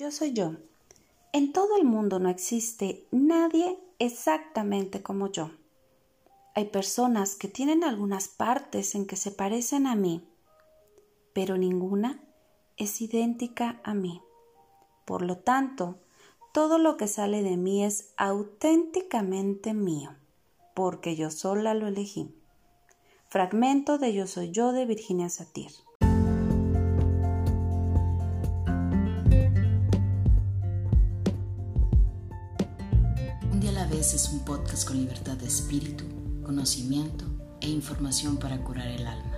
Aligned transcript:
Yo 0.00 0.10
soy 0.10 0.32
yo. 0.32 0.52
En 1.34 1.52
todo 1.52 1.76
el 1.76 1.84
mundo 1.84 2.20
no 2.20 2.30
existe 2.30 3.06
nadie 3.10 3.78
exactamente 3.98 5.02
como 5.02 5.30
yo. 5.30 5.50
Hay 6.54 6.70
personas 6.70 7.36
que 7.36 7.48
tienen 7.48 7.84
algunas 7.84 8.26
partes 8.26 8.94
en 8.94 9.06
que 9.06 9.16
se 9.16 9.30
parecen 9.30 9.86
a 9.86 9.96
mí, 9.96 10.26
pero 11.34 11.58
ninguna 11.58 12.18
es 12.78 13.02
idéntica 13.02 13.78
a 13.84 13.92
mí. 13.92 14.22
Por 15.04 15.20
lo 15.20 15.36
tanto, 15.36 15.98
todo 16.54 16.78
lo 16.78 16.96
que 16.96 17.06
sale 17.06 17.42
de 17.42 17.58
mí 17.58 17.84
es 17.84 18.14
auténticamente 18.16 19.74
mío, 19.74 20.16
porque 20.72 21.14
yo 21.14 21.30
sola 21.30 21.74
lo 21.74 21.88
elegí. 21.88 22.34
Fragmento 23.28 23.98
de 23.98 24.14
Yo 24.14 24.26
Soy 24.26 24.50
Yo 24.50 24.72
de 24.72 24.86
Virginia 24.86 25.28
Satir. 25.28 25.72
Vez 34.00 34.14
es 34.14 34.30
un 34.30 34.42
podcast 34.46 34.88
con 34.88 34.96
libertad 34.96 35.36
de 35.36 35.46
espíritu, 35.46 36.04
conocimiento 36.42 37.26
e 37.60 37.68
información 37.68 38.38
para 38.38 38.64
curar 38.64 38.86
el 38.88 39.06
alma. 39.06 39.36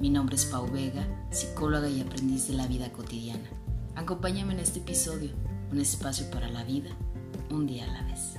Mi 0.00 0.08
nombre 0.08 0.34
es 0.34 0.46
Pau 0.46 0.66
Vega, 0.66 1.06
psicóloga 1.30 1.90
y 1.90 2.00
aprendiz 2.00 2.48
de 2.48 2.54
la 2.54 2.66
vida 2.66 2.90
cotidiana. 2.90 3.50
Acompáñame 3.96 4.54
en 4.54 4.60
este 4.60 4.78
episodio, 4.78 5.32
un 5.70 5.78
espacio 5.78 6.30
para 6.30 6.48
la 6.48 6.64
vida, 6.64 6.88
un 7.50 7.66
día 7.66 7.84
a 7.84 7.88
la 7.88 8.02
vez. 8.04 8.32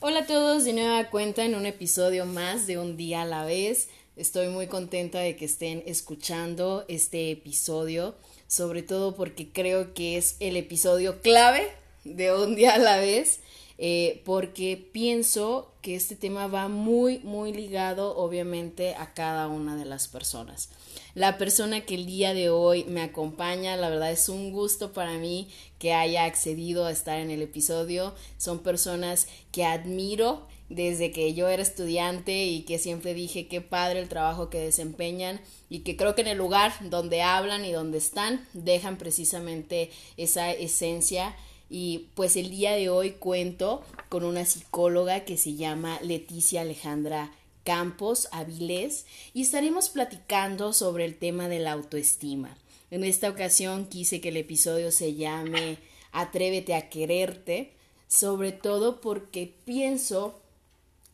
Hola 0.00 0.18
a 0.18 0.26
todos, 0.26 0.64
de 0.64 0.74
nueva 0.74 1.08
cuenta 1.08 1.42
en 1.46 1.54
un 1.54 1.64
episodio 1.64 2.26
más 2.26 2.66
de 2.66 2.76
Un 2.76 2.98
día 2.98 3.22
a 3.22 3.24
la 3.24 3.46
vez. 3.46 3.88
Estoy 4.14 4.48
muy 4.48 4.66
contenta 4.66 5.20
de 5.20 5.36
que 5.36 5.46
estén 5.46 5.82
escuchando 5.86 6.84
este 6.88 7.30
episodio, 7.30 8.14
sobre 8.46 8.82
todo 8.82 9.14
porque 9.14 9.50
creo 9.50 9.94
que 9.94 10.18
es 10.18 10.36
el 10.40 10.56
episodio 10.58 11.22
clave 11.22 11.66
de 12.04 12.34
Un 12.34 12.54
día 12.54 12.74
a 12.74 12.78
la 12.78 12.98
vez, 12.98 13.40
eh, 13.78 14.20
porque 14.26 14.76
pienso 14.92 15.72
que 15.80 15.94
este 15.94 16.14
tema 16.14 16.46
va 16.46 16.68
muy, 16.68 17.20
muy 17.20 17.54
ligado 17.54 18.14
obviamente 18.16 18.94
a 18.96 19.14
cada 19.14 19.48
una 19.48 19.76
de 19.76 19.86
las 19.86 20.08
personas 20.08 20.68
la 21.14 21.36
persona 21.36 21.82
que 21.82 21.94
el 21.94 22.06
día 22.06 22.34
de 22.34 22.50
hoy 22.50 22.84
me 22.84 23.02
acompaña. 23.02 23.76
La 23.76 23.90
verdad 23.90 24.12
es 24.12 24.28
un 24.28 24.52
gusto 24.52 24.92
para 24.92 25.18
mí 25.18 25.48
que 25.78 25.92
haya 25.92 26.24
accedido 26.24 26.86
a 26.86 26.92
estar 26.92 27.18
en 27.18 27.30
el 27.30 27.42
episodio. 27.42 28.14
Son 28.38 28.60
personas 28.60 29.28
que 29.50 29.64
admiro 29.64 30.46
desde 30.74 31.10
que 31.10 31.34
yo 31.34 31.48
era 31.48 31.62
estudiante 31.62 32.44
y 32.44 32.62
que 32.62 32.78
siempre 32.78 33.14
dije 33.14 33.46
qué 33.46 33.60
padre 33.60 34.00
el 34.00 34.08
trabajo 34.08 34.50
que 34.50 34.58
desempeñan 34.58 35.40
y 35.68 35.80
que 35.80 35.96
creo 35.96 36.14
que 36.14 36.22
en 36.22 36.28
el 36.28 36.38
lugar 36.38 36.72
donde 36.90 37.22
hablan 37.22 37.64
y 37.64 37.72
donde 37.72 37.98
están 37.98 38.46
dejan 38.52 38.98
precisamente 38.98 39.90
esa 40.16 40.50
esencia 40.50 41.36
y 41.70 42.10
pues 42.14 42.36
el 42.36 42.50
día 42.50 42.72
de 42.72 42.90
hoy 42.90 43.12
cuento 43.12 43.82
con 44.08 44.24
una 44.24 44.44
psicóloga 44.44 45.24
que 45.24 45.38
se 45.38 45.54
llama 45.54 45.98
Leticia 46.02 46.60
Alejandra 46.60 47.32
Campos 47.64 48.28
Avilés 48.30 49.06
y 49.32 49.42
estaremos 49.42 49.88
platicando 49.88 50.72
sobre 50.72 51.06
el 51.06 51.16
tema 51.16 51.48
de 51.48 51.60
la 51.60 51.72
autoestima. 51.72 52.56
En 52.90 53.04
esta 53.04 53.30
ocasión 53.30 53.86
quise 53.86 54.20
que 54.20 54.28
el 54.28 54.36
episodio 54.36 54.92
se 54.92 55.14
llame 55.14 55.78
Atrévete 56.12 56.74
a 56.74 56.90
quererte, 56.90 57.72
sobre 58.06 58.52
todo 58.52 59.00
porque 59.00 59.54
pienso 59.64 60.41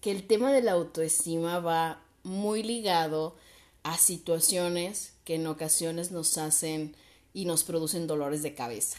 que 0.08 0.12
el 0.12 0.26
tema 0.26 0.54
de 0.54 0.62
la 0.62 0.72
autoestima 0.72 1.60
va 1.60 2.02
muy 2.22 2.62
ligado 2.62 3.36
a 3.82 3.98
situaciones 3.98 5.12
que 5.26 5.34
en 5.34 5.46
ocasiones 5.46 6.12
nos 6.12 6.38
hacen 6.38 6.96
y 7.34 7.44
nos 7.44 7.62
producen 7.62 8.06
dolores 8.06 8.42
de 8.42 8.54
cabeza. 8.54 8.96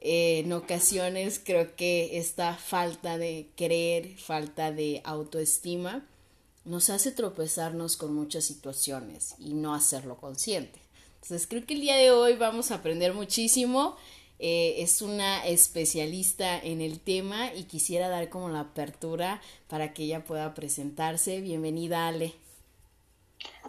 en 0.00 0.52
ocasiones 0.52 1.40
creo 1.44 1.76
que 1.76 2.18
esta 2.18 2.56
falta 2.56 3.16
de 3.16 3.50
querer, 3.54 4.18
falta 4.18 4.72
de 4.72 5.02
autoestima, 5.04 6.04
nos 6.64 6.90
hace 6.90 7.12
tropezarnos 7.12 7.96
con 7.96 8.12
muchas 8.12 8.44
situaciones 8.44 9.36
y 9.38 9.54
no 9.54 9.72
hacerlo 9.72 10.16
consciente. 10.16 10.80
Entonces 11.22 11.46
creo 11.46 11.64
que 11.64 11.74
el 11.74 11.80
día 11.80 11.94
de 11.94 12.10
hoy 12.10 12.34
vamos 12.34 12.72
a 12.72 12.76
aprender 12.76 13.14
muchísimo. 13.14 13.96
Eh, 14.40 14.76
es 14.82 15.02
una 15.02 15.44
especialista 15.46 16.58
en 16.58 16.80
el 16.80 17.00
tema 17.00 17.52
y 17.52 17.64
quisiera 17.64 18.08
dar 18.08 18.28
como 18.28 18.48
la 18.48 18.60
apertura 18.60 19.40
para 19.66 19.92
que 19.92 20.04
ella 20.04 20.24
pueda 20.24 20.54
presentarse. 20.54 21.40
Bienvenida, 21.40 22.06
Ale. 22.06 22.34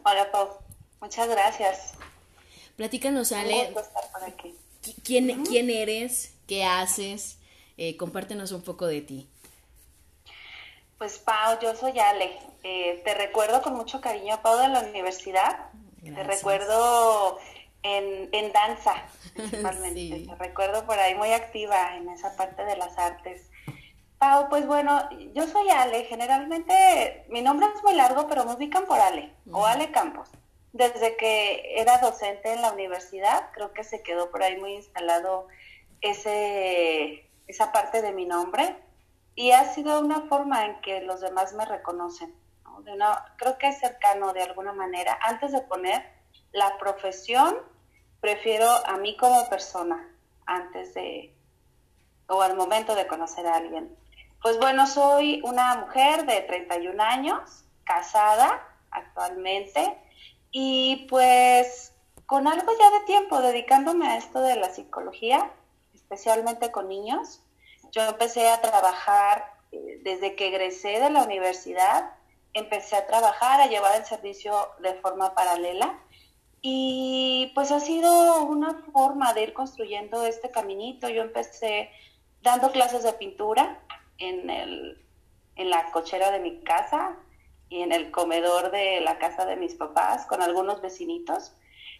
Hola, 0.03 0.31
Pau. 0.31 0.49
Muchas 1.01 1.27
gracias. 1.27 1.93
Platícanos, 2.75 3.31
Ale. 3.31 3.73
¿quién, 5.03 5.43
¿Quién 5.45 5.69
eres? 5.69 6.33
¿Qué 6.47 6.63
haces? 6.63 7.37
Eh, 7.77 7.97
compártenos 7.97 8.51
un 8.51 8.61
poco 8.61 8.85
de 8.85 9.01
ti. 9.01 9.27
Pues 10.97 11.17
Pau, 11.17 11.59
yo 11.61 11.75
soy 11.75 11.97
Ale. 11.97 12.37
Eh, 12.63 13.01
te 13.03 13.15
recuerdo 13.15 13.61
con 13.61 13.73
mucho 13.73 14.01
cariño, 14.01 14.39
Pau, 14.41 14.57
de 14.59 14.67
la 14.67 14.81
universidad. 14.81 15.71
Te 16.03 16.23
recuerdo 16.23 17.39
en, 17.83 18.29
en 18.31 18.51
danza, 18.51 18.95
principalmente. 19.33 20.25
Te 20.27 20.35
recuerdo 20.35 20.85
por 20.85 20.99
ahí 20.99 21.15
muy 21.15 21.31
activa 21.31 21.95
en 21.95 22.09
esa 22.09 22.35
parte 22.35 22.65
de 22.65 22.77
las 22.77 22.97
artes. 22.97 23.49
Pau, 24.17 24.49
pues 24.49 24.67
bueno, 24.67 25.09
yo 25.33 25.47
soy 25.47 25.69
Ale. 25.69 26.03
Generalmente 26.03 27.25
mi 27.29 27.41
nombre 27.41 27.67
es 27.73 27.83
muy 27.83 27.93
largo, 27.93 28.27
pero 28.27 28.45
me 28.45 28.53
ubican 28.53 28.85
por 28.85 28.99
Ale 28.99 29.33
o 29.51 29.65
Ale 29.65 29.91
Campos. 29.91 30.29
Desde 30.73 31.15
que 31.17 31.79
era 31.79 31.97
docente 31.99 32.53
en 32.53 32.61
la 32.61 32.73
universidad, 32.73 33.49
creo 33.53 33.73
que 33.73 33.83
se 33.83 34.03
quedó 34.03 34.29
por 34.29 34.43
ahí 34.43 34.57
muy 34.57 34.73
instalado 34.73 35.47
ese, 36.01 37.27
esa 37.47 37.71
parte 37.71 38.01
de 38.01 38.11
mi 38.11 38.25
nombre 38.25 38.75
y 39.35 39.51
ha 39.51 39.73
sido 39.73 39.99
una 39.99 40.27
forma 40.27 40.65
en 40.65 40.81
que 40.81 41.01
los 41.01 41.21
demás 41.21 41.53
me 41.53 41.65
reconocen. 41.65 42.35
De 42.83 42.93
creo 43.37 43.57
que 43.57 43.69
es 43.69 43.79
cercano 43.79 44.33
de 44.33 44.43
alguna 44.43 44.73
manera. 44.73 45.17
Antes 45.21 45.51
de 45.51 45.61
poner 45.61 46.18
la 46.51 46.77
profesión, 46.77 47.57
prefiero 48.21 48.69
a 48.85 48.97
mí 48.97 49.15
como 49.17 49.49
persona, 49.49 50.09
antes 50.45 50.93
de, 50.93 51.33
o 52.27 52.41
al 52.41 52.55
momento 52.55 52.95
de 52.95 53.07
conocer 53.07 53.45
a 53.47 53.55
alguien. 53.55 53.95
Pues 54.41 54.57
bueno, 54.57 54.87
soy 54.87 55.41
una 55.43 55.75
mujer 55.75 56.25
de 56.25 56.41
31 56.41 57.01
años, 57.03 57.65
casada 57.83 58.65
actualmente, 58.91 59.97
y 60.51 61.07
pues 61.09 61.93
con 62.25 62.47
algo 62.47 62.71
ya 62.79 62.99
de 62.99 63.05
tiempo 63.05 63.41
dedicándome 63.41 64.07
a 64.07 64.17
esto 64.17 64.41
de 64.41 64.55
la 64.55 64.69
psicología, 64.69 65.51
especialmente 65.93 66.71
con 66.71 66.87
niños. 66.87 67.41
Yo 67.91 68.03
empecé 68.03 68.49
a 68.49 68.61
trabajar 68.61 69.51
eh, 69.71 69.99
desde 70.03 70.35
que 70.35 70.47
egresé 70.47 70.99
de 70.99 71.09
la 71.09 71.23
universidad, 71.23 72.13
empecé 72.53 72.95
a 72.95 73.07
trabajar, 73.07 73.61
a 73.61 73.67
llevar 73.67 73.95
el 73.95 74.05
servicio 74.05 74.69
de 74.79 74.93
forma 74.95 75.33
paralela 75.35 75.99
y 76.61 77.51
pues 77.55 77.71
ha 77.71 77.79
sido 77.79 78.43
una 78.43 78.73
forma 78.91 79.33
de 79.33 79.43
ir 79.43 79.53
construyendo 79.53 80.25
este 80.25 80.51
caminito. 80.51 81.09
Yo 81.09 81.21
empecé 81.21 81.89
dando 82.41 82.71
clases 82.71 83.03
de 83.03 83.13
pintura 83.13 83.79
en, 84.17 84.49
el, 84.49 85.05
en 85.55 85.69
la 85.69 85.91
cochera 85.91 86.31
de 86.31 86.39
mi 86.39 86.61
casa 86.61 87.17
y 87.69 87.81
en 87.81 87.91
el 87.91 88.11
comedor 88.11 88.71
de 88.71 88.99
la 89.01 89.17
casa 89.19 89.45
de 89.45 89.55
mis 89.55 89.75
papás 89.75 90.25
con 90.25 90.41
algunos 90.41 90.81
vecinitos. 90.81 91.53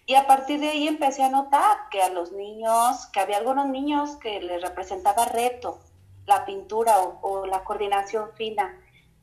Y 0.06 0.16
a 0.16 0.28
partir 0.28 0.60
de 0.60 0.70
ahí 0.70 0.88
empecé 0.88 1.24
a 1.24 1.30
notar 1.30 1.90
que 1.92 2.02
a 2.02 2.10
los 2.10 2.32
niños, 2.32 3.06
que 3.14 3.20
había 3.20 3.38
algunos 3.38 3.68
niños 3.68 4.16
que 4.18 4.42
les 4.42 4.62
representaba 4.62 5.26
reto 5.26 5.80
la 6.26 6.46
pintura 6.46 7.00
o, 7.00 7.46
la 7.46 7.64
coordinación 7.64 8.32
fina. 8.36 8.80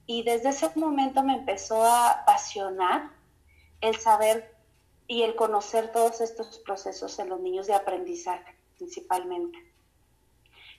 Y 0.06 0.22
desde 0.22 0.50
ese 0.50 0.70
momento 0.74 1.22
me 1.22 1.34
empezó 1.34 1.82
a 1.84 2.10
apasionar 2.10 3.10
el 3.80 3.96
saber 3.96 4.55
y 5.06 5.22
el 5.22 5.34
conocer 5.36 5.92
todos 5.92 6.20
estos 6.20 6.58
procesos 6.58 7.18
en 7.18 7.28
los 7.28 7.40
niños 7.40 7.66
de 7.66 7.74
aprendizaje 7.74 8.56
principalmente. 8.76 9.58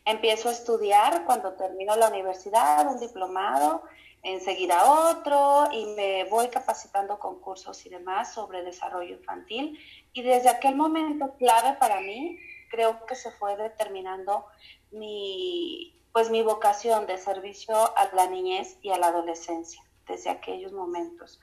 Empiezo 0.05 0.49
a 0.49 0.53
estudiar 0.53 1.25
cuando 1.25 1.53
termino 1.53 1.95
la 1.95 2.09
universidad, 2.09 2.87
un 2.87 2.99
diplomado, 2.99 3.83
enseguida 4.23 5.09
otro 5.09 5.69
y 5.71 5.85
me 5.87 6.25
voy 6.25 6.47
capacitando 6.49 7.19
con 7.19 7.39
cursos 7.39 7.85
y 7.85 7.89
demás 7.89 8.33
sobre 8.33 8.63
desarrollo 8.63 9.15
infantil 9.15 9.79
y 10.13 10.21
desde 10.21 10.49
aquel 10.49 10.75
momento 10.75 11.35
clave 11.37 11.77
para 11.77 12.01
mí 12.01 12.39
creo 12.69 13.05
que 13.05 13.15
se 13.15 13.31
fue 13.31 13.55
determinando 13.55 14.45
mi 14.91 15.93
pues 16.11 16.31
mi 16.31 16.41
vocación 16.41 17.05
de 17.05 17.17
servicio 17.17 17.75
a 17.75 18.09
la 18.15 18.27
niñez 18.27 18.77
y 18.81 18.89
a 18.89 18.97
la 18.97 19.07
adolescencia 19.07 19.83
desde 20.07 20.31
aquellos 20.31 20.71
momentos. 20.71 21.39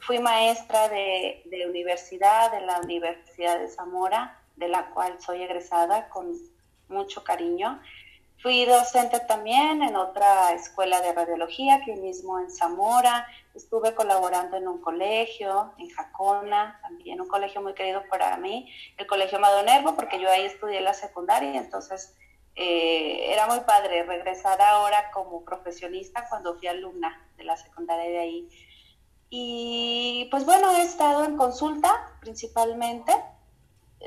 Fui 0.00 0.18
maestra 0.18 0.88
de, 0.88 1.42
universidad, 1.68 2.50
de 2.52 2.60
la 2.60 2.80
Universidad 2.80 3.58
de 3.58 3.68
Zamora, 3.68 4.40
de 4.56 4.68
la 4.68 4.90
cual 4.90 5.20
soy 5.20 5.42
egresada 5.42 6.08
con 6.08 6.32
mucho 6.88 7.22
cariño. 7.24 7.80
Fui 8.40 8.64
docente 8.64 9.18
también 9.20 9.82
en 9.82 9.96
otra 9.96 10.52
escuela 10.52 11.00
de 11.00 11.12
radiología, 11.12 11.76
aquí 11.76 11.92
mismo 11.92 12.38
en 12.38 12.50
Zamora. 12.50 13.26
estuve 13.54 13.94
colaborando 13.94 14.56
en 14.56 14.68
un 14.68 14.80
colegio, 14.80 15.72
en 15.78 15.88
Jacona, 15.90 16.78
también 16.82 17.20
un 17.20 17.28
colegio 17.28 17.60
muy 17.60 17.74
querido 17.74 18.02
para 18.08 18.36
mí, 18.36 18.72
el 18.96 19.06
Colegio 19.06 19.40
Madonervo, 19.40 19.96
porque 19.96 20.20
yo 20.20 20.30
ahí 20.30 20.44
estudié 20.44 20.80
la 20.80 20.94
secundaria, 20.94 21.56
entonces 21.56 22.14
eh, 22.54 23.32
era 23.32 23.46
muy 23.46 23.60
padre 23.60 24.02
regresar 24.02 24.60
ahora 24.60 25.10
como 25.12 25.44
profesionista 25.44 26.26
cuando 26.28 26.56
fui 26.58 26.66
alumna 26.66 27.24
de 27.36 27.44
la 27.44 27.56
secundaria 27.56 28.10
de 28.10 28.18
ahí. 28.18 28.48
Y 29.30 30.28
pues 30.30 30.44
bueno, 30.44 30.70
he 30.72 30.82
estado 30.82 31.24
en 31.24 31.36
consulta 31.36 31.90
principalmente. 32.20 33.12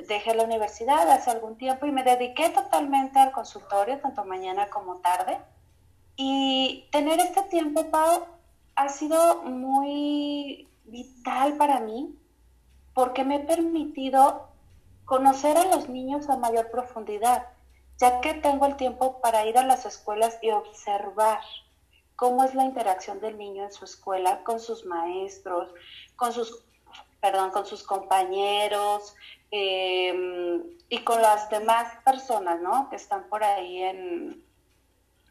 Dejé 0.07 0.33
la 0.33 0.43
universidad 0.43 1.09
hace 1.09 1.31
algún 1.31 1.57
tiempo 1.57 1.85
y 1.85 1.91
me 1.91 2.03
dediqué 2.03 2.49
totalmente 2.49 3.19
al 3.19 3.31
consultorio, 3.31 3.99
tanto 3.99 4.23
mañana 4.25 4.67
como 4.69 4.97
tarde. 4.97 5.37
Y 6.15 6.87
tener 6.91 7.19
este 7.19 7.43
tiempo, 7.43 7.89
Pau, 7.91 8.25
ha 8.75 8.89
sido 8.89 9.43
muy 9.43 10.67
vital 10.85 11.53
para 11.57 11.79
mí 11.79 12.15
porque 12.93 13.23
me 13.23 13.35
he 13.37 13.39
permitido 13.39 14.47
conocer 15.05 15.57
a 15.57 15.65
los 15.65 15.89
niños 15.89 16.29
a 16.29 16.37
mayor 16.37 16.71
profundidad 16.71 17.47
ya 18.01 18.19
que 18.19 18.33
tengo 18.33 18.65
el 18.65 18.75
tiempo 18.77 19.21
para 19.21 19.45
ir 19.45 19.59
a 19.59 19.63
las 19.63 19.85
escuelas 19.85 20.39
y 20.41 20.49
observar 20.49 21.39
cómo 22.21 22.43
es 22.43 22.53
la 22.53 22.65
interacción 22.65 23.19
del 23.19 23.35
niño 23.35 23.63
en 23.63 23.71
su 23.71 23.83
escuela 23.83 24.43
con 24.43 24.59
sus 24.59 24.85
maestros, 24.85 25.73
con 26.15 26.31
sus, 26.31 26.63
perdón, 27.19 27.49
con 27.49 27.65
sus 27.65 27.81
compañeros 27.81 29.15
em, 29.49 30.61
y 30.87 30.99
con 30.99 31.19
las 31.19 31.49
demás 31.49 31.91
personas, 32.05 32.61
¿no? 32.61 32.91
Que 32.91 32.97
están 32.97 33.27
por 33.27 33.43
ahí 33.43 33.81
en, 33.81 34.45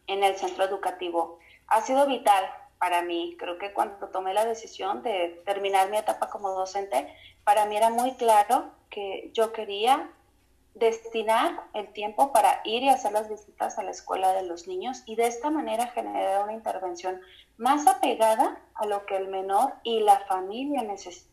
en 0.08 0.24
el 0.24 0.34
centro 0.34 0.64
educativo. 0.64 1.38
Ha 1.68 1.80
sido 1.82 2.08
vital 2.08 2.44
para 2.80 3.02
mí. 3.02 3.36
Creo 3.38 3.56
que 3.56 3.72
cuando 3.72 4.08
tomé 4.08 4.34
la 4.34 4.44
decisión 4.44 5.04
de 5.04 5.40
terminar 5.46 5.90
mi 5.90 5.96
etapa 5.96 6.28
como 6.28 6.50
docente, 6.50 7.06
para 7.44 7.66
mí 7.66 7.76
era 7.76 7.90
muy 7.90 8.14
claro 8.16 8.68
que 8.90 9.30
yo 9.32 9.52
quería 9.52 10.10
destinar 10.74 11.62
el 11.74 11.92
tiempo 11.92 12.32
para 12.32 12.60
ir 12.64 12.82
y 12.82 12.88
hacer 12.88 13.12
las 13.12 13.28
visitas 13.28 13.78
a 13.78 13.82
la 13.82 13.90
escuela 13.90 14.32
de 14.32 14.44
los 14.44 14.66
niños 14.66 15.02
y 15.06 15.16
de 15.16 15.26
esta 15.26 15.50
manera 15.50 15.88
generar 15.88 16.44
una 16.44 16.52
intervención 16.52 17.20
más 17.56 17.86
apegada 17.86 18.60
a 18.74 18.86
lo 18.86 19.04
que 19.06 19.16
el 19.16 19.28
menor 19.28 19.74
y 19.82 20.00
la 20.00 20.20
familia 20.20 20.82
necesitan 20.82 21.30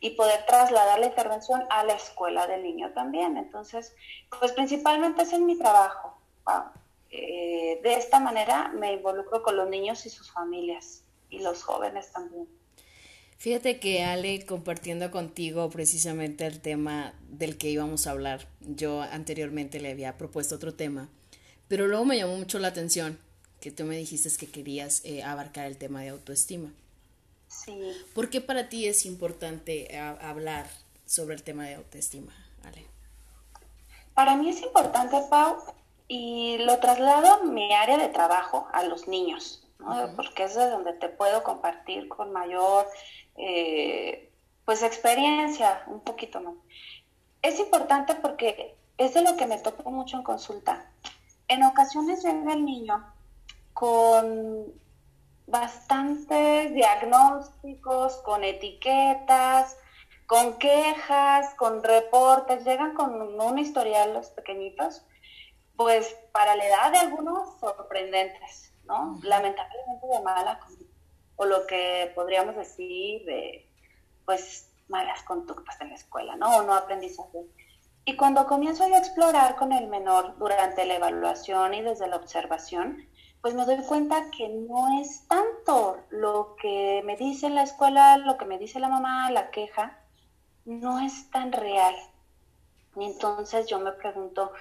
y 0.00 0.10
poder 0.10 0.44
trasladar 0.46 0.98
la 1.00 1.06
intervención 1.06 1.64
a 1.70 1.84
la 1.84 1.94
escuela 1.94 2.46
del 2.46 2.62
niño 2.62 2.92
también. 2.92 3.36
Entonces, 3.36 3.94
pues 4.38 4.52
principalmente 4.52 5.22
es 5.22 5.32
en 5.32 5.46
mi 5.46 5.58
trabajo. 5.58 6.18
Eh, 7.10 7.80
de 7.82 7.94
esta 7.94 8.20
manera 8.20 8.68
me 8.68 8.92
involucro 8.92 9.42
con 9.42 9.56
los 9.56 9.68
niños 9.68 10.04
y 10.06 10.10
sus 10.10 10.30
familias 10.30 11.04
y 11.30 11.40
los 11.40 11.62
jóvenes 11.62 12.12
también. 12.12 12.48
Fíjate 13.38 13.78
que 13.78 14.02
Ale, 14.02 14.44
compartiendo 14.44 15.12
contigo 15.12 15.70
precisamente 15.70 16.44
el 16.44 16.60
tema 16.60 17.14
del 17.28 17.56
que 17.56 17.70
íbamos 17.70 18.06
a 18.06 18.10
hablar, 18.10 18.48
yo 18.60 19.00
anteriormente 19.00 19.78
le 19.78 19.92
había 19.92 20.18
propuesto 20.18 20.56
otro 20.56 20.74
tema, 20.74 21.08
pero 21.68 21.86
luego 21.86 22.04
me 22.04 22.16
llamó 22.16 22.36
mucho 22.36 22.58
la 22.58 22.68
atención 22.68 23.16
que 23.60 23.70
tú 23.70 23.84
me 23.84 23.96
dijiste 23.96 24.28
que 24.36 24.50
querías 24.50 25.04
eh, 25.04 25.22
abarcar 25.22 25.66
el 25.66 25.78
tema 25.78 26.02
de 26.02 26.08
autoestima. 26.08 26.72
Sí. 27.46 27.80
¿Por 28.12 28.28
qué 28.28 28.40
para 28.40 28.68
ti 28.68 28.86
es 28.86 29.06
importante 29.06 29.94
eh, 29.94 29.98
hablar 29.98 30.66
sobre 31.06 31.36
el 31.36 31.44
tema 31.44 31.64
de 31.64 31.76
autoestima, 31.76 32.32
Ale? 32.64 32.86
Para 34.14 34.34
mí 34.34 34.48
es 34.48 34.60
importante, 34.62 35.16
Pau, 35.30 35.58
y 36.08 36.58
lo 36.58 36.78
traslado 36.80 37.34
a 37.34 37.44
mi 37.44 37.72
área 37.72 37.98
de 37.98 38.08
trabajo, 38.08 38.66
a 38.72 38.82
los 38.82 39.06
niños, 39.06 39.62
¿no? 39.78 40.12
porque 40.16 40.44
es 40.44 40.56
de 40.56 40.68
donde 40.68 40.92
te 40.94 41.08
puedo 41.08 41.44
compartir 41.44 42.08
con 42.08 42.32
mayor 42.32 42.86
eh, 43.38 44.30
pues 44.64 44.82
experiencia, 44.82 45.84
un 45.86 46.00
poquito 46.00 46.40
más. 46.40 46.54
Es 47.40 47.58
importante 47.60 48.14
porque 48.16 48.76
es 48.98 49.14
de 49.14 49.22
lo 49.22 49.36
que 49.36 49.46
me 49.46 49.58
toca 49.58 49.88
mucho 49.88 50.16
en 50.16 50.22
consulta. 50.24 50.90
En 51.46 51.62
ocasiones 51.62 52.22
llega 52.22 52.52
el 52.52 52.64
niño 52.64 53.14
con 53.72 54.66
bastantes 55.46 56.74
diagnósticos, 56.74 58.16
con 58.18 58.44
etiquetas, 58.44 59.76
con 60.26 60.58
quejas, 60.58 61.54
con 61.54 61.82
reportes, 61.82 62.64
llegan 62.64 62.92
con 62.94 63.40
un 63.40 63.58
historial 63.58 64.12
los 64.12 64.28
pequeñitos, 64.30 65.06
pues 65.76 66.14
para 66.32 66.54
la 66.56 66.66
edad 66.66 66.92
de 66.92 66.98
algunos 66.98 67.58
sorprendentes, 67.60 68.74
¿no? 68.84 69.18
Lamentablemente 69.22 70.06
de 70.06 70.20
mala 70.20 70.58
conducta 70.58 70.87
o 71.38 71.46
lo 71.46 71.66
que 71.66 72.12
podríamos 72.14 72.56
decir 72.56 73.24
de, 73.24 73.66
pues, 74.26 74.70
malas 74.88 75.22
conductas 75.22 75.80
en 75.80 75.90
la 75.90 75.94
escuela, 75.94 76.36
¿no? 76.36 76.56
O 76.56 76.62
no 76.64 76.74
aprendizaje. 76.74 77.46
Y 78.04 78.16
cuando 78.16 78.46
comienzo 78.46 78.84
a 78.84 78.98
explorar 78.98 79.54
con 79.56 79.72
el 79.72 79.86
menor 79.86 80.36
durante 80.38 80.84
la 80.84 80.96
evaluación 80.96 81.74
y 81.74 81.82
desde 81.82 82.08
la 82.08 82.16
observación, 82.16 83.06
pues 83.40 83.54
me 83.54 83.64
doy 83.64 83.76
cuenta 83.84 84.30
que 84.36 84.48
no 84.48 85.00
es 85.00 85.28
tanto 85.28 85.98
lo 86.10 86.56
que 86.60 87.02
me 87.04 87.16
dice 87.16 87.48
la 87.50 87.62
escuela, 87.62 88.16
lo 88.16 88.36
que 88.36 88.44
me 88.44 88.58
dice 88.58 88.80
la 88.80 88.88
mamá, 88.88 89.30
la 89.30 89.50
queja, 89.50 90.00
no 90.64 90.98
es 90.98 91.30
tan 91.30 91.52
real. 91.52 91.94
Y 92.96 93.04
entonces 93.04 93.66
yo 93.66 93.78
me 93.78 93.92
pregunto, 93.92 94.52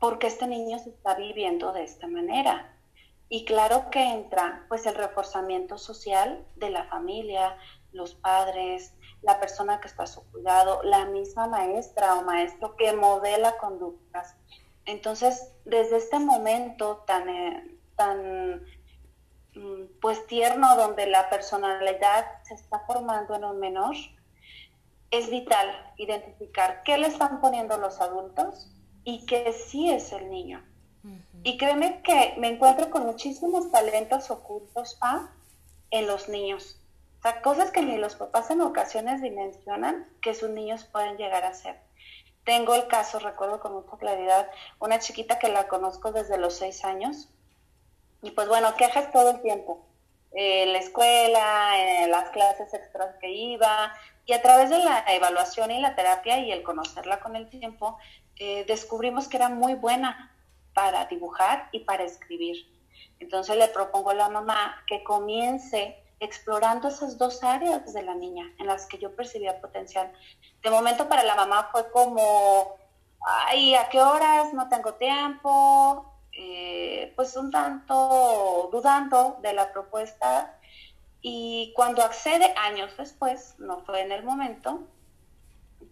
¿por 0.00 0.18
qué 0.18 0.26
este 0.26 0.48
niño 0.48 0.78
se 0.80 0.90
está 0.90 1.14
viviendo 1.14 1.72
de 1.72 1.84
esta 1.84 2.08
manera? 2.08 2.74
Y 3.32 3.44
claro 3.44 3.90
que 3.90 4.02
entra 4.02 4.66
pues 4.68 4.84
el 4.86 4.96
reforzamiento 4.96 5.78
social 5.78 6.44
de 6.56 6.68
la 6.68 6.86
familia, 6.86 7.56
los 7.92 8.16
padres, 8.16 8.92
la 9.22 9.38
persona 9.38 9.80
que 9.80 9.86
está 9.86 10.02
a 10.02 10.08
su 10.08 10.28
cuidado, 10.32 10.82
la 10.82 11.04
misma 11.04 11.46
maestra 11.46 12.16
o 12.16 12.22
maestro 12.22 12.74
que 12.74 12.92
modela 12.92 13.56
conductas. 13.58 14.34
Entonces, 14.84 15.54
desde 15.64 15.98
este 15.98 16.18
momento 16.18 17.04
tan, 17.06 17.28
eh, 17.28 17.78
tan 17.94 18.64
mm, 19.54 20.00
pues 20.00 20.26
tierno 20.26 20.74
donde 20.74 21.06
la 21.06 21.30
personalidad 21.30 22.42
se 22.42 22.54
está 22.54 22.80
formando 22.80 23.36
en 23.36 23.44
un 23.44 23.60
menor, 23.60 23.94
es 25.12 25.30
vital 25.30 25.68
identificar 25.98 26.82
qué 26.82 26.98
le 26.98 27.06
están 27.06 27.40
poniendo 27.40 27.78
los 27.78 28.00
adultos 28.00 28.72
y 29.04 29.24
qué 29.26 29.52
sí 29.52 29.88
es 29.88 30.12
el 30.12 30.30
niño. 30.30 30.64
Y 31.42 31.56
créeme 31.56 32.02
que 32.02 32.34
me 32.36 32.48
encuentro 32.48 32.90
con 32.90 33.06
muchísimos 33.06 33.70
talentos 33.70 34.30
ocultos 34.30 34.98
¿ah? 35.00 35.30
en 35.90 36.06
los 36.06 36.28
niños. 36.28 36.78
O 37.18 37.22
sea, 37.22 37.40
cosas 37.40 37.70
que 37.70 37.82
ni 37.82 37.96
los 37.96 38.14
papás 38.14 38.50
en 38.50 38.60
ocasiones 38.60 39.22
dimensionan 39.22 40.06
que 40.20 40.34
sus 40.34 40.50
niños 40.50 40.84
pueden 40.84 41.16
llegar 41.16 41.44
a 41.44 41.54
ser. 41.54 41.78
Tengo 42.44 42.74
el 42.74 42.88
caso, 42.88 43.18
recuerdo 43.18 43.60
con 43.60 43.72
mucha 43.72 43.96
claridad, 43.96 44.50
una 44.80 44.98
chiquita 44.98 45.38
que 45.38 45.48
la 45.48 45.68
conozco 45.68 46.12
desde 46.12 46.38
los 46.38 46.54
seis 46.54 46.84
años. 46.84 47.28
Y 48.22 48.32
pues 48.32 48.48
bueno, 48.48 48.74
quejas 48.76 49.10
todo 49.12 49.30
el 49.30 49.42
tiempo. 49.42 49.86
En 50.32 50.72
la 50.72 50.78
escuela, 50.78 52.02
en 52.02 52.10
las 52.10 52.30
clases 52.30 52.72
extras 52.74 53.16
que 53.20 53.30
iba. 53.30 53.94
Y 54.26 54.32
a 54.34 54.42
través 54.42 54.68
de 54.68 54.78
la 54.78 55.04
evaluación 55.08 55.70
y 55.70 55.80
la 55.80 55.94
terapia 55.94 56.38
y 56.38 56.52
el 56.52 56.62
conocerla 56.62 57.20
con 57.20 57.34
el 57.34 57.48
tiempo, 57.48 57.98
eh, 58.36 58.64
descubrimos 58.66 59.28
que 59.28 59.38
era 59.38 59.48
muy 59.48 59.74
buena 59.74 60.34
para 60.74 61.06
dibujar 61.06 61.68
y 61.72 61.80
para 61.80 62.04
escribir. 62.04 62.66
Entonces 63.18 63.56
le 63.56 63.68
propongo 63.68 64.10
a 64.10 64.14
la 64.14 64.28
mamá 64.28 64.82
que 64.86 65.02
comience 65.04 65.96
explorando 66.20 66.88
esas 66.88 67.16
dos 67.16 67.42
áreas 67.42 67.92
de 67.92 68.02
la 68.02 68.14
niña 68.14 68.44
en 68.58 68.66
las 68.66 68.86
que 68.86 68.98
yo 68.98 69.14
percibía 69.16 69.60
potencial. 69.60 70.12
De 70.62 70.70
momento 70.70 71.08
para 71.08 71.24
la 71.24 71.34
mamá 71.34 71.68
fue 71.72 71.90
como, 71.90 72.76
ay, 73.46 73.74
¿a 73.74 73.88
qué 73.88 74.00
horas? 74.00 74.52
No 74.52 74.68
tengo 74.68 74.94
tiempo. 74.94 76.06
Eh, 76.32 77.12
pues 77.16 77.36
un 77.36 77.50
tanto 77.50 78.70
dudando 78.72 79.38
de 79.42 79.52
la 79.52 79.72
propuesta 79.72 80.56
y 81.20 81.72
cuando 81.74 82.02
accede 82.02 82.54
años 82.56 82.96
después, 82.96 83.56
no 83.58 83.80
fue 83.84 84.00
en 84.00 84.12
el 84.12 84.24
momento, 84.24 84.88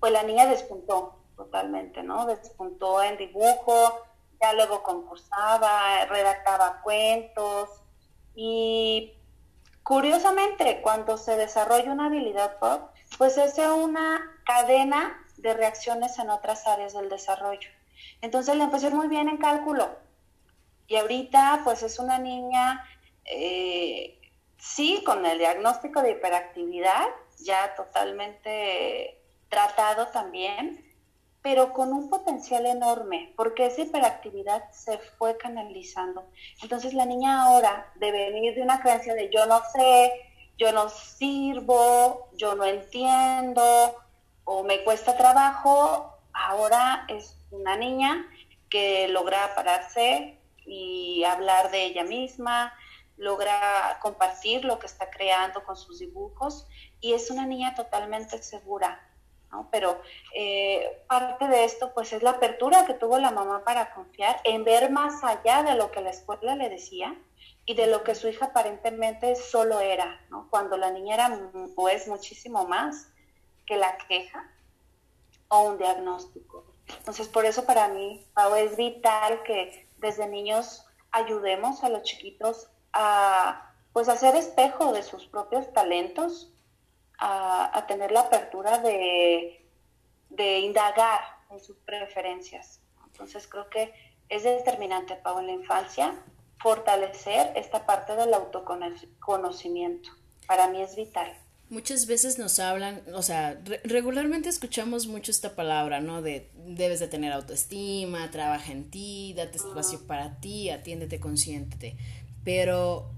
pues 0.01 0.13
la 0.13 0.23
niña 0.23 0.47
despuntó 0.47 1.17
totalmente, 1.37 2.03
¿no? 2.03 2.25
Despuntó 2.25 3.03
en 3.03 3.19
dibujo, 3.19 4.01
ya 4.41 4.53
luego 4.53 4.83
concursaba, 4.83 6.05
redactaba 6.07 6.81
cuentos 6.83 7.71
y 8.35 9.15
curiosamente 9.83 10.81
cuando 10.81 11.17
se 11.17 11.37
desarrolla 11.37 11.93
una 11.93 12.07
habilidad 12.07 12.59
pop, 12.59 12.91
pues 13.17 13.37
es 13.39 13.59
una 13.59 14.21
cadena 14.45 15.25
de 15.37 15.55
reacciones 15.55 16.19
en 16.19 16.31
otras 16.31 16.67
áreas 16.67 16.95
del 16.95 17.09
desarrollo. 17.09 17.71
Entonces 18.21 18.57
le 18.57 18.65
empezó 18.65 18.91
muy 18.91 19.09
bien 19.09 19.29
en 19.29 19.39
cálculo 19.39 19.89
y 20.87 20.97
ahorita 20.97 21.61
pues 21.65 21.83
es 21.83 21.99
una 21.99 22.19
niña, 22.19 22.85
eh, 23.25 24.19
sí, 24.57 25.03
con 25.05 25.25
el 25.27 25.39
diagnóstico 25.39 26.03
de 26.03 26.13
hiperactividad, 26.13 27.07
ya 27.41 27.75
totalmente 27.75 29.21
tratado 29.49 30.09
también, 30.09 30.88
pero 31.43 31.73
con 31.73 31.93
un 31.93 32.11
potencial 32.11 32.67
enorme, 32.67 33.33
porque 33.37 33.67
esa 33.67 33.83
hiperactividad 33.83 34.71
se 34.73 34.99
fue 34.99 35.37
canalizando. 35.37 36.27
Entonces 36.63 36.95
la 36.95 37.07
niña 37.07 37.43
ahora, 37.43 37.93
de 37.97 38.11
venir 38.11 38.55
de 38.55 38.63
una 38.63 38.81
creencia 38.81 39.15
de 39.15 39.31
yo 39.31 39.47
no 39.47 39.61
sé, 39.73 40.13
yo 40.59 40.73
no 40.73 40.89
sirvo, 40.89 42.29
yo 42.37 42.55
no 42.55 42.65
entiendo 42.65 43.63
o 44.45 44.65
me 44.65 44.83
cuesta 44.83 45.17
trabajo, 45.17 46.19
ahora 46.33 47.05
es 47.09 47.37
una 47.51 47.77
niña 47.77 48.27
que 48.69 49.09
logra 49.09 49.55
pararse 49.55 50.39
y 50.67 51.25
hablar 51.25 51.71
de 51.71 51.85
ella 51.85 52.05
misma, 52.05 52.73
logra 53.17 53.99
compartir 54.01 54.65
lo 54.65 54.79
que 54.79 54.87
está 54.87 55.11
creando 55.11 55.65
con 55.65 55.77
sus 55.77 55.99
dibujos 55.99 56.67
y 57.01 57.13
es 57.15 57.31
una 57.31 57.47
niña 57.47 57.75
totalmente 57.75 58.43
segura. 58.43 59.08
Pero 59.71 60.01
eh, 60.35 61.03
parte 61.09 61.49
de 61.49 61.65
esto 61.65 61.93
pues 61.95 62.13
es 62.13 62.23
la 62.23 62.31
apertura 62.31 62.87
que 62.87 62.95
tuvo 62.95 63.19
la 63.19 63.31
mamá 63.31 63.65
para 63.65 63.95
confiar 63.95 64.41
en 64.45 64.65
ver 64.65 64.91
más 64.91 65.25
allá 65.25 65.63
de 65.63 65.75
lo 65.75 65.91
que 65.91 66.01
la 66.01 66.11
escuela 66.11 66.55
le 66.55 66.69
decía 66.69 67.17
y 67.65 67.75
de 67.75 67.87
lo 67.87 68.03
que 68.03 68.15
su 68.15 68.29
hija 68.29 68.47
aparentemente 68.47 69.37
solo 69.37 69.81
era, 69.81 70.21
cuando 70.51 70.77
la 70.77 70.91
niña 70.91 71.15
era 71.15 71.41
pues 71.75 72.09
muchísimo 72.09 72.67
más 72.67 73.09
que 73.67 73.77
la 73.77 73.97
queja 74.09 74.51
o 75.49 75.63
un 75.63 75.79
diagnóstico. 75.79 76.65
Entonces 76.87 77.29
por 77.29 77.45
eso 77.45 77.65
para 77.65 77.89
mí 77.89 78.25
Pau, 78.35 78.55
es 78.55 78.77
vital 78.77 79.43
que 79.43 79.87
desde 79.99 80.29
niños 80.29 80.87
ayudemos 81.11 81.85
a 81.85 81.89
los 81.89 82.03
chiquitos 82.03 82.69
a 82.93 83.65
pues 83.93 84.09
a 84.09 84.17
ser 84.17 84.37
espejo 84.37 84.93
de 84.93 85.03
sus 85.03 85.27
propios 85.27 85.73
talentos, 85.73 86.53
a, 87.19 87.85
tener 87.87 88.13
la 88.13 88.21
apertura 88.21 88.79
de, 88.79 89.65
indagar 90.61 91.21
en 91.51 91.61
sus 91.61 91.77
preferencias. 91.79 92.81
Entonces 93.07 93.47
creo 93.49 93.69
que 93.69 93.93
es 94.29 94.45
determinante, 94.45 95.17
Pau, 95.17 95.39
en 95.41 95.47
la 95.47 95.53
infancia 95.53 96.15
fortalecer 96.61 97.53
esta 97.57 97.87
parte 97.87 98.17
del 98.17 98.35
autoconocimiento. 98.35 100.11
Para 100.47 100.69
mí 100.69 100.83
es 100.83 100.97
vital. 100.97 101.33
Muchas 101.71 102.07
veces 102.07 102.39
nos 102.39 102.59
hablan, 102.59 103.03
o 103.15 103.23
sea, 103.23 103.61
regularmente 103.85 104.49
escuchamos 104.49 105.07
mucho 105.07 105.31
esta 105.31 105.55
palabra, 105.55 106.01
¿no? 106.01 106.23
De 106.23 106.51
debes 106.55 106.99
de 106.99 107.09
tener 107.09 107.33
autoestima, 107.33 108.31
trabaja 108.31 108.73
en 108.73 108.91
ti, 108.91 109.35
date 109.37 109.59
espacio 109.59 110.07
para 110.07 110.41
ti, 110.41 110.71
atiéndete, 110.71 111.21
consiéntete. 111.21 111.97
Pero 112.43 113.11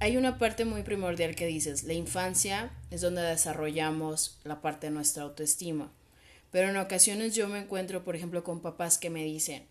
hay 0.00 0.16
una 0.16 0.38
parte 0.38 0.64
muy 0.64 0.82
primordial 0.82 1.36
que 1.36 1.46
dices, 1.46 1.84
la 1.84 1.92
infancia 1.92 2.70
es 2.90 3.02
donde 3.02 3.20
desarrollamos 3.20 4.38
la 4.44 4.62
parte 4.62 4.86
de 4.86 4.92
nuestra 4.92 5.24
autoestima. 5.24 5.92
Pero 6.50 6.70
en 6.70 6.78
ocasiones 6.78 7.34
yo 7.34 7.48
me 7.48 7.58
encuentro, 7.58 8.02
por 8.02 8.16
ejemplo, 8.16 8.42
con 8.42 8.60
papás 8.60 8.96
que 8.96 9.10
me 9.10 9.22
dicen, 9.22 9.66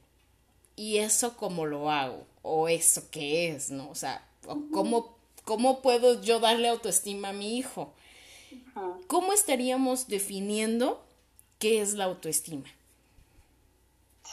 ¿y 0.75 0.99
eso 0.99 1.35
cómo 1.35 1.65
lo 1.65 1.89
hago? 1.91 2.27
¿O 2.43 2.69
eso 2.69 3.09
qué 3.09 3.49
es? 3.49 3.71
¿No? 3.71 3.89
O 3.89 3.95
sea, 3.95 4.23
¿cómo, 4.71 5.17
¿cómo 5.45 5.81
puedo 5.81 6.21
yo 6.21 6.39
darle 6.39 6.69
autoestima 6.69 7.29
a 7.29 7.33
mi 7.33 7.57
hijo? 7.57 7.93
¿Cómo 9.07 9.33
estaríamos 9.33 10.07
definiendo 10.07 11.03
qué 11.57 11.81
es 11.81 11.95
la 11.95 12.05
autoestima? 12.05 12.69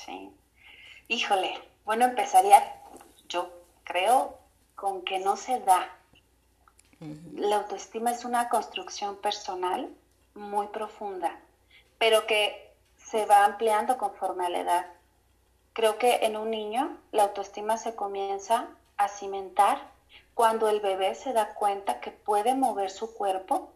Sí. 0.04 0.30
Híjole, 1.08 1.54
bueno, 1.86 2.04
empezaría, 2.04 2.62
yo 3.28 3.50
creo, 3.84 4.38
con 4.76 5.02
que 5.02 5.18
no 5.18 5.36
se 5.36 5.58
da. 5.60 5.90
La 7.34 7.56
autoestima 7.56 8.12
es 8.12 8.24
una 8.24 8.48
construcción 8.48 9.16
personal 9.16 9.90
muy 10.34 10.68
profunda, 10.68 11.40
pero 11.98 12.26
que 12.26 12.72
se 12.96 13.26
va 13.26 13.44
ampliando 13.44 13.98
conforme 13.98 14.46
a 14.46 14.50
la 14.50 14.60
edad. 14.60 14.86
Creo 15.72 15.98
que 15.98 16.24
en 16.24 16.36
un 16.36 16.50
niño 16.50 16.96
la 17.12 17.24
autoestima 17.24 17.76
se 17.76 17.94
comienza 17.94 18.68
a 18.96 19.08
cimentar 19.08 19.78
cuando 20.34 20.68
el 20.68 20.80
bebé 20.80 21.14
se 21.14 21.32
da 21.32 21.54
cuenta 21.54 22.00
que 22.00 22.10
puede 22.10 22.54
mover 22.54 22.90
su 22.90 23.14
cuerpo 23.14 23.72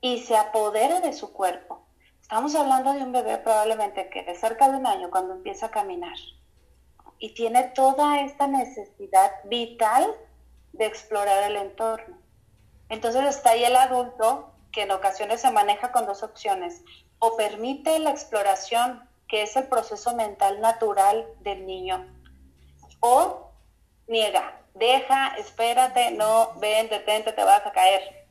y 0.00 0.20
se 0.20 0.36
apodera 0.36 1.00
de 1.00 1.12
su 1.12 1.32
cuerpo. 1.32 1.82
Estamos 2.20 2.54
hablando 2.54 2.92
de 2.92 3.02
un 3.02 3.12
bebé 3.12 3.38
probablemente 3.38 4.10
que 4.10 4.22
de 4.22 4.34
cerca 4.34 4.70
de 4.70 4.76
un 4.76 4.86
año 4.86 5.10
cuando 5.10 5.34
empieza 5.34 5.66
a 5.66 5.70
caminar 5.70 6.16
y 7.18 7.34
tiene 7.34 7.64
toda 7.64 8.20
esta 8.20 8.46
necesidad 8.46 9.32
vital 9.44 10.14
de 10.78 10.86
explorar 10.86 11.50
el 11.50 11.56
entorno. 11.56 12.16
Entonces 12.88 13.24
está 13.24 13.50
ahí 13.50 13.64
el 13.64 13.76
adulto 13.76 14.52
que 14.72 14.82
en 14.82 14.90
ocasiones 14.90 15.40
se 15.40 15.50
maneja 15.50 15.92
con 15.92 16.06
dos 16.06 16.22
opciones. 16.22 16.82
O 17.18 17.36
permite 17.36 17.98
la 17.98 18.10
exploración, 18.10 19.08
que 19.26 19.42
es 19.42 19.56
el 19.56 19.66
proceso 19.66 20.14
mental 20.14 20.60
natural 20.60 21.26
del 21.40 21.66
niño, 21.66 22.06
o 23.00 23.50
niega, 24.06 24.62
deja, 24.74 25.34
espérate, 25.36 26.12
no, 26.12 26.52
ven, 26.60 26.88
detente, 26.88 27.32
te 27.32 27.44
vas 27.44 27.66
a 27.66 27.72
caer. 27.72 28.26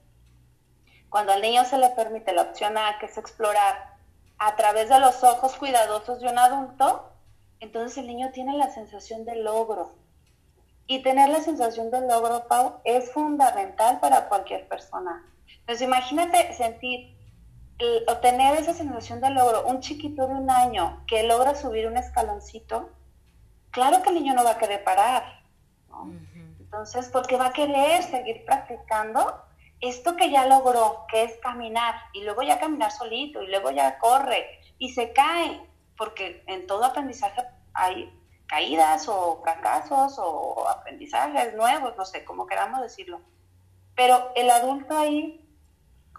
Cuando 1.10 1.34
al 1.34 1.42
niño 1.42 1.66
se 1.66 1.78
le 1.78 1.90
permite 1.90 2.34
la 2.34 2.44
opción 2.44 2.78
A, 2.78 2.98
que 3.00 3.06
es 3.06 3.18
explorar 3.18 3.96
a 4.40 4.56
través 4.56 4.90
de 4.90 5.00
los 5.00 5.24
ojos 5.24 5.56
cuidadosos 5.56 6.22
de 6.22 6.30
un 6.30 6.40
adulto, 6.40 7.12
entonces 7.60 7.98
el 7.98 8.08
niño 8.08 8.32
tiene 8.32 8.58
la 8.58 8.70
sensación 8.70 9.26
de 9.26 9.36
logro, 9.36 9.96
y 10.88 11.04
tener 11.04 11.30
la 11.30 11.42
sensación 11.42 11.92
de 11.92 12.02
logro, 12.02 12.48
Pau, 12.48 12.80
es 12.84 13.12
fundamental 13.12 14.00
para 14.00 14.28
cualquier 14.30 14.68
persona. 14.68 15.26
Entonces, 15.60 15.86
imagínate 15.86 16.54
sentir 16.54 17.16
o 18.08 18.18
tener 18.18 18.58
esa 18.58 18.74
sensación 18.74 19.22
de 19.22 19.30
logro. 19.30 19.68
Un 19.68 19.82
chiquito 19.82 20.28
de 20.28 20.34
un 20.34 20.50
año 20.50 21.04
que 21.08 21.24
logra 21.24 21.56
subir 21.56 21.88
un 21.88 21.98
escaloncito, 21.98 22.90
claro 23.72 24.02
que 24.02 24.10
el 24.10 24.16
niño 24.16 24.34
no 24.34 24.44
va 24.44 24.52
a 24.52 24.58
querer 24.58 24.84
parar. 24.84 25.42
Entonces, 26.60 27.10
porque 27.12 27.38
va 27.38 27.48
a 27.48 27.54
querer 27.54 28.04
seguir 28.04 28.46
practicando 28.46 29.44
esto 29.80 30.16
que 30.16 30.32
ya 30.32 30.48
logró, 30.48 31.06
que 31.10 31.24
es 31.24 31.38
caminar, 31.38 31.96
y 32.14 32.24
luego 32.24 32.42
ya 32.42 32.60
caminar 32.60 32.92
solito, 32.92 33.44
y 33.44 33.48
luego 33.48 33.72
ya 33.72 34.00
corre, 34.00 34.60
y 34.80 34.90
se 34.90 35.14
cae, 35.14 35.62
porque 35.98 36.44
en 36.48 36.66
todo 36.66 36.84
aprendizaje 36.84 37.44
hay 37.74 38.12
caídas 38.48 39.08
o 39.08 39.42
fracasos 39.42 40.16
o 40.18 40.68
aprendizajes 40.70 41.54
nuevos, 41.56 41.96
no 41.98 42.06
sé, 42.06 42.24
como 42.26 42.48
queramos 42.48 42.82
decirlo. 42.82 43.22
Pero 43.96 44.32
el 44.36 44.50
adulto 44.50 44.98
ahí 44.98 45.46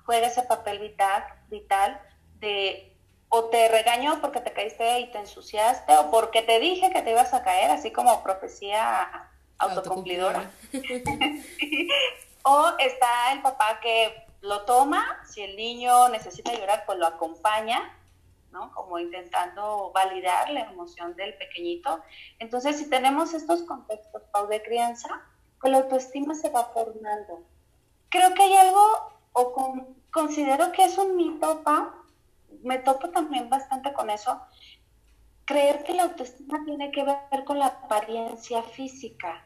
juega 0.05 0.27
ese 0.27 0.43
papel 0.43 0.79
vital, 0.79 1.25
vital 1.49 2.01
de 2.35 2.97
o 3.31 3.45
te 3.45 3.69
regañó 3.69 4.21
porque 4.21 4.41
te 4.41 4.53
caíste 4.53 5.01
y 5.01 5.11
te 5.11 5.19
ensuciaste 5.19 5.97
o 5.99 6.11
porque 6.11 6.43
te 6.43 6.61
dije 6.61 6.91
que 6.91 7.03
te 7.03 7.11
ibas 7.11 7.35
a 7.35 7.43
caer, 7.43 7.71
así 7.71 7.91
como 7.91 8.23
profecía 8.23 9.29
autocumplidora. 9.59 10.51
o 12.43 12.73
está 12.79 13.33
el 13.33 13.43
papá 13.43 13.81
que 13.83 14.27
lo 14.41 14.63
toma, 14.63 15.21
si 15.27 15.43
el 15.43 15.57
niño 15.57 16.09
necesita 16.09 16.55
llorar, 16.55 16.85
pues 16.87 16.99
lo 16.99 17.07
acompaña 17.07 17.95
¿no? 18.51 18.73
Como 18.73 18.99
intentando 18.99 19.93
validar 19.93 20.51
la 20.51 20.61
emoción 20.61 21.15
del 21.17 21.35
pequeñito. 21.35 22.01
Entonces, 22.39 22.79
si 22.79 22.89
tenemos 22.89 23.35
estos 23.35 23.63
contextos, 23.63 24.23
de 24.49 24.63
crianza, 24.63 25.09
pues 25.61 25.73
la 25.73 25.79
autoestima 25.79 26.35
se 26.35 26.51
va 26.51 26.67
formando. 26.67 27.45
Creo 28.09 28.33
que 28.35 28.43
hay 28.43 28.57
algo, 28.57 28.81
o 29.33 29.53
considero 30.11 30.71
que 30.73 30.85
es 30.85 30.97
un 30.97 31.17
mito, 31.17 31.63
Pau, 31.65 31.91
me 32.63 32.79
topo 32.79 33.11
también 33.11 33.51
bastante 33.51 33.93
con 33.93 34.11
eso, 34.11 34.41
creer 35.45 35.83
que 35.85 35.95
la 35.95 36.05
autoestima 36.05 36.65
tiene 36.65 36.91
que 36.91 37.05
ver 37.05 37.45
con 37.45 37.59
la 37.59 37.67
apariencia 37.67 38.63
física. 38.63 39.45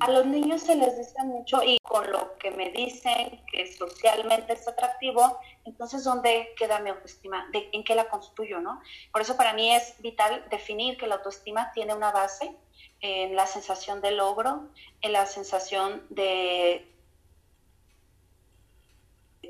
A 0.00 0.10
los 0.10 0.26
niños 0.26 0.62
se 0.62 0.74
les 0.74 0.98
dice 0.98 1.22
mucho 1.24 1.62
y 1.62 1.78
con 1.78 2.10
lo 2.10 2.36
que 2.38 2.50
me 2.50 2.70
dicen 2.70 3.42
que 3.50 3.72
socialmente 3.72 4.52
es 4.52 4.68
atractivo, 4.68 5.38
entonces 5.64 6.04
¿dónde 6.04 6.54
queda 6.56 6.80
mi 6.80 6.90
autoestima? 6.90 7.48
¿De, 7.52 7.70
¿En 7.72 7.82
qué 7.82 7.94
la 7.94 8.08
construyo? 8.08 8.60
¿no? 8.60 8.80
Por 9.12 9.22
eso 9.22 9.36
para 9.36 9.54
mí 9.54 9.72
es 9.74 9.94
vital 10.00 10.44
definir 10.50 10.98
que 10.98 11.06
la 11.06 11.16
autoestima 11.16 11.72
tiene 11.72 11.94
una 11.94 12.12
base 12.12 12.54
en 13.00 13.36
la 13.36 13.46
sensación 13.46 14.00
de 14.00 14.10
logro, 14.10 14.68
en 15.00 15.12
la 15.12 15.26
sensación 15.26 16.06
de 16.10 16.92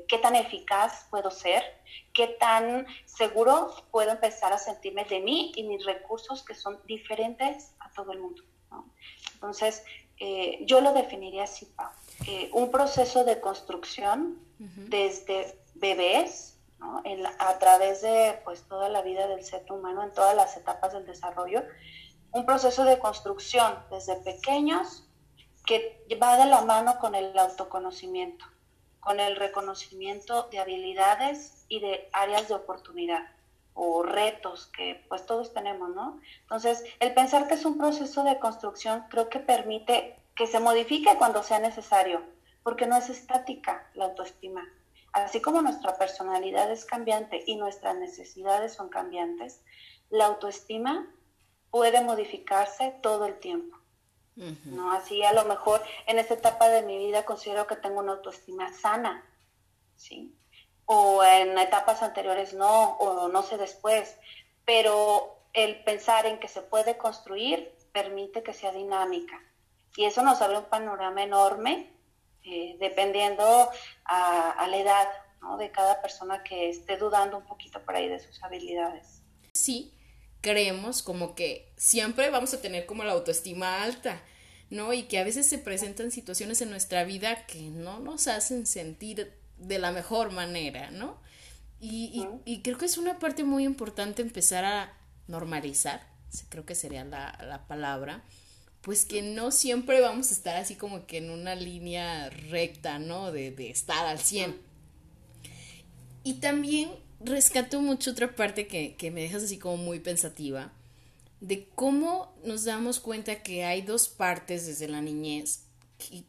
qué 0.07 0.17
tan 0.17 0.35
eficaz 0.35 1.07
puedo 1.09 1.31
ser, 1.31 1.63
qué 2.13 2.27
tan 2.27 2.87
seguro 3.05 3.73
puedo 3.91 4.11
empezar 4.11 4.53
a 4.53 4.57
sentirme 4.57 5.03
de 5.05 5.19
mí 5.19 5.51
y 5.55 5.63
mis 5.63 5.85
recursos 5.85 6.43
que 6.43 6.55
son 6.55 6.79
diferentes 6.85 7.73
a 7.79 7.91
todo 7.91 8.11
el 8.11 8.19
mundo. 8.19 8.43
Entonces, 9.33 9.83
eh, 10.19 10.59
yo 10.65 10.81
lo 10.81 10.93
definiría 10.93 11.43
así, 11.43 11.65
Pau. 11.65 11.91
un 12.53 12.71
proceso 12.71 13.23
de 13.23 13.39
construcción 13.39 14.39
desde 14.57 15.59
bebés, 15.75 16.57
a 17.39 17.57
través 17.59 18.01
de 18.01 18.39
pues, 18.43 18.63
toda 18.67 18.89
la 18.89 19.01
vida 19.01 19.27
del 19.27 19.43
ser 19.43 19.65
humano, 19.71 20.03
en 20.03 20.13
todas 20.13 20.35
las 20.35 20.57
etapas 20.57 20.93
del 20.93 21.05
desarrollo, 21.05 21.63
un 22.31 22.45
proceso 22.45 22.83
de 22.85 22.99
construcción 22.99 23.77
desde 23.89 24.15
pequeños 24.17 25.07
que 25.65 26.05
va 26.21 26.37
de 26.37 26.45
la 26.45 26.61
mano 26.61 26.97
con 26.99 27.15
el 27.15 27.37
autoconocimiento, 27.37 28.45
con 28.99 29.19
el 29.19 29.35
reconocimiento 29.35 30.43
de 30.49 30.59
habilidades 30.59 31.65
y 31.67 31.79
de 31.79 32.09
áreas 32.13 32.47
de 32.47 32.55
oportunidad 32.55 33.36
o 33.79 34.01
retos 34.01 34.67
que 34.67 35.05
pues 35.07 35.25
todos 35.27 35.53
tenemos, 35.53 35.93
¿no? 35.93 36.19
Entonces, 36.41 36.83
el 36.99 37.13
pensar 37.13 37.47
que 37.47 37.53
es 37.53 37.63
un 37.63 37.77
proceso 37.77 38.23
de 38.23 38.39
construcción 38.39 39.05
creo 39.07 39.29
que 39.29 39.39
permite 39.39 40.17
que 40.35 40.47
se 40.47 40.59
modifique 40.59 41.15
cuando 41.17 41.43
sea 41.43 41.59
necesario, 41.59 42.23
porque 42.63 42.87
no 42.87 42.97
es 42.97 43.09
estática 43.09 43.87
la 43.93 44.05
autoestima. 44.05 44.67
Así 45.13 45.41
como 45.41 45.61
nuestra 45.61 45.95
personalidad 45.95 46.71
es 46.71 46.85
cambiante 46.85 47.43
y 47.45 47.55
nuestras 47.55 47.95
necesidades 47.97 48.73
son 48.73 48.89
cambiantes, 48.89 49.61
la 50.09 50.25
autoestima 50.25 51.07
puede 51.69 52.01
modificarse 52.01 52.95
todo 53.03 53.27
el 53.27 53.39
tiempo. 53.39 53.77
¿no? 54.65 54.91
Así 54.91 55.23
a 55.23 55.33
lo 55.33 55.45
mejor 55.45 55.81
en 56.07 56.17
esta 56.19 56.33
etapa 56.33 56.69
de 56.69 56.81
mi 56.81 56.97
vida 56.97 57.25
considero 57.25 57.67
que 57.67 57.75
tengo 57.75 57.99
una 57.99 58.13
autoestima 58.13 58.73
sana, 58.73 59.23
¿sí? 59.95 60.35
O 60.87 61.23
en 61.23 61.57
etapas 61.57 62.01
anteriores 62.01 62.53
no, 62.53 62.97
o 62.97 63.27
no 63.27 63.43
sé 63.43 63.57
después, 63.57 64.17
pero 64.65 65.37
el 65.53 65.83
pensar 65.83 66.25
en 66.25 66.39
que 66.39 66.47
se 66.47 66.61
puede 66.61 66.97
construir 66.97 67.71
permite 67.91 68.43
que 68.43 68.53
sea 68.53 68.71
dinámica. 68.71 69.41
Y 69.95 70.05
eso 70.05 70.21
nos 70.21 70.41
abre 70.41 70.59
un 70.59 70.65
panorama 70.65 71.23
enorme, 71.23 71.91
eh, 72.43 72.77
dependiendo 72.79 73.69
a, 74.05 74.67
la 74.69 74.77
edad 74.77 75.07
de 75.57 75.71
cada 75.71 76.01
persona 76.01 76.43
que 76.43 76.69
esté 76.69 76.97
dudando 76.97 77.37
un 77.37 77.45
poquito 77.45 77.83
por 77.83 77.95
ahí 77.95 78.07
de 78.07 78.19
sus 78.19 78.41
habilidades. 78.43 79.21
Sí, 79.53 79.93
creemos 80.41 81.01
como 81.01 81.33
que 81.33 81.73
siempre 81.77 82.29
vamos 82.29 82.53
a 82.53 82.61
tener 82.61 82.85
como 82.85 83.03
la 83.03 83.13
autoestima 83.13 83.83
alta, 83.83 84.21
¿no? 84.69 84.93
Y 84.93 85.03
que 85.03 85.17
a 85.17 85.23
veces 85.23 85.47
se 85.47 85.57
presentan 85.57 86.11
situaciones 86.11 86.61
en 86.61 86.69
nuestra 86.69 87.03
vida 87.03 87.47
que 87.47 87.61
no 87.61 87.99
nos 87.99 88.27
hacen 88.27 88.67
sentir 88.67 89.36
de 89.57 89.79
la 89.79 89.91
mejor 89.91 90.31
manera, 90.31 90.91
¿no? 90.91 91.17
Y, 91.79 92.25
y, 92.45 92.61
creo 92.61 92.77
que 92.77 92.85
es 92.85 92.97
una 92.97 93.19
parte 93.19 93.43
muy 93.43 93.63
importante 93.63 94.23
empezar 94.23 94.65
a 94.65 94.97
normalizar, 95.27 96.07
creo 96.49 96.65
que 96.65 96.73
sería 96.73 97.05
la, 97.05 97.37
la 97.47 97.67
palabra, 97.67 98.23
pues 98.81 99.05
que 99.05 99.21
no 99.21 99.51
siempre 99.51 100.01
vamos 100.01 100.31
a 100.31 100.33
estar 100.33 100.55
así 100.55 100.73
como 100.73 101.05
que 101.05 101.17
en 101.17 101.29
una 101.29 101.53
línea 101.53 102.31
recta, 102.49 102.97
¿no? 102.97 103.31
De, 103.31 103.51
de 103.51 103.69
estar 103.69 104.07
al 104.07 104.17
100. 104.17 104.57
Y 106.23 106.35
también 106.35 106.89
rescato 107.19 107.79
mucho 107.79 108.11
otra 108.11 108.35
parte 108.35 108.67
que, 108.67 108.95
que 108.95 109.11
me 109.11 109.21
dejas 109.21 109.43
así 109.43 109.59
como 109.59 109.77
muy 109.77 109.99
pensativa, 109.99 110.71
de 111.41 111.69
cómo 111.75 112.33
nos 112.43 112.63
damos 112.65 112.99
cuenta 112.99 113.43
que 113.43 113.65
hay 113.65 113.83
dos 113.83 114.07
partes 114.07 114.65
desde 114.65 114.87
la 114.87 115.01
niñez 115.01 115.66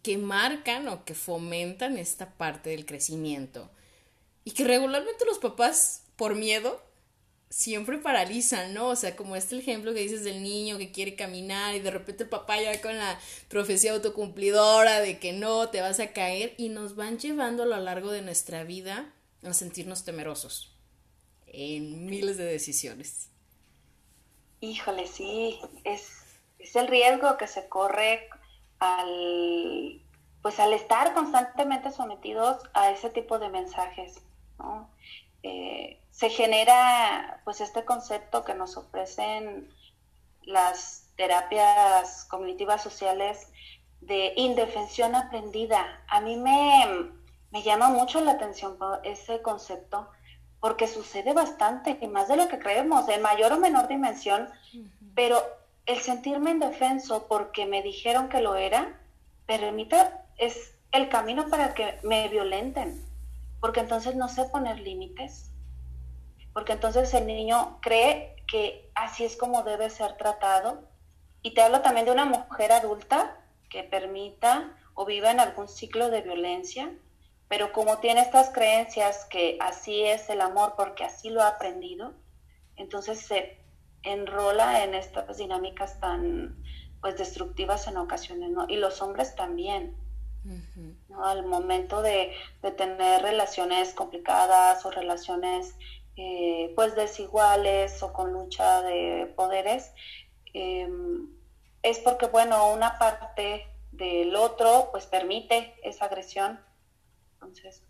que, 0.03 0.19
marcan 0.19 0.89
o 0.89 1.05
que 1.05 1.15
fomentan 1.15 1.99
esta 1.99 2.31
parte 2.37 2.71
del 2.71 2.87
crecimiento 2.87 3.71
y 4.45 4.53
que 4.53 4.65
regularmente 4.65 5.25
los 5.25 5.39
papás 5.39 6.05
por 6.17 6.35
miedo 6.35 6.83
siempre 7.51 7.99
paralizan, 7.99 8.75
¿no? 8.75 8.89
O 8.89 8.97
sea, 8.97 9.17
como 9.17 9.37
este 9.37 9.59
ejemplo 9.59 9.95
que 9.95 10.01
dices 10.01 10.25
del 10.25 10.43
niño 10.43 10.79
que 10.79 10.93
quiere 10.93 11.15
caminar 11.15 11.75
y 11.75 11.81
de 11.81 11.91
repente 11.91 12.25
el 12.25 12.29
papá 12.29 12.61
ya 12.61 12.81
con 12.81 12.97
la 12.97 13.19
profecía 13.49 13.93
autocumplidora 13.93 15.01
de 15.01 15.19
que 15.19 15.33
no, 15.33 15.69
te 15.71 15.81
vas 15.81 16.01
a 16.01 16.13
caer 16.13 16.55
y 16.59 16.69
nos 16.69 16.97
van 16.97 17.19
llevando 17.19 17.63
a 17.63 17.67
lo 17.67 17.79
largo 17.79 18.11
de 18.11 18.23
nuestra 18.23 18.65
vida 18.65 19.13
a 19.43 19.55
sentirnos 19.55 20.05
temerosos 20.05 20.75
en 21.47 22.07
miles 22.07 22.37
de 22.37 22.45
decisiones. 22.45 23.29
Híjole, 24.61 25.07
sí, 25.07 25.59
es, 25.85 26.09
es 26.59 26.77
el 26.77 26.89
riesgo 26.89 27.37
que 27.39 27.47
se 27.47 27.69
corre 27.69 28.29
al, 28.81 30.01
pues 30.43 30.59
al 30.61 30.73
estar 30.73 31.15
constantemente 31.15 31.91
sometidos 31.91 32.63
a 32.75 32.91
ese 32.91 33.11
tipo 33.11 33.39
de 33.39 33.49
mensajes, 33.49 34.23
¿no? 34.59 34.89
Eh, 35.43 36.01
se 36.11 36.31
genera 36.31 37.41
pues 37.45 37.61
este 37.61 37.85
concepto 37.85 38.45
que 38.45 38.55
nos 38.55 38.77
ofrecen 38.77 39.73
las 40.43 41.07
terapias 41.17 42.25
cognitivas 42.25 42.83
sociales 42.83 43.47
de 44.01 44.33
indefensión 44.37 45.15
aprendida. 45.15 46.03
A 46.09 46.21
mí 46.21 46.37
me, 46.37 47.11
me 47.51 47.63
llama 47.63 47.89
mucho 47.89 48.21
la 48.21 48.33
atención 48.33 48.79
ese 49.05 49.43
concepto 49.43 50.09
porque 50.61 50.89
sucede 50.89 51.35
bastante 51.35 51.99
y 52.01 52.07
más 52.09 52.29
de 52.29 52.37
lo 52.37 52.49
que 52.49 52.59
creemos, 52.59 53.09
en 53.09 53.23
mayor 53.23 53.53
o 53.53 53.59
menor 53.59 53.87
dimensión, 53.87 54.49
pero 55.15 55.41
el 55.89 56.01
sentirme 56.01 56.51
indefenso 56.51 57.27
porque 57.29 57.65
me 57.65 57.83
dijeron 57.83 58.29
que 58.29 58.43
lo 58.43 58.57
era, 58.57 59.01
permite, 59.47 59.97
es 60.37 60.75
el 60.93 61.09
camino 61.09 61.49
para 61.49 61.73
que 61.73 61.99
me 62.03 62.29
violenten, 62.29 63.03
porque 63.59 63.81
entonces 63.81 64.15
no 64.15 64.29
sé 64.29 64.45
poner 64.45 64.79
límites, 64.81 65.51
porque 66.53 66.73
entonces 66.75 67.13
el 67.15 67.27
niño 67.27 67.79
cree 67.81 68.37
que 68.47 68.91
así 68.95 69.25
es 69.25 69.37
como 69.37 69.63
debe 69.63 69.89
ser 69.89 70.17
tratado. 70.19 70.83
Y 71.41 71.55
te 71.55 71.63
hablo 71.63 71.81
también 71.81 72.05
de 72.05 72.13
una 72.13 72.27
mujer 72.27 72.73
adulta 72.73 73.39
que 73.71 73.83
permita 73.83 74.77
o 74.95 75.07
viva 75.07 75.31
en 75.31 75.41
algún 75.41 75.69
ciclo 75.69 76.11
de 76.11 76.21
violencia, 76.21 76.93
pero 77.49 77.73
como 77.73 77.99
tiene 77.99 78.21
estas 78.21 78.51
creencias 78.51 79.25
que 79.31 79.57
así 79.61 80.03
es 80.03 80.29
el 80.29 80.43
amor 80.43 80.75
porque 80.77 81.05
así 81.05 81.31
lo 81.31 81.43
ha 81.43 81.49
aprendido, 81.49 82.13
entonces 82.77 83.21
se 83.21 83.58
enrola 84.03 84.85
en 84.85 84.95
estas 84.95 85.39
dinámicas 85.39 86.01
tan 86.01 86.57
pues 87.01 87.17
destructivas 87.17 87.87
en 87.87 87.97
ocasiones, 87.97 88.51
¿no? 88.51 88.67
Y 88.69 88.77
los 88.77 89.01
hombres 89.03 89.35
también. 89.35 89.97
¿no? 91.09 91.27
Al 91.27 91.45
momento 91.45 92.01
de, 92.01 92.33
de, 92.63 92.71
tener 92.71 93.21
relaciones 93.21 93.93
complicadas 93.93 94.87
o 94.87 94.91
relaciones 94.91 95.75
eh, 96.17 96.73
pues 96.75 96.97
desiguales 96.97 98.03
o 98.03 98.15
con 98.15 98.33
lucha 98.33 98.81
de 98.83 99.31
poderes, 99.37 99.93
em, 100.55 101.29
es 101.83 101.99
porque, 101.99 102.27
bueno, 102.27 102.73
una 102.73 102.99
parte 102.99 103.67
del 103.93 104.35
otro 104.37 104.89
pues 104.91 105.07
permite 105.07 105.75
esa 105.83 106.07
agresión 106.07 106.59
entonces, 107.41 107.83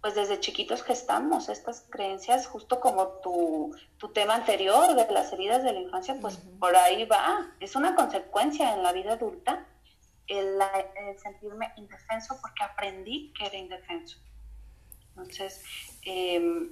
pues 0.00 0.14
desde 0.14 0.40
chiquitos 0.40 0.82
gestamos 0.82 1.48
estas 1.48 1.84
creencias, 1.90 2.46
justo 2.46 2.80
como 2.80 3.06
tu, 3.22 3.76
tema 4.14 4.34
anterior 4.34 4.94
de 4.94 5.12
las 5.12 5.32
heridas 5.32 5.62
de 5.62 5.72
la 5.72 5.80
infancia, 5.80 6.16
pues 6.20 6.38
por 6.58 6.74
ahí 6.74 7.04
va. 7.04 7.52
Es 7.60 7.76
una 7.76 7.94
consecuencia 7.94 8.72
en 8.74 8.82
la 8.82 8.92
vida 8.92 9.12
adulta 9.12 9.66
el, 10.26 10.58
sentirme 11.22 11.72
indefenso 11.76 12.38
porque 12.40 12.64
aprendí 12.64 13.32
que 13.36 13.46
era 13.46 13.56
indefenso. 13.56 14.18
Entonces, 15.10 15.62
em, 16.02 16.70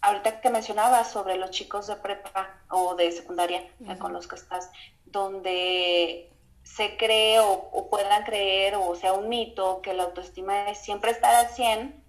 ahorita 0.00 0.40
que 0.40 0.50
mencionabas 0.50 1.10
sobre 1.10 1.36
los 1.36 1.50
chicos 1.50 1.88
de 1.88 1.96
prepa 1.96 2.62
o 2.70 2.94
de 2.94 3.12
secundaria 3.12 3.68
con 3.98 4.12
los 4.12 4.26
que 4.26 4.36
estás, 4.36 4.70
donde 5.04 6.30
se 6.62 6.96
cree 6.96 7.38
o, 7.40 7.88
puedan 7.90 8.24
creer 8.24 8.74
o 8.76 8.94
sea 8.96 9.12
un 9.12 9.28
mito 9.28 9.80
que 9.82 9.94
la 9.94 10.04
autoestima 10.04 10.70
es 10.70 10.78
siempre 10.78 11.10
estar 11.10 11.34
al 11.34 11.48
100, 11.48 12.05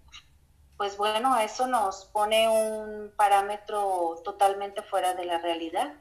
pues 0.77 0.95
bueno, 0.97 1.37
eso 1.39 1.67
nos 1.67 2.05
pone 2.05 2.47
un 2.47 3.11
parámetro 3.15 4.21
totalmente 4.23 4.83
fuera 4.83 5.13
de 5.15 5.25
la 5.25 5.39
realidad. 5.39 5.93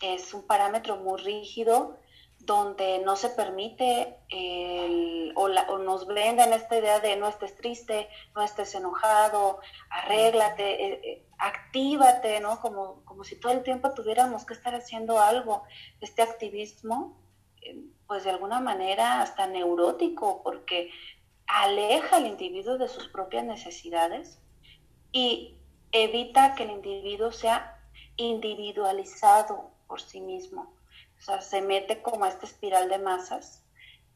Es 0.00 0.32
un 0.34 0.46
parámetro 0.46 0.96
muy 0.96 1.20
rígido 1.20 1.98
donde 2.38 3.00
no 3.00 3.16
se 3.16 3.30
permite 3.30 4.18
el, 4.28 5.32
o, 5.34 5.48
nos 5.78 6.06
esta 6.08 6.78
idea 6.78 7.00
de 7.00 7.16
no 7.16 7.28
estés 7.28 7.56
triste, 7.56 8.08
no 8.34 8.42
estés 8.42 8.74
enojado, 8.74 9.58
arréglate, 9.90 10.86
eh, 10.86 11.00
eh, 11.02 11.26
actívate, 11.38 12.40
¿no? 12.40 12.60
Como, 12.60 13.04
como 13.04 13.24
si 13.24 13.38
todo 13.38 13.52
el 13.52 13.62
tiempo 13.62 13.92
tuviéramos 13.94 14.46
que 14.46 14.54
estar 14.54 14.74
haciendo 14.74 15.18
algo. 15.18 15.64
Este 16.00 16.22
activismo, 16.22 17.18
eh, 17.62 17.76
pues 18.06 18.24
de 18.24 18.30
alguna 18.30 18.60
manera 18.60 19.22
hasta 19.22 19.46
neurótico, 19.46 20.42
porque 20.42 20.90
aleja 21.46 22.16
al 22.16 22.26
individuo 22.26 22.78
de 22.78 22.88
sus 22.88 23.08
propias 23.08 23.44
necesidades 23.44 24.38
y 25.12 25.56
evita 25.92 26.54
que 26.54 26.64
el 26.64 26.70
individuo 26.70 27.32
sea 27.32 27.80
individualizado 28.16 29.70
por 29.86 30.00
sí 30.00 30.20
mismo 30.20 30.76
o 31.18 31.22
sea, 31.22 31.40
se 31.40 31.60
mete 31.62 32.02
como 32.02 32.24
a 32.24 32.28
esta 32.28 32.46
espiral 32.46 32.88
de 32.88 32.98
masas 32.98 33.62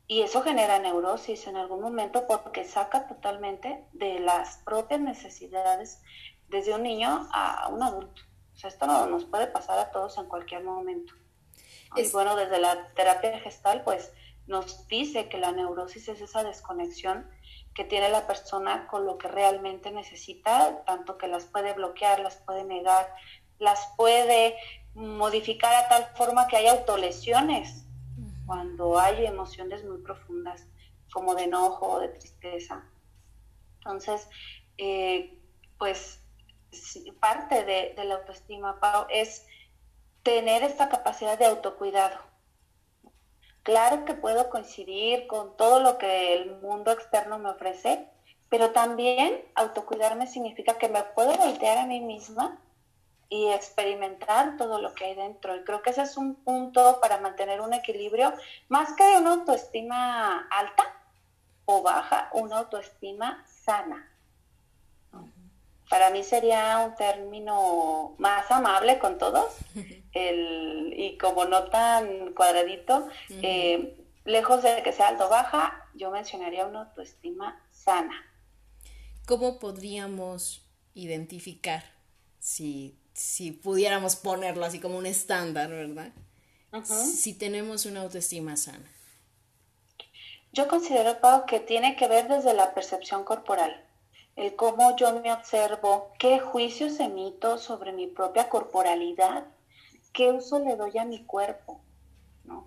y 0.07 0.23
eso 0.23 0.43
genera 0.43 0.79
neurosis 0.79 1.47
en 1.47 1.57
algún 1.57 1.81
momento 1.81 2.27
porque 2.27 2.64
saca 2.64 3.07
totalmente 3.07 3.85
de 3.93 4.19
las 4.21 4.59
propias 4.59 5.01
necesidades 5.01 6.03
desde 6.49 6.75
un 6.75 6.83
niño 6.83 7.29
a 7.33 7.69
un 7.69 7.83
adulto. 7.83 8.23
O 8.55 8.57
sea, 8.57 8.69
esto 8.69 8.87
no, 8.87 9.07
nos 9.07 9.25
puede 9.25 9.47
pasar 9.47 9.79
a 9.79 9.90
todos 9.90 10.19
en 10.19 10.27
cualquier 10.27 10.64
momento. 10.64 11.14
Y 11.97 12.09
bueno, 12.11 12.37
desde 12.37 12.59
la 12.59 12.87
terapia 12.88 13.38
gestal, 13.40 13.83
pues 13.83 14.12
nos 14.46 14.87
dice 14.88 15.29
que 15.29 15.38
la 15.38 15.53
neurosis 15.53 16.09
es 16.09 16.20
esa 16.20 16.42
desconexión 16.42 17.29
que 17.74 17.85
tiene 17.85 18.09
la 18.09 18.26
persona 18.26 18.88
con 18.88 19.07
lo 19.07 19.16
que 19.16 19.29
realmente 19.29 19.90
necesita, 19.90 20.85
tanto 20.85 21.18
que 21.18 21.29
las 21.29 21.44
puede 21.44 21.72
bloquear, 21.72 22.20
las 22.20 22.37
puede 22.37 22.64
negar, 22.64 23.14
las 23.59 23.88
puede 23.96 24.57
modificar 24.94 25.74
a 25.74 25.88
tal 25.88 26.07
forma 26.16 26.48
que 26.48 26.57
haya 26.57 26.72
autolesiones 26.72 27.85
cuando 28.46 28.98
hay 28.98 29.26
emociones 29.26 29.85
muy 29.85 29.98
profundas 29.98 30.66
como 31.12 31.35
de 31.35 31.44
enojo 31.44 31.87
o 31.87 32.00
de 32.00 32.09
tristeza. 32.09 32.85
Entonces, 33.76 34.29
eh, 34.76 35.38
pues 35.79 36.20
parte 37.20 37.64
de, 37.64 37.94
la 38.05 38.16
autoestima, 38.16 38.79
Pau, 38.81 39.07
es 39.11 39.46
tener 40.22 40.62
esta 40.62 40.88
capacidad 40.88 41.38
de 41.38 41.46
autocuidado. 41.46 42.18
Claro 43.62 44.05
que 44.05 44.14
puedo 44.14 44.49
coincidir 44.49 45.27
con 45.27 45.57
todo 45.57 45.81
lo 45.81 45.99
que 45.99 46.35
el 46.35 46.57
mundo 46.61 46.92
externo 46.92 47.38
me 47.38 47.51
ofrece, 47.51 48.07
pero 48.49 48.70
también 48.70 49.44
autocuidarme 49.55 50.27
significa 50.27 50.79
que 50.79 50.88
me 50.88 51.03
puedo 51.03 51.33
voltear 51.35 51.79
a 51.79 51.87
mí 51.87 52.01
misma 52.01 52.59
y 53.29 53.49
experimentar 53.51 54.57
todo 54.57 54.81
lo 54.81 54.92
que 54.94 55.05
hay 55.05 55.14
dentro. 55.14 55.55
Y 55.55 55.62
creo 55.64 55.83
que 55.83 55.90
ese 55.90 56.03
es 56.03 56.16
un 56.16 56.35
punto 56.35 57.01
para 57.01 57.18
mantener 57.18 57.61
un 57.61 57.73
equilibrio, 57.73 58.33
más 58.68 58.92
que 58.94 59.05
una 59.18 59.35
autoestima 59.35 60.49
alta 60.49 60.85
o 61.64 61.83
baja, 61.83 62.29
una 62.33 62.59
autoestima 62.59 63.44
sana. 63.46 64.10
Para 65.90 66.09
mí 66.09 66.24
sería 66.24 66.79
un 66.79 66.94
término 66.94 68.14
más 68.16 68.50
amable 68.50 68.98
con 68.98 69.18
todos 69.18 69.53
el, 70.14 70.94
y 70.96 71.18
como 71.18 71.44
no 71.44 71.64
tan 71.64 72.33
cuadradito, 72.33 73.09
eh, 73.42 74.03
lejos 74.24 74.62
de 74.62 74.83
que 74.83 74.92
sea 74.92 75.09
alto 75.09 75.26
o 75.26 75.29
baja, 75.29 75.87
yo 75.94 76.11
mencionaría 76.11 76.64
una 76.64 76.83
autoestima 76.83 77.62
sana. 77.70 78.14
¿Cómo 79.26 79.59
podríamos 79.59 80.64
identificar 80.94 81.85
si 82.38 82.96
si 83.20 83.53
pudiéramos 83.53 84.16
ponerlo 84.16 84.64
así 84.64 84.81
como 84.81 84.96
un 84.96 85.07
estándar, 85.07 85.68
¿verdad? 85.68 86.12
Si 86.85 87.35
tenemos 87.35 87.85
una 87.85 88.00
autoestima 88.00 88.57
sana. 88.57 88.90
Yo 90.53 90.66
considero, 90.68 91.20
Pau, 91.20 91.44
que 91.46 91.61
tiene 91.61 91.96
que 91.96 92.09
ver 92.09 92.29
desde 92.29 92.55
la 92.55 92.74
percepción 92.74 93.24
corporal, 93.24 93.85
el 94.40 94.57
cómo 94.57 94.96
yo 94.96 95.20
me 95.20 95.33
observo, 95.35 96.12
qué 96.18 96.40
juicios 96.40 96.98
emito 96.98 97.59
sobre 97.59 97.92
mi 97.92 98.07
propia 98.07 98.48
corporalidad, 98.48 99.44
qué 100.14 100.33
uso 100.33 100.59
le 100.59 100.76
doy 100.76 100.96
a 100.96 101.05
mi 101.05 101.24
cuerpo. 101.26 101.83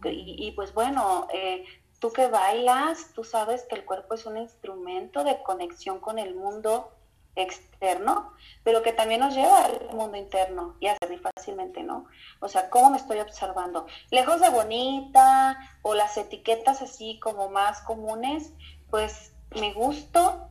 Y, 0.03 0.51
pues 0.51 0.71
bueno, 0.73 1.27
eh, 1.33 1.65
tú 1.97 2.13
que 2.13 2.27
bailas, 2.27 3.11
tú 3.15 3.23
sabes 3.23 3.63
que 3.63 3.75
el 3.75 3.85
cuerpo 3.85 4.13
es 4.13 4.27
un 4.27 4.37
instrumento 4.37 5.23
de 5.23 5.41
conexión 5.41 5.99
con 5.99 6.19
el 6.19 6.35
mundo 6.35 6.91
externo, 7.35 8.33
pero 8.63 8.83
que 8.83 8.93
también 8.93 9.21
nos 9.21 9.33
lleva 9.33 9.65
al 9.65 9.95
mundo 9.95 10.15
interno 10.15 10.75
y 10.79 10.85
a 10.85 10.97
servir 11.01 11.21
fácilmente, 11.21 11.81
¿no? 11.81 12.05
O 12.39 12.49
sea, 12.49 12.69
¿cómo 12.69 12.91
me 12.91 12.97
estoy 12.97 13.19
observando? 13.19 13.87
Lejos 14.11 14.39
de 14.39 14.51
bonita 14.51 15.57
o 15.81 15.95
las 15.95 16.17
etiquetas 16.17 16.83
así 16.83 17.19
como 17.19 17.49
más 17.49 17.81
comunes, 17.81 18.53
pues 18.91 19.33
me 19.55 19.73
gusto, 19.73 20.49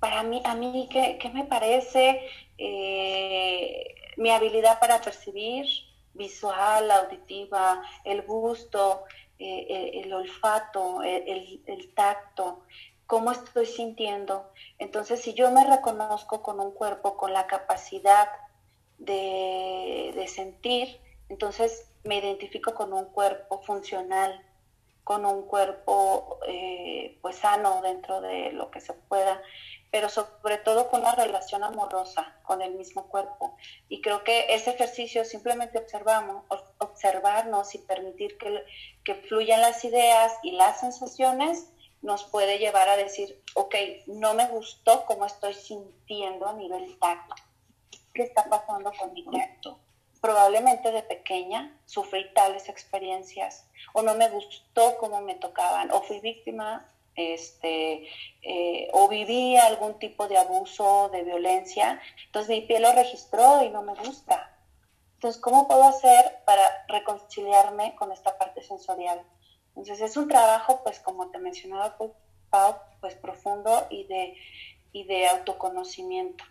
Para 0.00 0.22
mí, 0.22 0.42
a 0.44 0.54
mí, 0.54 0.88
¿qué, 0.90 1.30
me 1.32 1.44
parece? 1.44 2.20
Eh, 2.58 3.94
mi 4.16 4.30
habilidad 4.30 4.80
para 4.80 5.00
percibir, 5.00 5.66
visual, 6.14 6.90
auditiva, 6.90 7.82
el 8.04 8.22
gusto, 8.22 9.04
eh, 9.38 10.02
el, 10.04 10.12
olfato, 10.12 11.02
el 11.02 11.94
tacto, 11.94 12.64
cómo 13.06 13.30
estoy 13.30 13.66
sintiendo. 13.66 14.50
Entonces, 14.78 15.20
si 15.20 15.34
yo 15.34 15.50
me 15.50 15.64
reconozco 15.64 16.42
con 16.42 16.60
un 16.60 16.72
cuerpo, 16.72 17.16
con 17.16 17.32
la 17.32 17.46
capacidad 17.46 18.28
de, 18.96 20.24
sentir, 20.28 20.98
entonces 21.28 21.90
me 22.04 22.16
identifico 22.16 22.74
con 22.74 22.92
un 22.94 23.04
cuerpo 23.06 23.60
funcional, 23.62 24.42
con 25.04 25.26
un 25.26 25.46
cuerpo 25.46 26.38
eh, 26.46 27.18
pues 27.20 27.36
sano 27.36 27.80
dentro 27.82 28.20
de 28.20 28.52
lo 28.52 28.70
que 28.70 28.80
se 28.80 28.92
pueda, 28.92 29.42
pero 29.90 30.08
sobre 30.08 30.58
todo 30.58 30.88
con 30.88 31.00
una 31.00 31.14
relación 31.14 31.64
amorosa 31.64 32.36
con 32.44 32.62
el 32.62 32.74
mismo 32.74 33.08
cuerpo. 33.08 33.56
Y 33.88 34.00
creo 34.00 34.24
que 34.24 34.54
ese 34.54 34.70
ejercicio 34.70 35.24
simplemente 35.24 35.78
observamos, 35.78 36.44
observarnos 36.78 37.74
y 37.74 37.78
permitir 37.78 38.38
que, 38.38 38.64
que 39.04 39.14
fluyan 39.14 39.60
las 39.60 39.84
ideas 39.84 40.32
y 40.42 40.52
las 40.52 40.80
sensaciones 40.80 41.68
nos 42.00 42.24
puede 42.24 42.58
llevar 42.58 42.88
a 42.88 42.96
decir, 42.96 43.42
ok, 43.54 43.74
no 44.06 44.34
me 44.34 44.48
gustó 44.48 45.04
cómo 45.06 45.24
estoy 45.24 45.54
sintiendo 45.54 46.48
a 46.48 46.52
nivel 46.52 46.98
tacto. 46.98 47.34
¿Qué 48.12 48.22
está 48.22 48.44
pasando 48.44 48.92
con 48.98 49.12
mi 49.12 49.24
tacto? 49.24 49.78
Probablemente 50.22 50.90
de 50.90 51.02
pequeña 51.02 51.78
sufrí 51.84 52.32
tales 52.32 52.70
experiencias 52.70 53.66
o 53.92 54.00
no 54.00 54.14
me 54.14 54.30
gustó 54.30 54.96
cómo 54.96 55.20
me 55.20 55.34
tocaban 55.34 55.90
o 55.90 56.00
fui 56.00 56.20
víctima 56.20 56.88
este, 57.14 58.08
eh, 58.42 58.88
o 58.92 59.08
viví 59.08 59.56
algún 59.56 59.98
tipo 59.98 60.28
de 60.28 60.38
abuso, 60.38 61.10
de 61.12 61.24
violencia. 61.24 62.00
Entonces 62.26 62.48
mi 62.48 62.62
piel 62.62 62.82
lo 62.82 62.92
registró 62.92 63.62
y 63.62 63.68
no 63.68 63.82
me 63.82 63.94
gusta. 63.94 64.48
Entonces, 65.14 65.40
¿cómo 65.40 65.68
puedo 65.68 65.84
hacer 65.84 66.40
para 66.44 66.84
reconciliarme 66.88 67.94
con 67.94 68.10
esta 68.10 68.38
parte 68.38 68.62
sensorial? 68.62 69.22
Entonces 69.68 70.00
es 70.00 70.16
un 70.16 70.28
trabajo, 70.28 70.80
pues 70.82 70.98
como 70.98 71.30
te 71.30 71.38
mencionaba, 71.38 71.96
pues, 71.96 72.10
pues 73.00 73.14
profundo 73.14 73.86
y 73.88 74.04
de, 74.04 74.36
y 74.92 75.04
de 75.04 75.28
autoconocimiento. 75.28 76.44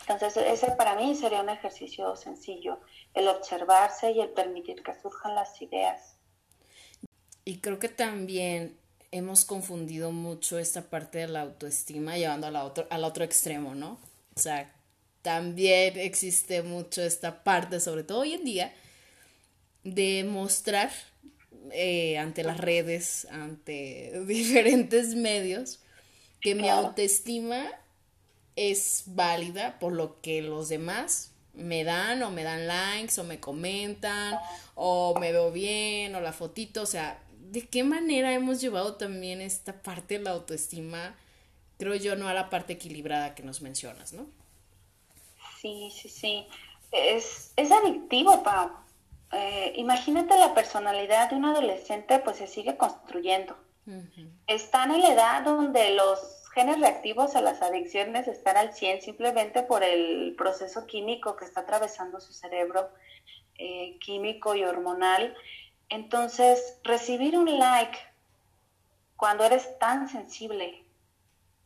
Entonces 0.00 0.36
ese 0.36 0.70
para 0.72 0.96
mí 0.96 1.14
sería 1.14 1.42
un 1.42 1.48
ejercicio 1.48 2.16
sencillo, 2.16 2.80
el 3.14 3.28
observarse 3.28 4.12
y 4.12 4.20
el 4.20 4.30
permitir 4.30 4.82
que 4.82 4.94
surjan 5.00 5.34
las 5.34 5.60
ideas. 5.60 6.16
Y 7.44 7.58
creo 7.58 7.78
que 7.78 7.88
también 7.88 8.78
hemos 9.10 9.44
confundido 9.44 10.12
mucho 10.12 10.58
esta 10.58 10.82
parte 10.82 11.18
de 11.18 11.28
la 11.28 11.42
autoestima 11.42 12.16
llevando 12.16 12.46
a 12.46 12.50
la 12.50 12.64
otro, 12.64 12.86
al 12.90 13.04
otro 13.04 13.24
extremo, 13.24 13.74
¿no? 13.74 13.98
O 14.36 14.40
sea, 14.40 14.72
también 15.22 15.98
existe 15.98 16.62
mucho 16.62 17.02
esta 17.02 17.42
parte, 17.42 17.80
sobre 17.80 18.04
todo 18.04 18.20
hoy 18.20 18.34
en 18.34 18.44
día, 18.44 18.74
de 19.84 20.24
mostrar 20.24 20.90
eh, 21.72 22.18
ante 22.18 22.44
las 22.44 22.58
redes, 22.58 23.26
ante 23.30 24.22
diferentes 24.26 25.14
medios, 25.14 25.80
que 26.40 26.54
mi 26.54 26.68
autoestima 26.68 27.66
es 28.58 29.04
válida 29.06 29.78
por 29.78 29.92
lo 29.92 30.20
que 30.20 30.42
los 30.42 30.68
demás 30.68 31.30
me 31.54 31.84
dan 31.84 32.22
o 32.24 32.30
me 32.30 32.42
dan 32.42 32.66
likes 32.66 33.20
o 33.20 33.24
me 33.24 33.38
comentan 33.38 34.36
o 34.74 35.14
me 35.20 35.30
veo 35.30 35.52
bien 35.52 36.14
o 36.16 36.20
la 36.20 36.32
fotito, 36.32 36.82
o 36.82 36.86
sea, 36.86 37.22
¿de 37.38 37.68
qué 37.68 37.84
manera 37.84 38.32
hemos 38.32 38.60
llevado 38.60 38.96
también 38.96 39.40
esta 39.40 39.80
parte 39.80 40.18
de 40.18 40.24
la 40.24 40.32
autoestima, 40.32 41.14
creo 41.78 41.94
yo, 41.94 42.16
no 42.16 42.28
a 42.28 42.34
la 42.34 42.50
parte 42.50 42.72
equilibrada 42.72 43.36
que 43.36 43.44
nos 43.44 43.62
mencionas, 43.62 44.12
¿no? 44.12 44.26
Sí, 45.60 45.92
sí, 45.94 46.08
sí. 46.08 46.46
Es, 46.90 47.52
es 47.56 47.70
adictivo, 47.70 48.42
Pau. 48.42 48.70
Eh, 49.32 49.72
imagínate 49.76 50.36
la 50.36 50.54
personalidad 50.54 51.30
de 51.30 51.36
un 51.36 51.44
adolescente, 51.44 52.18
pues 52.18 52.38
se 52.38 52.48
sigue 52.48 52.76
construyendo. 52.76 53.56
Están 54.46 54.90
en 54.90 55.00
la 55.00 55.14
edad 55.14 55.42
donde 55.42 55.94
los 55.94 56.18
genes 56.58 56.80
reactivos 56.80 57.36
a 57.36 57.40
las 57.40 57.62
adicciones 57.62 58.26
están 58.26 58.56
al 58.56 58.74
100 58.74 59.02
simplemente 59.02 59.62
por 59.62 59.84
el 59.84 60.34
proceso 60.36 60.88
químico 60.88 61.36
que 61.36 61.44
está 61.44 61.60
atravesando 61.60 62.18
su 62.18 62.32
cerebro, 62.32 62.90
eh, 63.58 63.96
químico 64.00 64.56
y 64.56 64.64
hormonal. 64.64 65.36
Entonces, 65.88 66.80
recibir 66.82 67.38
un 67.38 67.60
like 67.60 67.96
cuando 69.16 69.44
eres 69.44 69.78
tan 69.78 70.08
sensible 70.08 70.82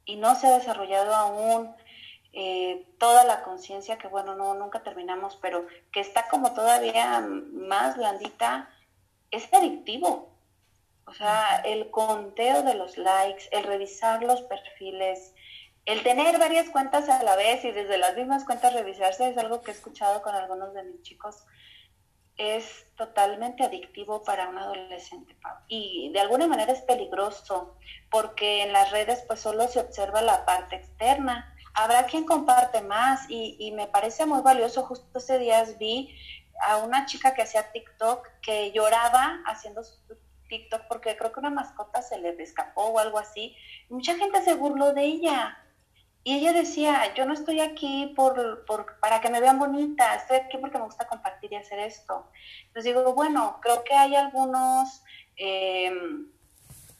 y 0.05 0.16
no 0.16 0.35
se 0.35 0.48
ha 0.48 0.59
desarrollado 0.59 1.14
aún 1.14 1.74
eh, 2.35 2.87
toda 2.98 3.24
la 3.24 3.44
conciencia 3.44 3.96
que, 3.96 4.09
bueno, 4.09 4.35
no, 4.35 4.52
nunca 4.52 4.83
terminamos, 4.83 5.38
pero 5.40 5.66
que 5.90 6.00
está 6.00 6.28
como 6.28 6.52
todavía 6.52 7.20
más 7.20 7.96
blandita, 7.96 8.68
es 9.31 9.50
adictivo. 9.55 10.28
O 11.06 11.14
sea, 11.14 11.62
el 11.64 11.90
conteo 11.90 12.62
de 12.62 12.74
los 12.74 12.96
likes, 12.96 13.48
el 13.50 13.64
revisar 13.64 14.22
los 14.22 14.42
perfiles, 14.42 15.34
el 15.84 16.02
tener 16.02 16.38
varias 16.38 16.70
cuentas 16.70 17.08
a 17.08 17.22
la 17.22 17.36
vez 17.36 17.64
y 17.64 17.72
desde 17.72 17.98
las 17.98 18.16
mismas 18.16 18.44
cuentas 18.44 18.72
revisarse 18.72 19.28
es 19.28 19.36
algo 19.36 19.62
que 19.62 19.72
he 19.72 19.74
escuchado 19.74 20.22
con 20.22 20.34
algunos 20.34 20.72
de 20.74 20.84
mis 20.84 21.02
chicos. 21.02 21.44
Es 22.36 22.86
totalmente 22.96 23.64
adictivo 23.64 24.22
para 24.22 24.48
un 24.48 24.58
adolescente 24.58 25.36
y 25.68 26.10
de 26.12 26.20
alguna 26.20 26.46
manera 26.46 26.72
es 26.72 26.80
peligroso 26.82 27.76
porque 28.10 28.62
en 28.62 28.72
las 28.72 28.90
redes 28.90 29.22
pues 29.26 29.40
solo 29.40 29.68
se 29.68 29.80
observa 29.80 30.22
la 30.22 30.44
parte 30.46 30.76
externa 30.76 31.52
habrá 31.74 32.04
quien 32.06 32.24
comparte 32.24 32.82
más 32.82 33.26
y, 33.28 33.72
me 33.72 33.86
parece 33.86 34.26
muy 34.26 34.42
valioso. 34.42 34.82
Justo 34.84 35.18
ese 35.18 35.38
día 35.38 35.64
vi 35.78 36.14
a 36.66 36.78
una 36.78 37.06
chica 37.06 37.34
que 37.34 37.42
hacía 37.42 37.72
TikTok 37.72 38.26
que 38.40 38.72
lloraba 38.72 39.42
haciendo 39.46 39.82
su 39.82 39.96
TikTok 40.52 40.82
porque 40.86 41.16
creo 41.16 41.32
que 41.32 41.40
una 41.40 41.48
mascota 41.48 42.02
se 42.02 42.18
le 42.18 42.30
escapó 42.42 42.88
o 42.88 42.98
algo 42.98 43.18
así. 43.18 43.56
mucha 43.88 44.14
gente 44.16 44.42
se 44.42 44.54
burló 44.54 44.92
de 44.92 45.04
ella. 45.04 45.58
Y 46.24 46.36
ella 46.36 46.52
decía, 46.52 47.14
yo 47.14 47.24
no 47.24 47.32
estoy 47.32 47.60
aquí 47.60 48.12
por, 48.14 48.66
para 49.00 49.20
que 49.22 49.30
me 49.30 49.40
vean 49.40 49.58
bonita, 49.58 50.14
estoy 50.14 50.36
aquí 50.36 50.58
porque 50.58 50.78
me 50.78 50.84
gusta 50.84 51.08
compartir 51.08 51.52
y 51.52 51.56
hacer 51.56 51.78
esto. 51.78 52.28
Entonces 52.66 52.84
digo, 52.84 53.14
bueno, 53.14 53.58
creo 53.62 53.82
que 53.82 53.94
hay 53.94 54.14
algunos... 54.14 55.02
Eh, 55.36 55.90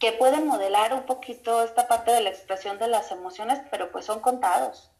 que 0.00 0.10
pueden 0.10 0.48
modelar 0.48 0.92
un 0.94 1.04
poquito 1.04 1.62
esta 1.62 1.86
parte 1.86 2.10
de 2.10 2.22
la 2.22 2.30
expresión 2.30 2.76
de 2.76 2.88
las 2.88 3.12
emociones, 3.12 3.60
pero 3.70 3.92
pues 3.92 4.04
son 4.04 4.18
contados. 4.18 4.90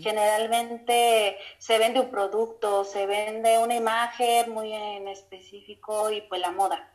Generalmente 0.00 1.38
se 1.56 1.78
vende 1.78 2.00
un 2.00 2.10
producto, 2.10 2.84
se 2.84 3.06
vende 3.06 3.56
una 3.58 3.74
imagen 3.74 4.52
muy 4.52 4.70
en 4.70 5.08
específico 5.08 6.10
y 6.10 6.20
pues 6.22 6.42
la 6.42 6.50
moda. 6.50 6.93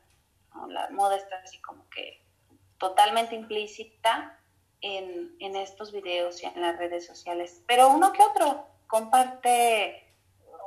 La 0.67 0.89
moda 0.89 1.15
está 1.15 1.37
así 1.43 1.59
como 1.61 1.89
que 1.89 2.23
totalmente 2.77 3.35
implícita 3.35 4.39
en, 4.81 5.35
en 5.39 5.55
estos 5.55 5.91
videos 5.91 6.41
y 6.43 6.45
en 6.45 6.61
las 6.61 6.77
redes 6.77 7.05
sociales, 7.05 7.63
pero 7.67 7.89
uno 7.89 8.13
que 8.13 8.23
otro 8.23 8.65
comparte 8.87 10.09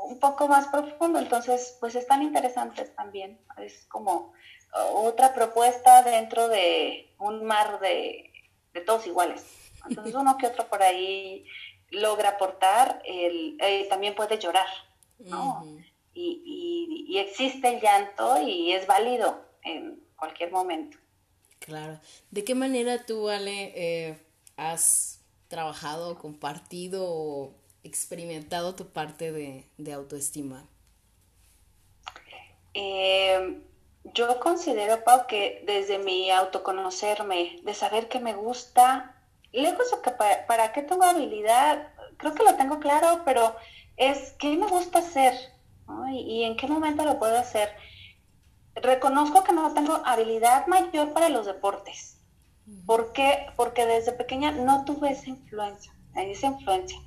un 0.04 0.18
poco 0.18 0.48
más 0.48 0.68
profundo, 0.68 1.18
entonces 1.18 1.76
pues 1.80 1.94
están 1.94 2.22
interesantes 2.22 2.94
también, 2.94 3.40
es 3.58 3.86
como 3.86 4.32
otra 4.72 5.34
propuesta 5.34 6.02
dentro 6.02 6.48
de 6.48 7.14
un 7.18 7.44
mar 7.44 7.80
de, 7.80 8.30
todos 8.86 9.06
iguales. 9.06 9.44
Entonces 9.88 10.14
uno 10.14 10.38
que 10.38 10.46
otro 10.46 10.66
por 10.68 10.82
ahí 10.82 11.46
logra 11.90 12.30
aportar, 12.30 13.02
el, 13.04 13.58
eh, 13.60 13.86
también 13.88 14.14
puede 14.14 14.38
llorar, 14.38 14.68
¿no? 15.18 15.66
y, 16.14 17.06
y, 17.08 17.18
existe 17.18 17.68
el 17.68 17.80
llanto 17.80 18.40
y 18.40 18.72
es 18.72 18.86
válido 18.86 19.44
en 19.64 20.02
cualquier 20.16 20.50
momento. 20.50 20.98
Claro. 21.58 22.00
¿De 22.30 22.44
qué 22.44 22.54
manera 22.54 23.04
tú, 23.04 23.28
Ale, 23.28 23.72
eh, 23.74 24.18
has 24.56 25.20
trabajado, 25.48 26.18
compartido 26.18 27.04
o 27.06 27.54
experimentado 27.84 28.74
tu 28.74 28.88
parte 28.88 29.32
de, 29.32 29.92
autoestima? 29.92 30.66
Eh, 32.74 33.60
yo 34.04 34.40
considero, 34.40 35.04
Pau, 35.04 35.26
que 35.26 35.62
desde 35.66 35.98
mi 35.98 36.30
autoconocerme, 36.30 37.60
de 37.62 37.74
saber 37.74 38.08
que 38.08 38.18
me 38.18 38.34
gusta, 38.34 39.14
lejos 39.52 39.90
de 39.90 40.02
que 40.02 40.10
para, 40.10 40.72
qué 40.72 40.82
tengo 40.82 41.04
habilidad, 41.04 41.92
creo 42.16 42.34
que 42.34 42.42
lo 42.42 42.56
tengo 42.56 42.80
claro, 42.80 43.22
pero 43.24 43.54
es 43.96 44.32
qué 44.38 44.56
me 44.56 44.66
gusta 44.66 44.98
hacer 45.00 45.34
y, 46.10 46.44
en 46.44 46.56
qué 46.56 46.66
momento 46.66 47.04
lo 47.04 47.18
puedo 47.18 47.36
hacer. 47.38 47.70
Reconozco 48.74 49.44
que 49.44 49.52
no 49.52 49.72
tengo 49.74 50.00
habilidad 50.04 50.66
mayor 50.66 51.12
para 51.12 51.28
los 51.28 51.46
deportes. 51.46 52.18
¿Por 52.86 53.12
qué? 53.12 53.46
Porque 53.56 53.86
desde 53.86 54.12
pequeña 54.12 54.52
no 54.52 54.84
tuve 54.84 55.10
esa 55.10 55.28
influencia, 55.28 55.94
esa 56.14 56.46
influencia. 56.46 56.98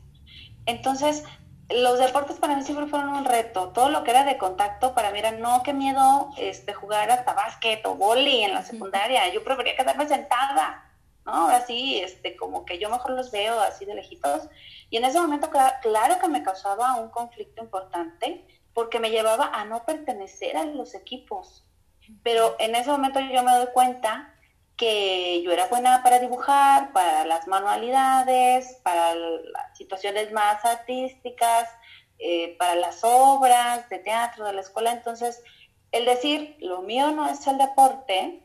Entonces, 0.66 1.24
los 1.70 1.98
deportes 1.98 2.38
para 2.38 2.56
mí 2.56 2.64
siempre 2.64 2.88
fueron 2.88 3.10
un 3.10 3.26
reto. 3.26 3.70
Todo 3.70 3.90
lo 3.90 4.04
que 4.04 4.12
era 4.12 4.24
de 4.24 4.38
contacto 4.38 4.94
para 4.94 5.12
mí 5.12 5.20
era 5.20 5.32
no, 5.32 5.64
qué 5.64 5.74
miedo 5.74 6.30
este, 6.38 6.74
jugar 6.74 7.10
hasta 7.10 7.34
básquet 7.34 7.86
o 7.86 7.96
boli 7.96 8.44
en 8.44 8.54
la 8.54 8.64
secundaria. 8.64 9.34
Yo 9.34 9.44
prefería 9.44 9.76
quedarme 9.76 10.08
sentada, 10.08 10.86
¿no? 11.26 11.48
Así, 11.48 12.00
este, 12.00 12.36
como 12.36 12.66
que 12.66 12.78
yo 12.78 12.90
mejor 12.90 13.12
los 13.12 13.32
veo 13.32 13.60
así 13.60 13.86
de 13.86 13.96
lejitos. 13.96 14.48
Y 14.90 14.98
en 14.98 15.06
ese 15.06 15.20
momento, 15.20 15.50
claro 15.82 16.20
que 16.20 16.28
me 16.28 16.44
causaba 16.44 16.96
un 16.96 17.10
conflicto 17.10 17.64
importante 17.64 18.46
porque 18.76 19.00
me 19.00 19.10
llevaba 19.10 19.50
a 19.54 19.66
no 19.66 19.86
pertenecer 19.86 20.58
a 20.58 20.66
los 20.66 20.94
equipos. 20.94 21.66
Pero 22.22 22.56
en 22.60 22.76
ese 22.76 22.92
momento 22.92 23.20
yo 23.22 23.42
me 23.42 23.56
doy 23.56 23.68
cuenta 23.74 24.36
que 24.76 25.42
yo 25.44 25.52
era 25.54 25.68
buena 25.68 26.04
para 26.04 26.20
dibujar, 26.20 26.92
para 26.92 27.26
las 27.26 27.48
manualidades, 27.48 28.78
para 28.84 29.16
las 29.16 29.78
situaciones 29.78 30.34
más 30.34 30.64
artísticas, 30.66 31.70
eh, 32.20 32.58
para 32.58 32.76
las 32.76 33.00
obras 33.04 33.88
de 33.90 34.00
teatro 34.00 34.46
de 34.46 34.54
la 34.54 34.62
escuela. 34.62 34.92
Entonces, 34.92 35.42
el 35.94 36.04
decir, 36.04 36.58
lo 36.60 36.82
mío 36.82 37.12
no 37.12 37.30
es 37.30 37.48
el 37.48 37.58
deporte, 37.58 38.44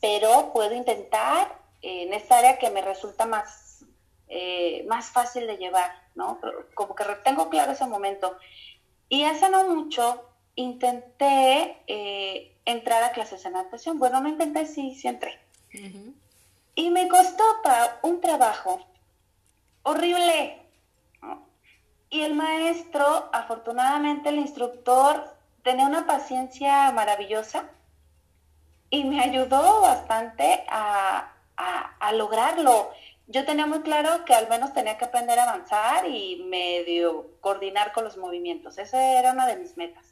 pero 0.00 0.54
puedo 0.54 0.74
intentar 0.74 1.58
en 1.82 2.14
esta 2.14 2.38
área 2.38 2.58
que 2.58 2.70
me 2.70 2.80
resulta 2.80 3.26
más, 3.26 3.84
eh, 4.28 4.86
más 4.88 5.10
fácil 5.10 5.46
de 5.46 5.58
llevar, 5.58 5.92
¿no? 6.14 6.40
Como 6.74 6.94
que 6.94 7.04
tengo 7.22 7.50
claro 7.50 7.72
ese 7.72 7.86
momento. 7.86 8.38
Y 9.12 9.24
hace 9.24 9.50
no 9.50 9.68
mucho 9.68 10.24
intenté 10.54 11.76
eh, 11.86 12.56
entrar 12.64 13.02
a 13.02 13.12
clases 13.12 13.42
de 13.42 13.50
natación. 13.50 13.98
Bueno, 13.98 14.22
no 14.22 14.28
intenté, 14.30 14.64
sí, 14.64 14.94
sí 14.94 15.06
entré. 15.06 15.38
Y 16.74 16.88
me 16.88 17.08
costó 17.08 17.44
para 17.62 18.00
un 18.04 18.22
trabajo 18.22 18.80
horrible. 19.82 20.62
Y 22.08 22.22
el 22.22 22.32
maestro, 22.34 23.28
afortunadamente 23.34 24.30
el 24.30 24.38
instructor, 24.38 25.36
tenía 25.62 25.84
una 25.84 26.06
paciencia 26.06 26.90
maravillosa 26.92 27.68
y 28.88 29.04
me 29.04 29.20
ayudó 29.20 29.82
bastante 29.82 30.64
a, 30.70 31.34
a 31.58 32.12
lograrlo. 32.12 32.92
Yo 33.32 33.46
tenía 33.46 33.66
muy 33.66 33.80
claro 33.80 34.26
que 34.26 34.34
al 34.34 34.46
menos 34.50 34.74
tenía 34.74 34.98
que 34.98 35.06
aprender 35.06 35.38
a 35.38 35.44
avanzar 35.44 36.06
y 36.06 36.44
medio 36.44 37.40
coordinar 37.40 37.92
con 37.92 38.04
los 38.04 38.18
movimientos. 38.18 38.76
Esa 38.76 39.18
era 39.18 39.32
una 39.32 39.46
de 39.46 39.56
mis 39.56 39.78
metas. 39.78 40.04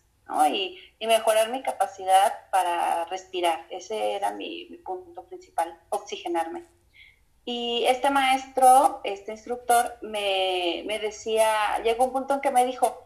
Y, 0.51 0.79
mejorar 1.07 1.51
mi 1.51 1.63
capacidad 1.63 2.33
para 2.51 3.05
respirar. 3.07 3.67
Ese 3.69 4.13
era 4.15 4.33
mi, 4.33 4.65
punto 4.87 5.25
principal, 5.25 5.79
oxigenarme. 5.91 6.65
Y 7.45 7.85
este 7.89 8.09
maestro, 8.09 9.01
este 9.05 9.33
instructor, 9.33 9.99
me, 10.01 10.83
me, 10.87 10.99
decía, 10.99 11.83
llegó 11.83 12.07
un 12.07 12.13
punto 12.13 12.35
en 12.35 12.41
que 12.41 12.51
me 12.51 12.65
dijo, 12.65 13.05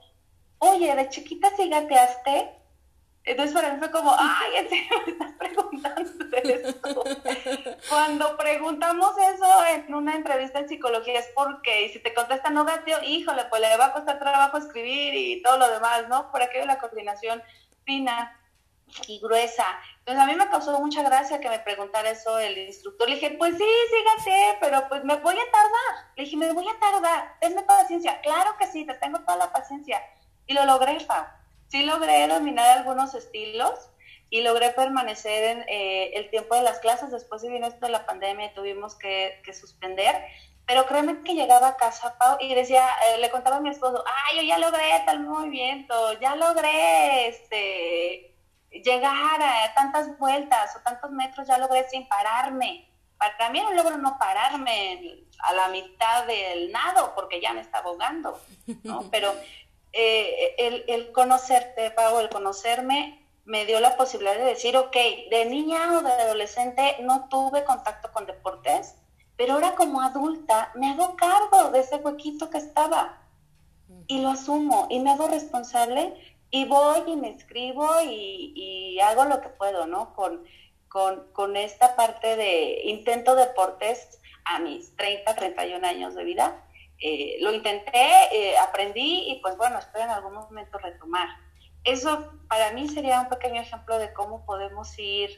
oye, 0.58 0.94
de 0.94 1.08
chiquita 1.08 1.50
sí 1.56 1.68
gateaste. 1.68 2.52
Entonces 3.24 3.54
para 3.54 3.72
mí 3.72 3.78
fue 3.78 3.90
como, 3.90 4.14
ay, 4.18 4.56
¿en 4.58 4.68
serio 4.68 5.02
me 5.06 5.12
estás 5.12 5.32
preguntando 5.32 6.10
esto? 6.30 7.04
Cuando 7.88 8.36
preguntamos 8.36 9.14
eso 9.16 9.64
en 9.66 9.94
una 9.94 10.14
entrevista 10.14 10.58
en 10.58 10.68
psicología 10.68 11.20
es 11.20 11.30
porque, 11.34 11.86
y 11.86 11.88
si 11.88 12.00
te 12.00 12.12
contesta 12.12 12.50
no 12.50 12.66
gateo, 12.66 13.02
híjole, 13.02 13.46
pues 13.46 13.62
le 13.62 13.76
va 13.78 13.86
a 13.86 13.92
costar 13.92 14.18
trabajo 14.18 14.58
escribir 14.58 15.14
y 15.14 15.42
todo 15.42 15.56
lo 15.56 15.70
demás, 15.70 16.06
¿no? 16.08 16.30
Por 16.30 16.42
aquello 16.42 16.66
la 16.66 16.78
coordinación 16.78 17.42
fina 17.84 18.38
y 19.08 19.18
gruesa. 19.20 19.64
Entonces 20.00 20.22
a 20.22 20.26
mí 20.26 20.34
me 20.34 20.50
causó 20.50 20.78
mucha 20.78 21.02
gracia 21.02 21.40
que 21.40 21.48
me 21.48 21.60
preguntara 21.60 22.10
eso 22.10 22.38
el 22.38 22.58
instructor. 22.58 23.08
Le 23.08 23.14
dije, 23.14 23.30
pues 23.38 23.56
sí, 23.56 23.64
sí 23.64 23.96
gateé, 24.18 24.58
pero 24.60 24.86
pues 24.90 25.02
me 25.02 25.16
voy 25.16 25.34
a 25.34 25.50
tardar. 25.50 26.12
Le 26.16 26.24
dije, 26.24 26.36
me 26.36 26.52
voy 26.52 26.68
a 26.68 26.78
tardar, 26.78 27.38
tenme 27.40 27.62
paciencia. 27.62 28.20
Claro 28.20 28.54
que 28.58 28.66
sí, 28.66 28.84
te 28.84 28.92
tengo 28.94 29.20
toda 29.20 29.36
la 29.36 29.50
paciencia. 29.50 30.02
Y 30.46 30.52
lo 30.52 30.66
logré, 30.66 31.00
Fa 31.00 31.40
sí 31.68 31.84
logré 31.84 32.26
dominar 32.28 32.78
algunos 32.78 33.14
estilos 33.14 33.90
y 34.30 34.42
logré 34.42 34.70
permanecer 34.70 35.44
en 35.44 35.64
eh, 35.68 36.10
el 36.14 36.30
tiempo 36.30 36.56
de 36.56 36.62
las 36.62 36.80
clases. 36.80 37.10
Después 37.10 37.42
de 37.42 37.50
vino 37.50 37.66
esto 37.66 37.86
de 37.86 37.92
la 37.92 38.04
pandemia 38.06 38.46
y 38.46 38.54
tuvimos 38.54 38.96
que, 38.96 39.40
suspender. 39.58 40.24
Pero 40.66 40.86
créeme 40.86 41.22
que 41.22 41.34
llegaba 41.34 41.68
a 41.68 41.76
casa, 41.76 42.16
Pau, 42.18 42.38
y 42.40 42.54
decía, 42.54 42.84
eh, 43.06 43.18
le 43.18 43.30
contaba 43.30 43.56
a 43.56 43.60
mi 43.60 43.68
esposo, 43.68 44.02
ay, 44.06 44.38
yo 44.38 44.42
ya 44.42 44.58
logré 44.58 45.02
tal 45.04 45.20
movimiento, 45.20 46.18
ya 46.20 46.34
logré 46.36 47.28
este, 47.28 48.34
llegar 48.70 49.42
a 49.42 49.74
tantas 49.74 50.18
vueltas 50.18 50.74
o 50.76 50.80
tantos 50.80 51.10
metros, 51.10 51.46
ya 51.46 51.58
logré 51.58 51.88
sin 51.88 52.08
pararme. 52.08 52.88
Para 53.18 53.50
mí 53.50 53.60
no 53.60 53.72
logro 53.72 53.98
no 53.98 54.18
pararme 54.18 55.24
a 55.44 55.52
la 55.52 55.68
mitad 55.68 56.26
del 56.26 56.72
nado 56.72 57.14
porque 57.14 57.40
ya 57.40 57.52
me 57.52 57.60
está 57.60 57.78
ahogando, 57.78 58.40
¿no? 58.82 59.08
Pero 59.10 59.34
eh, 59.96 60.54
el, 60.58 60.84
el, 60.88 61.12
conocerte, 61.12 61.92
Pau, 61.92 62.18
el 62.18 62.28
conocerme, 62.28 63.24
me 63.44 63.64
dio 63.64 63.78
la 63.78 63.96
posibilidad 63.96 64.36
de 64.36 64.44
decir, 64.44 64.76
ok, 64.76 64.96
de 65.30 65.46
niña 65.48 65.98
o 65.98 66.02
de 66.02 66.10
adolescente 66.10 66.96
no 67.02 67.28
tuve 67.28 67.64
contacto 67.64 68.10
con 68.10 68.26
deportes, 68.26 68.96
pero 69.36 69.54
ahora 69.54 69.76
como 69.76 70.00
adulta 70.00 70.72
me 70.74 70.90
hago 70.90 71.14
cargo 71.14 71.70
de 71.70 71.80
ese 71.80 71.96
huequito 71.96 72.50
que 72.50 72.58
estaba 72.58 73.22
y 74.08 74.20
lo 74.20 74.30
asumo 74.30 74.88
y 74.90 74.98
me 74.98 75.12
hago 75.12 75.28
responsable 75.28 76.14
y 76.50 76.64
voy 76.64 77.02
y 77.06 77.16
me 77.16 77.30
escribo 77.30 77.86
y, 78.02 78.98
hago 79.00 79.26
lo 79.26 79.40
que 79.40 79.48
puedo, 79.48 79.86
¿no? 79.86 80.14
Con, 80.14 80.44
con, 80.88 81.26
con, 81.32 81.56
esta 81.56 81.94
parte 81.94 82.36
de 82.36 82.82
intento 82.84 83.34
deportes 83.36 84.18
a 84.44 84.58
mis 84.58 84.96
30, 84.96 85.34
31 85.34 85.86
años 85.86 86.14
de 86.14 86.24
vida 86.24 86.64
eh, 87.00 87.36
lo 87.40 87.52
intenté, 87.52 88.08
eh, 88.32 88.56
aprendí 88.58 89.30
y 89.30 89.40
pues 89.40 89.56
bueno, 89.56 89.78
espero 89.78 90.04
en 90.04 90.10
algún 90.10 90.34
momento 90.34 90.78
retomar. 90.78 91.28
Eso 91.82 92.32
para 92.48 92.72
mí 92.72 92.88
sería 92.88 93.20
un 93.20 93.28
pequeño 93.28 93.60
ejemplo 93.60 93.98
de 93.98 94.12
cómo 94.12 94.44
podemos 94.46 94.98
ir 94.98 95.30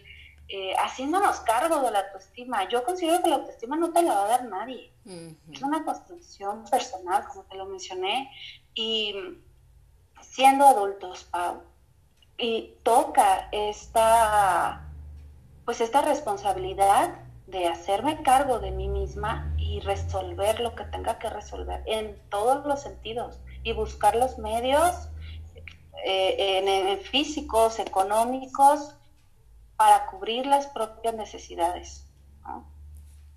eh, 0.48 0.74
haciéndonos 0.78 1.40
cargo 1.40 1.80
de 1.80 1.90
la 1.90 2.00
autoestima. 2.00 2.68
Yo 2.68 2.84
considero 2.84 3.20
que 3.22 3.30
la 3.30 3.36
autoestima 3.36 3.76
no 3.76 3.92
te 3.92 4.02
la 4.02 4.14
va 4.14 4.24
a 4.24 4.28
dar 4.28 4.44
nadie. 4.44 4.92
Es 5.52 5.62
una 5.62 5.84
construcción 5.84 6.64
personal, 6.70 7.26
como 7.26 7.44
te 7.44 7.56
lo 7.56 7.66
mencioné. 7.66 8.30
Y 8.74 9.14
siendo 10.20 10.66
adultos, 10.66 11.24
Pau, 11.24 11.62
y 12.38 12.74
toca 12.82 13.48
esta, 13.50 14.88
pues 15.64 15.80
esta 15.80 16.02
responsabilidad 16.02 17.20
de 17.46 17.66
hacerme 17.66 18.22
cargo 18.22 18.58
de 18.58 18.70
mí 18.70 18.88
misma 18.88 19.52
y 19.66 19.81
resolver 19.81 20.61
lo 20.61 20.74
que 20.74 20.85
tenga 20.85 21.18
que 21.18 21.29
resolver 21.29 21.83
en 21.87 22.16
todos 22.31 22.64
los 22.64 22.83
sentidos 22.83 23.40
y 23.62 23.72
buscar 23.72 24.14
los 24.14 24.38
medios 24.38 25.09
eh, 26.05 26.59
en, 26.59 27.00
físicos, 27.00 27.79
económicos, 27.81 28.94
para 29.76 30.07
cubrir 30.07 30.46
las 30.46 30.68
propias 30.68 31.14
necesidades. 31.14 32.07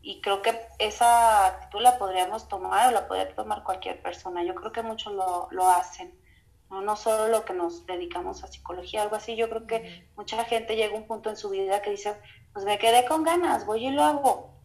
Y 0.02 0.22
creo 0.22 0.42
que 0.42 0.58
esa 0.78 1.48
actitud 1.48 1.82
la 1.82 1.98
podríamos 1.98 2.48
tomar 2.48 2.88
o 2.88 2.92
la 2.92 3.08
podría 3.08 3.34
tomar 3.36 3.64
cualquier 3.64 4.02
persona. 4.02 4.44
Yo 4.44 4.56
creo 4.56 4.72
que 4.72 4.84
muchos 4.84 5.14
lo, 5.14 5.48
lo 5.52 5.70
hacen. 5.70 6.14
no, 6.70 6.82
no 6.82 6.96
solo 6.96 7.28
lo 7.28 7.44
que 7.44 7.54
nos 7.54 7.86
dedicamos 7.86 8.44
a 8.44 8.48
psicología, 8.48 9.02
algo 9.02 9.16
así. 9.16 9.36
Yo 9.36 9.50
creo 9.50 9.68
que 9.68 10.08
mucha 10.16 10.46
gente 10.46 10.76
llega 10.76 10.94
a 10.94 10.98
un 10.98 11.08
punto 11.08 11.30
en 11.30 11.38
su 11.38 11.50
vida 11.50 11.82
que 11.82 11.90
dice, 11.90 12.16
pues 12.54 12.66
me 12.66 12.78
quedé 12.78 13.06
con 13.06 13.24
ganas, 13.24 13.66
voy 13.66 13.88
y 13.88 13.92
lo 13.92 14.04
hago. 14.04 14.59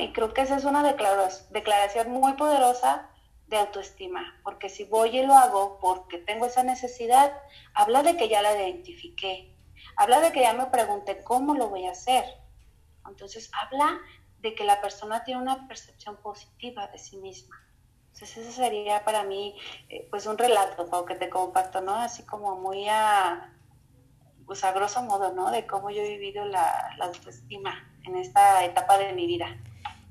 Y 0.00 0.12
creo 0.12 0.32
que 0.34 0.42
esa 0.42 0.56
es 0.56 0.64
una 0.64 0.82
declaración 0.82 2.10
muy 2.10 2.34
poderosa 2.34 3.08
de 3.46 3.58
autoestima, 3.58 4.38
porque 4.42 4.68
si 4.68 4.84
voy 4.84 5.18
y 5.18 5.26
lo 5.26 5.34
hago 5.34 5.78
porque 5.80 6.18
tengo 6.18 6.46
esa 6.46 6.62
necesidad, 6.62 7.32
habla 7.74 8.02
de 8.02 8.16
que 8.16 8.28
ya 8.28 8.42
la 8.42 8.52
identifiqué, 8.52 9.54
habla 9.96 10.20
de 10.20 10.32
que 10.32 10.42
ya 10.42 10.52
me 10.52 10.66
pregunté 10.66 11.22
cómo 11.24 11.54
lo 11.54 11.68
voy 11.68 11.86
a 11.86 11.92
hacer. 11.92 12.24
Entonces, 13.06 13.50
habla 13.54 13.98
de 14.40 14.54
que 14.54 14.64
la 14.64 14.80
persona 14.80 15.24
tiene 15.24 15.40
una 15.40 15.66
percepción 15.66 16.16
positiva 16.16 16.86
de 16.88 16.98
sí 16.98 17.16
misma. 17.16 17.56
Entonces 18.12 18.48
ese 18.48 18.52
sería 18.52 19.04
para 19.04 19.22
mí 19.22 19.56
eh, 19.88 20.08
pues 20.10 20.26
un 20.26 20.36
relato 20.36 21.04
que 21.04 21.14
te 21.14 21.28
comparto, 21.28 21.80
¿no? 21.80 21.94
Así 21.94 22.24
como 22.24 22.56
muy 22.56 22.88
a, 22.88 23.54
pues 24.44 24.62
grosso 24.74 25.02
modo, 25.02 25.32
¿no? 25.32 25.52
De 25.52 25.66
cómo 25.66 25.90
yo 25.90 26.02
he 26.02 26.16
vivido 26.16 26.44
la, 26.44 26.96
autoestima 27.00 27.87
en 28.08 28.16
esta 28.16 28.64
etapa 28.64 28.98
de 28.98 29.12
mi 29.12 29.26
vida. 29.26 29.56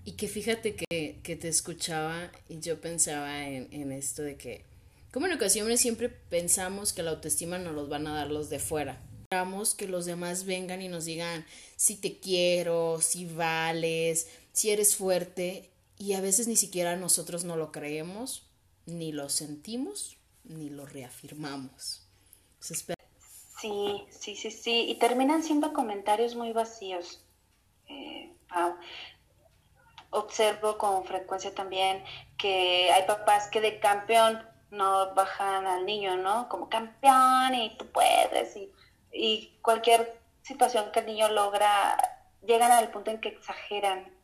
Y 0.05 0.13
que 0.13 0.27
fíjate 0.27 0.75
que, 0.75 1.19
que 1.21 1.35
te 1.35 1.49
escuchaba 1.49 2.31
y 2.47 2.59
yo 2.59 2.79
pensaba 2.79 3.45
en, 3.47 3.67
en, 3.71 3.91
esto 3.91 4.21
de 4.21 4.37
que, 4.37 4.63
como 5.11 5.25
en 5.25 5.33
ocasiones 5.33 5.81
siempre 5.81 6.07
pensamos 6.07 6.93
que 6.93 7.03
la 7.03 7.11
autoestima 7.11 7.57
nos 7.57 7.75
los 7.75 7.89
van 7.89 8.07
a 8.07 8.13
dar 8.13 8.31
los 8.31 8.49
de 8.49 8.59
fuera. 8.59 9.01
Esperamos 9.23 9.75
que 9.75 9.87
los 9.87 10.05
demás 10.05 10.45
vengan 10.45 10.81
y 10.81 10.87
nos 10.87 11.03
digan 11.03 11.45
si 11.75 11.97
te 11.97 12.19
quiero, 12.19 13.01
si 13.01 13.25
vales, 13.25 14.29
si 14.53 14.69
eres 14.69 14.95
fuerte 14.95 15.69
y 15.97 16.13
a 16.13 16.21
veces 16.21 16.47
ni 16.47 16.55
siquiera 16.55 16.95
nosotros 16.95 17.43
no 17.43 17.57
lo 17.57 17.73
creemos, 17.73 18.43
ni 18.85 19.11
lo 19.11 19.27
sentimos, 19.27 20.17
ni 20.45 20.69
lo 20.69 20.85
reafirmamos. 20.85 22.07
Sí, 22.59 24.03
sí, 24.09 24.35
sí, 24.35 24.51
sí. 24.51 24.85
Y 24.87 24.95
terminan 24.95 25.43
siendo 25.43 25.73
comentarios 25.73 26.35
muy 26.35 26.53
vacíos. 26.53 27.21
Eh, 27.87 28.33
Observo 30.09 30.77
con 30.77 31.03
frecuencia 31.05 31.53
también 31.53 32.03
que 32.37 32.91
hay 32.91 33.03
papás 33.03 33.49
que 33.49 33.61
de 33.61 33.79
campeón 33.79 34.41
no 34.71 35.13
bajan 35.13 35.67
al 35.67 35.85
niño, 35.85 36.15
¿no? 36.17 36.47
Como 36.49 36.69
campeón 36.69 37.53
y 37.55 37.75
tú 37.77 37.85
puedes. 37.91 38.55
Y, 38.55 38.71
y 39.11 39.57
cualquier 39.61 40.19
situación 40.43 40.91
que 40.91 41.01
el 41.01 41.07
niño 41.07 41.29
logra, 41.29 41.97
llegan 42.45 42.71
al 42.71 42.89
punto 42.89 43.11
en 43.11 43.19
que 43.19 43.29
exageran 43.29 44.17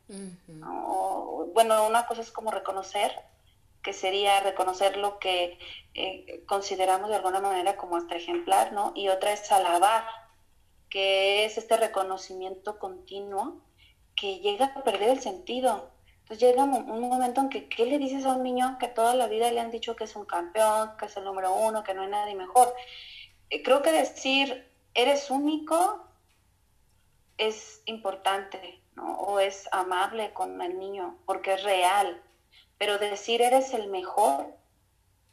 bueno, 1.54 1.86
una 1.86 2.06
cosa 2.06 2.20
es 2.20 2.30
como 2.30 2.50
reconocer, 2.50 3.12
que 3.82 3.92
sería 3.92 4.40
reconocer 4.40 4.96
lo 4.96 5.18
que 5.18 5.58
eh, 5.94 6.42
consideramos 6.46 7.10
de 7.10 7.16
alguna 7.16 7.40
manera 7.40 7.76
como 7.76 7.96
hasta 7.96 8.16
ejemplar, 8.16 8.72
¿no? 8.72 8.92
Y 8.94 9.08
otra 9.08 9.32
es 9.32 9.50
alabar, 9.52 10.04
que 10.94 11.44
es 11.44 11.58
este 11.58 11.76
reconocimiento 11.76 12.78
continuo 12.78 13.60
que 14.14 14.38
llega 14.38 14.66
a 14.66 14.84
perder 14.84 15.08
el 15.10 15.20
sentido. 15.20 15.90
Entonces 16.20 16.38
llega 16.38 16.62
un 16.62 17.00
momento 17.00 17.40
en 17.40 17.48
que, 17.48 17.68
¿qué 17.68 17.84
le 17.84 17.98
dices 17.98 18.24
a 18.24 18.34
un 18.34 18.44
niño 18.44 18.76
que 18.78 18.86
toda 18.86 19.16
la 19.16 19.26
vida 19.26 19.50
le 19.50 19.58
han 19.58 19.72
dicho 19.72 19.96
que 19.96 20.04
es 20.04 20.14
un 20.14 20.24
campeón, 20.24 20.92
que 20.96 21.06
es 21.06 21.16
el 21.16 21.24
número 21.24 21.52
uno, 21.52 21.82
que 21.82 21.94
no 21.94 22.02
hay 22.02 22.10
nadie 22.10 22.36
mejor? 22.36 22.72
Eh, 23.50 23.64
creo 23.64 23.82
que 23.82 23.90
decir, 23.90 24.70
eres 24.94 25.32
único, 25.32 26.06
es 27.38 27.82
importante, 27.86 28.80
o 28.96 29.40
es 29.40 29.68
amable 29.72 30.32
con 30.32 30.62
el 30.62 30.78
niño 30.78 31.18
porque 31.26 31.54
es 31.54 31.64
real. 31.64 32.22
Pero 32.78 32.98
decir 32.98 33.42
eres 33.42 33.74
el 33.74 33.88
mejor, 33.88 34.46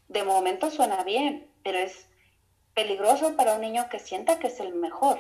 de 0.08 0.24
momento 0.24 0.72
suena 0.72 1.04
bien, 1.04 1.52
pero 1.64 1.78
es 1.78 2.08
peligroso 2.74 3.36
para 3.36 3.54
un 3.54 3.62
niño 3.62 3.90
que 3.92 4.00
sienta 4.00 4.40
que 4.40 4.48
es 4.48 4.60
el 4.60 4.74
mejor, 4.74 5.20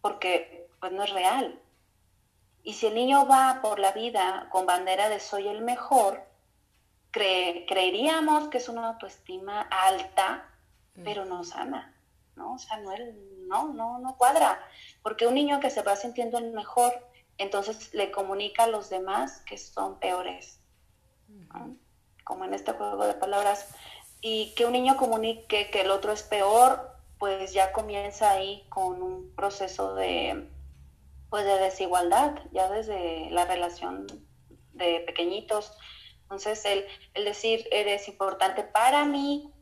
porque 0.00 0.68
pues 0.80 0.92
no 0.92 1.04
es 1.04 1.10
real. 1.10 1.60
Y 2.62 2.74
si 2.74 2.86
el 2.86 2.94
niño 2.94 3.26
va 3.26 3.60
por 3.62 3.78
la 3.78 3.92
vida 3.92 4.48
con 4.50 4.66
bandera 4.66 5.08
de 5.08 5.20
soy 5.20 5.48
el 5.48 5.62
mejor, 5.62 6.22
creeríamos 7.10 8.48
que 8.48 8.58
es 8.58 8.68
una 8.68 8.88
autoestima 8.88 9.62
alta, 9.62 10.50
mm. 10.94 11.04
pero 11.04 11.24
no 11.24 11.44
sana, 11.44 11.94
¿no? 12.36 12.54
O 12.54 12.58
sea, 12.58 12.76
no, 12.78 12.92
no, 13.46 13.72
no, 13.72 13.98
no 13.98 14.16
cuadra. 14.16 14.60
Porque 15.02 15.26
un 15.26 15.34
niño 15.34 15.60
que 15.60 15.70
se 15.70 15.82
va 15.82 15.96
sintiendo 15.96 16.38
el 16.38 16.52
mejor 16.52 17.08
entonces 17.38 17.94
le 17.94 18.10
comunica 18.10 18.64
a 18.64 18.68
los 18.68 18.90
demás 18.90 19.40
que 19.46 19.56
son 19.56 19.98
peores, 20.00 20.60
como 22.24 22.44
en 22.44 22.52
este 22.52 22.72
juego 22.72 23.06
de 23.06 23.14
palabras. 23.14 23.68
Y 24.20 24.52
que 24.56 24.66
un 24.66 24.72
niño 24.72 24.96
comunique 24.96 25.70
que 25.70 25.82
el 25.82 25.92
otro 25.92 26.12
es 26.12 26.24
peor, 26.24 26.97
pues 27.18 27.52
ya 27.52 27.72
comienza 27.72 28.30
ahí 28.30 28.64
con 28.68 29.02
un 29.02 29.34
proceso 29.34 29.94
de, 29.94 30.48
pues 31.30 31.44
de 31.44 31.58
desigualdad, 31.58 32.38
ya 32.52 32.70
desde 32.70 33.30
la 33.30 33.44
relación 33.44 34.06
de 34.72 35.00
pequeñitos. 35.00 35.76
Entonces, 36.22 36.64
el, 36.64 36.86
el 37.14 37.24
decir, 37.24 37.66
eres 37.72 38.08
importante 38.08 38.62
para 38.62 39.04
mí, 39.04 39.52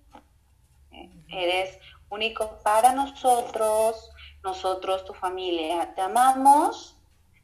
eh, 0.92 1.10
eres 1.28 1.78
único 2.10 2.58
para 2.62 2.92
nosotros, 2.92 4.10
nosotros, 4.42 5.04
tu 5.04 5.14
familia, 5.14 5.94
te 5.94 6.00
amamos, 6.00 6.96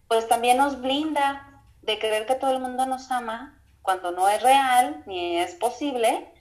pues 0.08 0.28
también 0.28 0.58
nos 0.58 0.80
blinda 0.80 1.62
de 1.82 1.98
creer 1.98 2.26
que 2.26 2.34
todo 2.34 2.52
el 2.52 2.60
mundo 2.60 2.86
nos 2.86 3.10
ama 3.10 3.60
cuando 3.82 4.12
no 4.12 4.28
es 4.28 4.42
real 4.42 5.02
ni 5.06 5.38
es 5.38 5.54
posible 5.56 6.31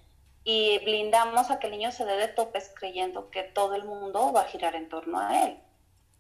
y 0.44 0.80
blindamos 0.80 1.52
a 1.52 1.60
que 1.60 1.68
el 1.68 1.74
niño 1.74 1.92
se 1.92 2.06
dé 2.06 2.16
de 2.16 2.28
topes 2.28 2.72
creyendo 2.76 3.30
que 3.30 3.44
todo 3.44 3.76
el 3.76 3.86
mundo 3.86 4.32
va 4.34 4.42
a 4.42 4.46
girar 4.46 4.76
en 4.76 4.90
torno 4.90 5.20
a 5.20 5.46
él. 5.46 5.60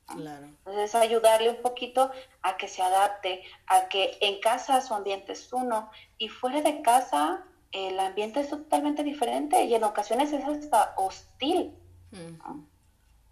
Claro. 0.06 0.46
Entonces 0.46 0.94
ayudarle 0.96 1.50
un 1.50 1.62
poquito 1.62 2.12
a 2.42 2.58
que 2.58 2.68
se 2.68 2.82
adapte, 2.82 3.44
a 3.68 3.88
que 3.88 4.18
en 4.20 4.42
casa 4.42 4.82
su 4.82 4.94
ambiente 4.94 5.32
es 5.32 5.54
uno 5.54 5.90
y 6.18 6.28
fuera 6.28 6.62
de 6.62 6.82
casa 6.82 7.46
el 7.72 8.00
ambiente 8.00 8.42
es 8.42 8.50
totalmente 8.50 9.04
diferente 9.04 9.64
y 9.64 9.74
en 9.74 9.84
ocasiones 9.84 10.34
es 10.34 10.44
hasta 10.44 10.94
hostil. 10.98 11.74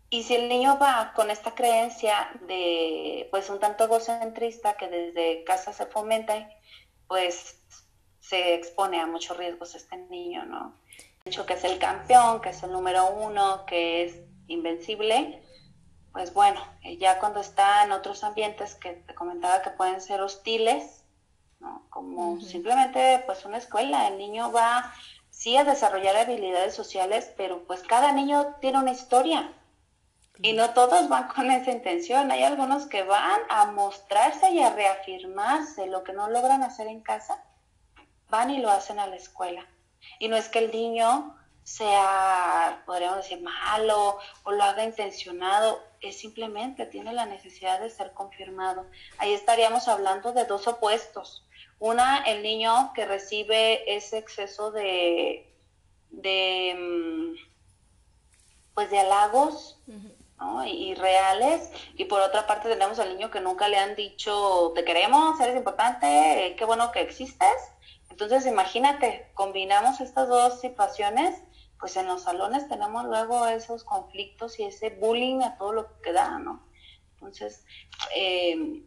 Y 0.10 0.24
si 0.24 0.36
el 0.36 0.50
niño 0.50 0.80
va 0.80 1.12
con 1.14 1.30
esta 1.30 1.54
creencia 1.54 2.32
de, 2.48 3.28
pues, 3.32 3.50
un 3.50 3.60
tanto 3.60 3.84
egocentrista 3.84 4.76
que 4.78 4.88
desde 4.88 5.44
casa 5.44 5.74
se 5.74 5.86
fomenta, 5.86 6.50
pues 7.08 7.60
se 8.22 8.56
expone 8.56 9.00
a 9.00 9.08
muchos 9.08 9.38
riesgos 9.38 9.76
este 9.76 9.98
niño, 9.98 10.46
¿no? 10.46 10.74
De 11.30 11.34
hecho, 11.34 11.46
que 11.46 11.54
es 11.54 11.64
el 11.64 11.78
campeón, 11.78 12.42
que 12.42 12.50
es 12.50 12.64
el 12.64 12.72
número 12.72 13.06
uno, 13.12 13.64
que 13.68 14.04
es 14.04 14.16
invencible, 14.48 15.40
pues 16.12 16.34
bueno, 16.34 16.60
eh, 16.82 16.98
ya 16.98 17.20
cuando 17.20 17.40
está 17.40 17.84
en 17.84 17.92
otros 17.92 18.24
ambientes 18.24 18.74
que 18.74 18.94
te 18.94 19.14
comentaba 19.14 19.62
que 19.62 19.70
pueden 19.70 20.02
ser 20.02 20.22
hostiles, 20.22 21.04
¿no? 21.60 21.86
Como 21.92 22.42
simplemente, 22.42 23.22
pues, 23.28 23.46
una 23.46 23.60
escuela, 23.60 24.08
el 24.08 24.18
niño 24.18 24.52
va, 24.52 24.92
sí, 25.30 25.56
a 25.56 25.64
desarrollar 25.64 26.16
habilidades 26.16 26.74
sociales, 26.74 27.32
pero 27.38 27.64
pues 27.68 27.84
cada 27.84 28.12
niño 28.12 28.56
tiene 28.60 28.80
una 28.80 28.92
historia, 28.92 29.54
y 30.40 30.54
no 30.54 30.72
todos 30.72 31.10
van 31.10 31.28
con 31.28 31.52
esa 31.52 31.70
intención. 31.70 32.32
Hay 32.32 32.42
algunos 32.42 32.88
que 32.88 33.04
van 33.04 33.42
a 33.50 33.70
mostrarse 33.70 34.50
y 34.50 34.64
a 34.64 34.74
reafirmarse 34.74 35.86
lo 35.86 36.04
que 36.04 36.14
no 36.14 36.28
logran 36.28 36.64
hacer 36.64 36.88
en 36.88 37.02
casa, 37.02 37.44
van 38.32 38.50
y 38.50 38.58
lo 38.58 38.72
hacen 38.72 38.98
a 38.98 39.06
la 39.06 39.16
escuela. 39.16 39.64
Y 40.20 40.28
no 40.28 40.36
es 40.36 40.50
que 40.50 40.60
el 40.60 40.72
niño 40.72 41.36
sea, 41.64 42.82
podríamos 42.86 43.18
decir, 43.18 43.42
malo 43.42 44.18
o 44.44 44.52
lo 44.52 44.64
haga 44.64 44.84
intencionado, 44.84 45.82
es 46.02 46.18
simplemente 46.20 46.86
tiene 46.86 47.14
la 47.14 47.26
necesidad 47.26 47.80
de 47.80 47.90
ser 47.90 48.14
confirmado. 48.14 48.86
Ahí 49.18 49.34
estaríamos 49.34 49.88
hablando 49.88 50.34
de 50.34 50.46
dos 50.46 50.68
opuestos. 50.68 51.46
Una, 51.78 52.24
el 52.24 52.44
niño 52.44 52.92
que 52.94 53.06
recibe 53.06 53.96
ese 53.96 54.18
exceso 54.18 54.72
de, 54.72 55.54
de 56.10 56.76
mm, 56.78 57.50
pues 58.74 58.90
de 58.90 59.00
halagos, 59.00 59.78
y, 60.66 60.94
reales. 60.96 61.70
Y 61.96 62.06
por 62.06 62.22
otra 62.22 62.48
parte 62.48 62.70
tenemos 62.70 63.00
al 63.00 63.10
niño 63.10 63.32
que 63.32 63.42
nunca 63.42 63.68
le 63.68 63.78
han 63.78 63.96
dicho, 63.96 64.72
te 64.76 64.84
queremos, 64.84 65.40
eres 65.40 65.58
importante, 65.58 66.56
qué 66.58 66.66
bueno 66.66 66.92
que 66.92 67.02
existes. 67.02 67.56
Entonces 68.20 68.52
imagínate, 68.52 69.32
combinamos 69.34 70.02
estas 70.02 70.28
dos 70.28 70.60
situaciones, 70.60 71.42
pues 71.80 71.96
en 71.96 72.06
los 72.06 72.24
salones 72.24 72.68
tenemos 72.68 73.06
luego 73.06 73.48
esos 73.48 73.86
conflictos 73.86 74.60
y 74.60 74.64
ese 74.64 74.90
bullying 74.90 75.42
a 75.42 75.58
todo 75.58 75.72
lo 75.72 76.02
que 76.02 76.12
da, 76.12 76.38
¿no? 76.38 76.68
Entonces, 77.14 77.64
eh, 78.14 78.84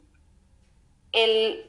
el 1.12 1.66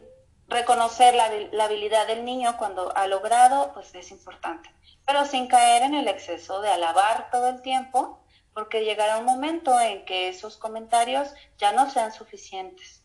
reconocer 0.49 1.15
la, 1.15 1.31
la, 1.53 1.63
habilidad 1.63 2.05
del 2.05 2.25
niño 2.25 2.57
cuando 2.57 2.91
ha 2.97 3.07
logrado, 3.07 3.71
pues 3.73 3.95
es 3.95 4.11
importante, 4.11 4.69
pero 5.05 5.25
sin 5.25 5.47
caer 5.47 5.83
en 5.83 5.93
el 5.93 6.09
exceso 6.09 6.59
de 6.59 6.69
alabar 6.69 7.31
todo 7.31 7.47
el 7.47 7.61
tiempo 7.61 8.19
porque 8.53 8.83
llegará 8.83 9.19
un 9.19 9.25
momento 9.25 9.79
en 9.79 10.03
que 10.03 10.27
esos 10.27 10.57
comentarios 10.57 11.33
ya 11.57 11.71
no 11.71 11.89
sean 11.89 12.11
suficientes. 12.11 13.02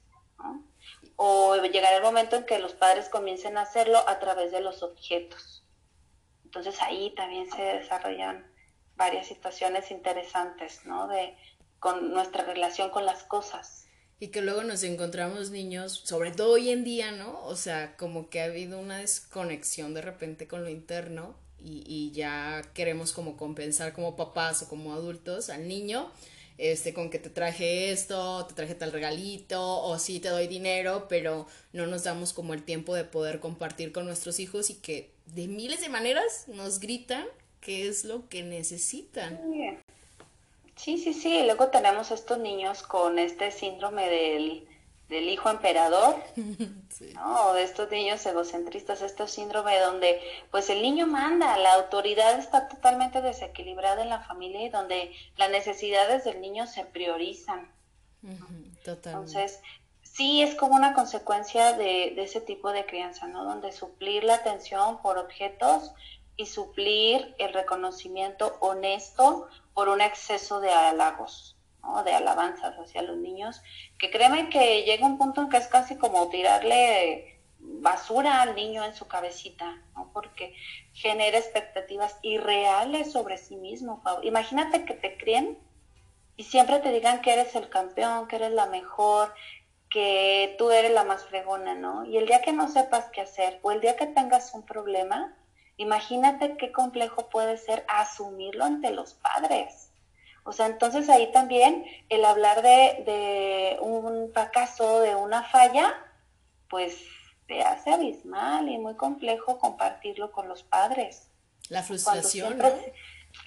O 1.16 1.56
llegará 1.56 1.96
el 1.96 2.02
momento 2.02 2.36
en 2.36 2.46
que 2.46 2.58
los 2.58 2.72
padres 2.74 3.08
comiencen 3.08 3.56
a 3.56 3.62
hacerlo 3.62 3.98
a 4.08 4.18
través 4.20 4.52
de 4.52 4.60
los 4.60 4.82
objetos. 4.82 5.64
Entonces 6.44 6.80
ahí 6.80 7.12
también 7.14 7.50
se 7.50 7.60
desarrollan 7.60 8.46
varias 8.96 9.26
situaciones 9.26 9.90
interesantes, 9.90 10.84
¿no? 10.84 11.08
De 11.08 11.36
con 11.78 12.12
nuestra 12.12 12.44
relación 12.44 12.90
con 12.90 13.06
las 13.06 13.22
cosas. 13.22 13.86
Y 14.20 14.28
que 14.28 14.42
luego 14.42 14.64
nos 14.64 14.82
encontramos 14.82 15.50
niños, 15.50 16.02
sobre 16.04 16.32
todo 16.32 16.54
hoy 16.54 16.70
en 16.70 16.82
día, 16.82 17.12
¿no? 17.12 17.44
O 17.44 17.54
sea, 17.54 17.96
como 17.96 18.28
que 18.28 18.40
ha 18.40 18.46
habido 18.46 18.80
una 18.80 18.98
desconexión 18.98 19.94
de 19.94 20.02
repente 20.02 20.48
con 20.48 20.64
lo 20.64 20.70
interno 20.70 21.36
y, 21.58 21.84
y 21.86 22.10
ya 22.12 22.62
queremos 22.74 23.12
como 23.12 23.36
compensar 23.36 23.92
como 23.92 24.16
papás 24.16 24.62
o 24.62 24.68
como 24.68 24.92
adultos 24.92 25.50
al 25.50 25.68
niño 25.68 26.10
este, 26.58 26.92
con 26.92 27.08
que 27.08 27.18
te 27.18 27.30
traje 27.30 27.90
esto, 27.90 28.44
te 28.46 28.54
traje 28.54 28.74
tal 28.74 28.92
regalito, 28.92 29.82
o 29.82 29.98
sí 29.98 30.20
te 30.20 30.28
doy 30.28 30.48
dinero, 30.48 31.06
pero 31.08 31.46
no 31.72 31.86
nos 31.86 32.04
damos 32.04 32.32
como 32.32 32.52
el 32.52 32.64
tiempo 32.64 32.94
de 32.94 33.04
poder 33.04 33.40
compartir 33.40 33.92
con 33.92 34.04
nuestros 34.04 34.40
hijos 34.40 34.68
y 34.70 34.74
que 34.74 35.10
de 35.26 35.46
miles 35.46 35.80
de 35.80 35.88
maneras 35.88 36.46
nos 36.48 36.80
gritan 36.80 37.24
qué 37.60 37.88
es 37.88 38.04
lo 38.04 38.28
que 38.28 38.42
necesitan. 38.42 39.40
Sí, 40.76 40.98
sí, 40.98 41.12
sí, 41.12 41.42
luego 41.44 41.68
tenemos 41.68 42.10
estos 42.10 42.38
niños 42.38 42.82
con 42.82 43.18
este 43.18 43.50
síndrome 43.50 44.08
del 44.08 44.68
del 45.08 45.28
hijo 45.28 45.50
emperador, 45.50 46.16
¿no? 47.14 47.46
O 47.46 47.54
de 47.54 47.62
estos 47.62 47.90
niños 47.90 48.24
egocentristas, 48.26 49.02
este 49.02 49.26
síndrome 49.26 49.78
donde 49.80 50.20
pues 50.50 50.68
el 50.70 50.82
niño 50.82 51.06
manda, 51.06 51.56
la 51.58 51.74
autoridad 51.74 52.38
está 52.38 52.68
totalmente 52.68 53.22
desequilibrada 53.22 54.02
en 54.02 54.10
la 54.10 54.20
familia 54.20 54.62
y 54.62 54.68
donde 54.68 55.12
las 55.36 55.50
necesidades 55.50 56.24
del 56.24 56.40
niño 56.40 56.66
se 56.66 56.84
priorizan. 56.84 57.70
Entonces, 58.84 59.60
sí 60.02 60.42
es 60.42 60.54
como 60.54 60.74
una 60.74 60.92
consecuencia 60.92 61.72
de, 61.72 62.12
de, 62.14 62.22
ese 62.24 62.40
tipo 62.40 62.72
de 62.72 62.84
crianza, 62.84 63.26
¿no? 63.28 63.44
Donde 63.44 63.72
suplir 63.72 64.24
la 64.24 64.34
atención 64.34 65.00
por 65.00 65.18
objetos 65.18 65.92
y 66.36 66.46
suplir 66.46 67.34
el 67.38 67.52
reconocimiento 67.54 68.56
honesto 68.60 69.48
por 69.74 69.88
un 69.88 70.00
exceso 70.00 70.60
de 70.60 70.70
halagos 70.70 71.58
de 72.04 72.12
alabanzas 72.12 72.76
hacia 72.76 73.02
los 73.02 73.16
niños, 73.16 73.62
que 73.98 74.10
créeme 74.10 74.48
que 74.48 74.82
llega 74.84 75.06
un 75.06 75.18
punto 75.18 75.42
en 75.42 75.48
que 75.48 75.56
es 75.56 75.66
casi 75.66 75.96
como 75.96 76.28
tirarle 76.28 77.38
basura 77.58 78.42
al 78.42 78.54
niño 78.54 78.84
en 78.84 78.94
su 78.94 79.06
cabecita, 79.06 79.82
¿no? 79.94 80.10
porque 80.12 80.54
genera 80.92 81.38
expectativas 81.38 82.16
irreales 82.22 83.12
sobre 83.12 83.36
sí 83.38 83.56
mismo. 83.56 84.02
Imagínate 84.22 84.84
que 84.84 84.94
te 84.94 85.16
críen 85.16 85.58
y 86.36 86.44
siempre 86.44 86.78
te 86.78 86.92
digan 86.92 87.20
que 87.20 87.32
eres 87.32 87.54
el 87.56 87.68
campeón, 87.68 88.28
que 88.28 88.36
eres 88.36 88.52
la 88.52 88.66
mejor, 88.66 89.34
que 89.90 90.54
tú 90.58 90.70
eres 90.70 90.92
la 90.92 91.04
más 91.04 91.24
fregona, 91.24 91.74
¿no? 91.74 92.04
Y 92.04 92.16
el 92.16 92.26
día 92.26 92.42
que 92.42 92.52
no 92.52 92.68
sepas 92.68 93.06
qué 93.06 93.22
hacer 93.22 93.58
o 93.62 93.72
el 93.72 93.80
día 93.80 93.96
que 93.96 94.06
tengas 94.06 94.54
un 94.54 94.64
problema, 94.64 95.34
imagínate 95.76 96.56
qué 96.56 96.70
complejo 96.72 97.28
puede 97.30 97.56
ser 97.56 97.84
asumirlo 97.88 98.64
ante 98.64 98.90
los 98.90 99.14
padres. 99.14 99.87
O 100.48 100.52
sea, 100.52 100.64
entonces 100.64 101.10
ahí 101.10 101.30
también 101.30 101.84
el 102.08 102.24
hablar 102.24 102.62
de, 102.62 103.76
un 103.82 104.32
fracaso, 104.32 105.00
de 105.00 105.14
una 105.14 105.44
falla, 105.44 105.94
pues 106.70 106.96
te 107.46 107.60
hace 107.60 107.90
abismal 107.90 108.66
y 108.66 108.78
muy 108.78 108.94
complejo 108.94 109.58
compartirlo 109.58 110.32
con 110.32 110.48
los 110.48 110.62
padres. 110.62 111.28
La 111.68 111.82
frustración. 111.82 112.58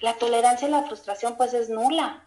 La 0.00 0.14
tolerancia 0.14 0.68
y 0.68 0.70
la 0.70 0.84
frustración 0.84 1.36
pues 1.36 1.54
es 1.54 1.70
nula. 1.70 2.24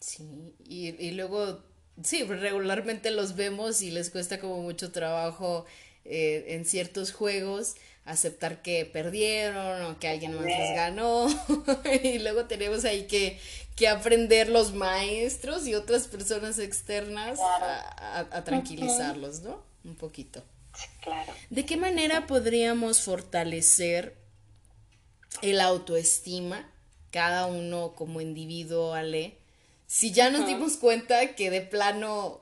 Sí, 0.00 0.56
y, 0.64 0.96
y 1.04 1.10
luego, 1.10 1.60
sí, 2.02 2.24
regularmente 2.24 3.10
los 3.10 3.36
vemos 3.36 3.82
y 3.82 3.90
les 3.90 4.08
cuesta 4.08 4.40
como 4.40 4.62
mucho 4.62 4.90
trabajo 4.90 5.66
eh, 6.06 6.46
en 6.54 6.64
ciertos 6.64 7.12
juegos 7.12 7.74
aceptar 8.04 8.62
que 8.62 8.84
perdieron 8.84 9.82
o 9.82 9.98
que 9.98 10.08
alguien 10.08 10.34
más 10.34 10.44
les 10.44 10.74
ganó 10.74 11.26
y 12.02 12.18
luego 12.18 12.44
tenemos 12.44 12.84
ahí 12.84 13.06
que, 13.06 13.38
que 13.76 13.88
aprender 13.88 14.48
los 14.48 14.74
maestros 14.74 15.66
y 15.66 15.74
otras 15.74 16.06
personas 16.08 16.58
externas 16.58 17.38
a, 17.40 18.44
tranquilizarlos, 18.44 19.40
¿no? 19.40 19.62
Un 19.84 19.96
poquito. 19.96 20.42
claro. 21.02 21.32
¿De 21.50 21.64
qué 21.64 21.76
manera 21.76 22.26
podríamos 22.26 23.00
fortalecer 23.02 24.16
el 25.42 25.60
autoestima, 25.60 26.70
cada 27.10 27.46
uno 27.46 27.94
como 27.94 28.20
individuo, 28.20 28.94
Ale, 28.94 29.38
si 29.86 30.12
ya 30.12 30.30
nos 30.30 30.46
dimos 30.46 30.76
cuenta 30.76 31.34
que 31.34 31.50
de 31.50 31.60
plano 31.60 32.40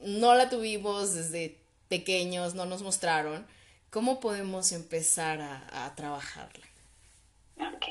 no 0.00 0.34
la 0.34 0.48
tuvimos 0.48 1.14
desde 1.14 1.58
pequeños, 1.88 2.54
no 2.54 2.64
nos 2.66 2.82
mostraron, 2.82 3.46
¿Cómo 3.94 4.18
podemos 4.18 4.72
empezar 4.72 5.40
a, 5.40 5.94
trabajarla? 5.94 6.66
Ok. 7.60 7.86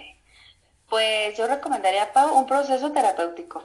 Pues 0.89 1.38
yo 1.38 1.47
recomendaría, 1.47 2.12
Pau, 2.12 2.38
un 2.38 2.45
proceso 2.45 2.91
terapéutico. 2.91 3.64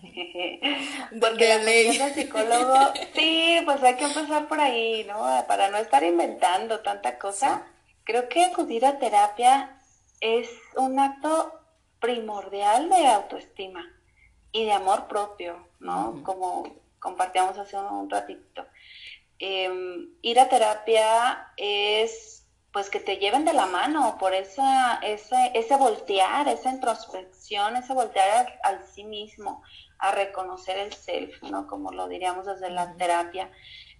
Porque 1.20 1.46
la 1.46 1.58
ley. 1.58 1.92
psicólogo, 2.14 2.94
sí, 3.14 3.60
pues 3.66 3.82
hay 3.82 3.96
que 3.96 4.04
empezar 4.04 4.48
por 4.48 4.58
ahí, 4.58 5.04
¿no? 5.04 5.44
Para 5.46 5.68
no 5.68 5.76
estar 5.76 6.02
inventando 6.02 6.80
tanta 6.80 7.18
cosa. 7.18 7.66
Creo 8.04 8.30
que 8.30 8.46
acudir 8.46 8.86
a 8.86 8.98
terapia 8.98 9.78
es 10.22 10.48
un 10.74 10.98
acto 10.98 11.52
primordial 12.00 12.88
de 12.88 13.08
autoestima 13.08 13.84
y 14.52 14.64
de 14.64 14.72
amor 14.72 15.06
propio, 15.06 15.68
¿no? 15.80 16.22
Como 16.24 16.78
compartíamos 16.98 17.58
hace 17.58 17.76
un 17.76 18.08
ratito. 18.08 18.64
Em, 19.38 20.10
ir 20.22 20.40
a 20.40 20.48
terapia 20.48 21.52
es 21.56 22.38
pues 22.72 22.90
que 22.90 23.00
te 23.00 23.16
lleven 23.16 23.44
de 23.44 23.54
la 23.54 23.66
mano 23.66 24.18
por 24.18 24.34
esa, 24.34 25.00
ese, 25.02 25.52
ese 25.54 25.76
voltear, 25.76 26.48
esa 26.48 26.70
introspección, 26.70 27.76
ese 27.76 27.94
voltear 27.94 28.58
al, 28.62 28.84
sí 28.86 29.04
mismo, 29.04 29.62
a 29.98 30.12
reconocer 30.12 30.78
el 30.78 30.92
self, 30.92 31.42
¿no? 31.42 31.66
Como 31.66 31.92
lo 31.92 32.08
diríamos 32.08 32.46
desde 32.46 32.70
la 32.70 32.94
terapia 32.96 33.50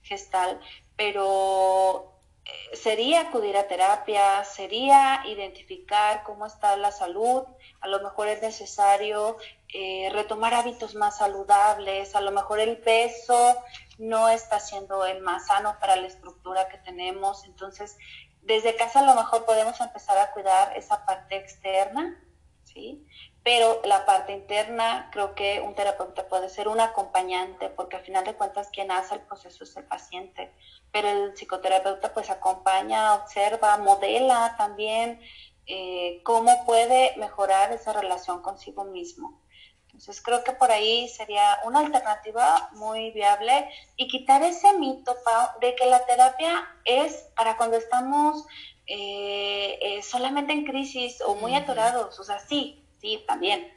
gestal. 0.02 0.60
Pero 0.96 2.20
eh, 2.44 2.76
sería 2.76 3.22
acudir 3.22 3.56
a 3.56 3.66
terapia, 3.66 4.44
sería 4.44 5.22
identificar 5.26 6.22
cómo 6.24 6.46
está 6.46 6.76
la 6.76 6.92
salud, 6.92 7.44
a 7.80 7.88
lo 7.88 8.00
mejor 8.00 8.28
es 8.28 8.42
necesario 8.42 9.36
eh, 9.72 10.10
retomar 10.12 10.54
hábitos 10.54 10.94
más 10.94 11.18
saludables, 11.18 12.14
a 12.14 12.20
lo 12.20 12.32
mejor 12.32 12.60
el 12.60 12.78
peso 12.78 13.56
no 13.98 14.28
está 14.28 14.60
siendo 14.60 15.04
el 15.04 15.20
más 15.20 15.46
sano 15.46 15.76
para 15.80 15.96
la 15.96 16.06
estructura 16.06 16.68
que 16.68 16.78
tenemos, 16.78 17.44
entonces 17.44 17.96
desde 18.42 18.76
casa 18.76 19.00
a 19.00 19.06
lo 19.06 19.14
mejor 19.14 19.44
podemos 19.44 19.80
empezar 19.80 20.18
a 20.18 20.30
cuidar 20.32 20.76
esa 20.76 21.04
parte 21.04 21.36
externa, 21.36 22.18
¿sí? 22.64 23.06
Pero 23.44 23.80
la 23.84 24.04
parte 24.04 24.32
interna, 24.32 25.08
creo 25.12 25.34
que 25.34 25.60
un 25.60 25.74
terapeuta 25.74 26.28
puede 26.28 26.48
ser 26.48 26.68
un 26.68 26.80
acompañante, 26.80 27.68
porque 27.70 27.96
al 27.96 28.02
final 28.02 28.24
de 28.24 28.34
cuentas 28.34 28.68
quien 28.68 28.90
hace 28.90 29.14
el 29.14 29.20
proceso 29.22 29.64
es 29.64 29.76
el 29.76 29.84
paciente, 29.84 30.52
pero 30.92 31.08
el 31.08 31.34
psicoterapeuta 31.34 32.12
pues 32.12 32.30
acompaña, 32.30 33.14
observa, 33.14 33.76
modela 33.78 34.54
también 34.56 35.20
eh, 35.68 36.22
cómo 36.24 36.64
puede 36.64 37.14
mejorar 37.18 37.72
esa 37.72 37.92
relación 37.92 38.40
consigo 38.40 38.84
mismo. 38.84 39.38
Entonces 39.84 40.22
creo 40.22 40.42
que 40.42 40.52
por 40.52 40.70
ahí 40.70 41.08
sería 41.08 41.58
una 41.64 41.80
alternativa 41.80 42.70
muy 42.72 43.10
viable 43.10 43.68
y 43.96 44.08
quitar 44.08 44.42
ese 44.42 44.72
mito, 44.78 45.14
de 45.60 45.74
que 45.74 45.86
la 45.86 46.06
terapia 46.06 46.66
es 46.84 47.28
para 47.36 47.56
cuando 47.56 47.76
estamos 47.76 48.46
eh, 48.86 49.78
eh, 49.82 50.02
solamente 50.02 50.52
en 50.52 50.64
crisis 50.64 51.20
o 51.20 51.34
muy 51.34 51.54
atorados. 51.54 52.18
O 52.18 52.24
sea, 52.24 52.38
sí, 52.38 52.82
sí, 53.00 53.22
también. 53.26 53.70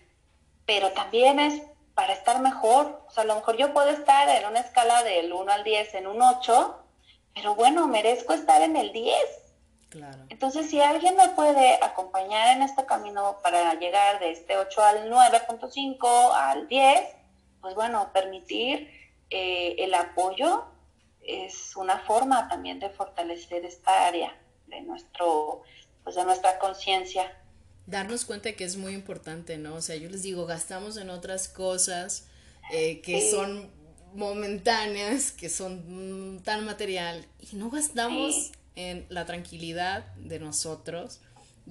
Pero 0.66 0.92
también 0.92 1.40
es 1.40 1.62
para 1.94 2.14
estar 2.14 2.40
mejor. 2.40 3.04
O 3.08 3.12
sea, 3.12 3.24
a 3.24 3.26
lo 3.26 3.36
mejor 3.36 3.58
yo 3.58 3.74
puedo 3.74 3.90
estar 3.90 4.30
en 4.30 4.48
una 4.48 4.62
escala 4.62 5.04
del 5.04 5.34
1 5.34 5.52
al 5.52 5.64
10 5.66 5.96
en 5.96 6.08
un 6.08 6.22
8, 6.22 6.84
pero 7.34 7.56
bueno, 7.56 7.88
merezco 7.88 8.34
estar 8.34 8.62
en 8.62 8.78
el 8.78 8.94
10 8.94 9.41
entonces, 10.30 10.70
si 10.70 10.80
alguien 10.80 11.16
me 11.16 11.30
puede 11.30 11.76
acompañar 11.84 12.56
en 12.56 12.64
este 12.64 12.86
camino 12.86 13.40
para 13.44 13.74
llegar 13.76 14.20
de 14.20 14.32
este 14.32 14.58
8 14.58 14.84
al 14.84 15.12
9.5 15.12 16.32
al 16.34 16.68
10, 16.68 17.02
pues 17.62 17.76
bueno, 17.76 18.12
permitir 18.14 18.90
eh, 19.30 19.76
el 19.80 19.94
apoyo 19.94 20.66
es 21.22 21.76
una 21.76 22.00
forma 22.00 22.48
también 22.48 22.80
de 22.80 22.90
fortalecer 22.90 23.66
esta 23.66 24.08
área 24.08 24.36
de 24.68 24.82
nuestro, 24.82 25.64
pues 26.04 26.16
de 26.16 26.24
nuestra 26.24 26.58
conciencia. 26.58 27.32
Darnos 27.86 28.26
cuenta 28.26 28.54
que 28.54 28.64
es 28.64 28.78
muy 28.78 28.94
importante, 28.94 29.58
¿no? 29.58 29.76
O 29.76 29.82
sea, 29.82 29.96
yo 29.98 30.10
les 30.10 30.24
digo, 30.24 30.46
gastamos 30.46 30.98
en 30.98 31.10
otras 31.10 31.48
cosas 31.48 32.28
eh, 32.72 33.02
que 33.02 33.30
son 33.30 33.70
momentáneas, 34.14 35.32
que 35.32 35.50
son 35.50 36.36
mm, 36.36 36.44
tan 36.44 36.66
material, 36.66 37.26
y 37.40 37.56
no 37.56 37.70
gastamos 37.70 38.52
en 38.76 39.06
la 39.10 39.26
tranquilidad 39.26 40.06
de 40.16 40.40
nosotros 40.40 41.20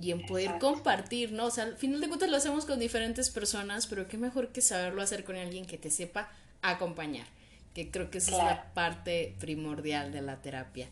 y 0.00 0.12
en 0.12 0.24
poder 0.26 0.58
compartir, 0.60 1.32
¿no? 1.32 1.46
O 1.46 1.50
sea, 1.50 1.64
al 1.64 1.76
final 1.76 2.00
de 2.00 2.08
cuentas 2.08 2.30
lo 2.30 2.36
hacemos 2.36 2.64
con 2.64 2.78
diferentes 2.78 3.30
personas, 3.30 3.86
pero 3.86 4.08
qué 4.08 4.18
mejor 4.18 4.48
que 4.48 4.60
saberlo 4.60 5.02
hacer 5.02 5.24
con 5.24 5.36
alguien 5.36 5.66
que 5.66 5.78
te 5.78 5.90
sepa 5.90 6.30
acompañar, 6.62 7.26
que 7.74 7.90
creo 7.90 8.10
que 8.10 8.18
esa 8.18 8.32
es 8.32 8.38
la 8.38 8.72
parte 8.74 9.34
primordial 9.40 10.12
de 10.12 10.22
la 10.22 10.40
terapia. 10.42 10.88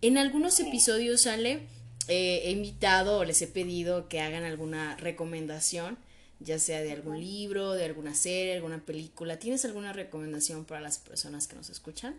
En 0.00 0.16
algunos 0.16 0.58
episodios 0.60 1.22
sale, 1.22 1.66
eh, 2.08 2.42
he 2.44 2.50
invitado 2.52 3.18
o 3.18 3.24
les 3.24 3.42
he 3.42 3.48
pedido 3.48 4.08
que 4.08 4.20
hagan 4.20 4.44
alguna 4.44 4.96
recomendación, 4.96 5.98
ya 6.40 6.58
sea 6.58 6.80
de 6.80 6.92
algún 6.92 7.20
libro, 7.20 7.72
de 7.72 7.84
alguna 7.84 8.14
serie, 8.14 8.54
alguna 8.54 8.78
película. 8.78 9.38
¿Tienes 9.38 9.64
alguna 9.64 9.92
recomendación 9.92 10.64
para 10.64 10.80
las 10.80 10.98
personas 10.98 11.48
que 11.48 11.56
nos 11.56 11.68
escuchan? 11.68 12.14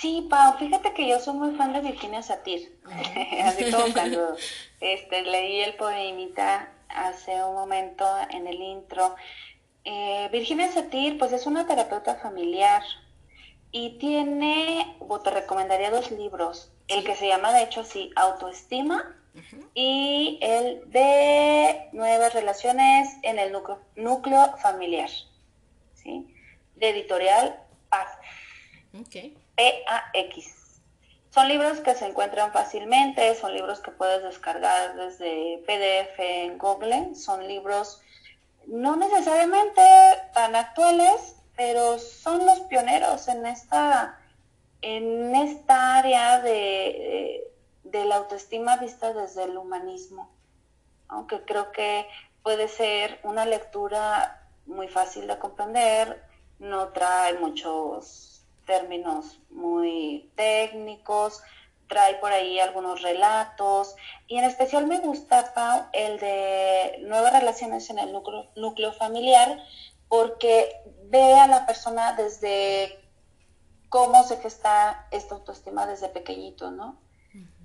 Sí, 0.00 0.26
Pau, 0.28 0.58
fíjate 0.58 0.92
que 0.94 1.06
yo 1.06 1.20
soy 1.20 1.34
muy 1.34 1.54
fan 1.54 1.72
de 1.72 1.80
Virginia 1.80 2.22
Satir. 2.22 2.78
Así 3.44 3.70
como 3.70 3.84
cuando 3.92 4.36
este, 4.80 5.22
leí 5.22 5.60
el 5.60 5.74
poemita 5.74 6.72
hace 6.88 7.42
un 7.44 7.54
momento 7.54 8.04
en 8.30 8.46
el 8.46 8.60
intro. 8.60 9.14
Eh, 9.84 10.28
Virginia 10.32 10.70
Satir, 10.70 11.18
pues 11.18 11.32
es 11.32 11.46
una 11.46 11.66
terapeuta 11.66 12.16
familiar 12.16 12.82
y 13.70 13.98
tiene, 13.98 14.96
o 15.00 15.20
te 15.20 15.30
recomendaría 15.30 15.90
dos 15.90 16.10
libros. 16.10 16.70
El 16.88 17.04
que 17.04 17.14
se 17.14 17.28
llama, 17.28 17.52
de 17.52 17.62
hecho, 17.62 17.80
así, 17.80 18.10
Autoestima 18.16 19.16
y 19.74 20.38
el 20.42 20.90
de 20.90 21.88
Nuevas 21.92 22.34
Relaciones 22.34 23.08
en 23.22 23.38
el 23.38 23.50
Núcleo, 23.50 23.80
núcleo 23.96 24.56
Familiar. 24.58 25.08
¿sí? 25.94 26.26
De 26.76 26.90
editorial 26.90 27.58
Paz. 27.88 28.08
Okay. 29.06 29.41
P-A-X. 29.56 30.80
Son 31.30 31.48
libros 31.48 31.80
que 31.80 31.94
se 31.94 32.06
encuentran 32.06 32.52
fácilmente, 32.52 33.34
son 33.34 33.54
libros 33.54 33.80
que 33.80 33.90
puedes 33.90 34.22
descargar 34.22 34.94
desde 34.96 35.62
PDF 35.66 36.18
en 36.18 36.58
Google, 36.58 37.14
son 37.14 37.46
libros 37.48 38.02
no 38.66 38.96
necesariamente 38.96 39.82
tan 40.34 40.54
actuales, 40.54 41.36
pero 41.56 41.98
son 41.98 42.44
los 42.44 42.60
pioneros 42.60 43.28
en 43.28 43.46
esta, 43.46 44.20
en 44.82 45.34
esta 45.34 45.96
área 45.96 46.40
de, 46.40 47.50
de 47.84 48.04
la 48.04 48.16
autoestima 48.16 48.76
vista 48.76 49.12
desde 49.12 49.44
el 49.44 49.56
humanismo, 49.56 50.30
aunque 51.08 51.42
creo 51.44 51.72
que 51.72 52.06
puede 52.42 52.68
ser 52.68 53.20
una 53.22 53.46
lectura 53.46 54.48
muy 54.66 54.88
fácil 54.88 55.26
de 55.26 55.38
comprender, 55.38 56.22
no 56.58 56.88
trae 56.88 57.34
muchos 57.34 58.31
términos 58.64 59.40
muy 59.50 60.30
técnicos, 60.36 61.42
trae 61.92 62.14
por 62.14 62.32
ahí 62.32 62.58
algunos 62.58 63.02
relatos 63.02 63.94
y 64.26 64.38
en 64.38 64.44
especial 64.44 64.86
me 64.86 64.98
gusta, 64.98 65.52
Pau, 65.52 65.84
el 65.92 66.18
de 66.18 66.98
nuevas 67.02 67.32
relaciones 67.32 67.90
en 67.90 67.98
el 67.98 68.12
núcleo, 68.12 68.92
familiar 68.94 69.62
porque 70.08 70.74
ve 71.04 71.34
a 71.34 71.46
la 71.46 71.66
persona 71.66 72.14
desde 72.14 72.98
cómo 73.90 74.24
se 74.24 74.38
gesta 74.38 75.06
esta 75.10 75.34
autoestima 75.34 75.86
desde 75.86 76.08
pequeñito, 76.08 76.70
¿no? 76.70 76.98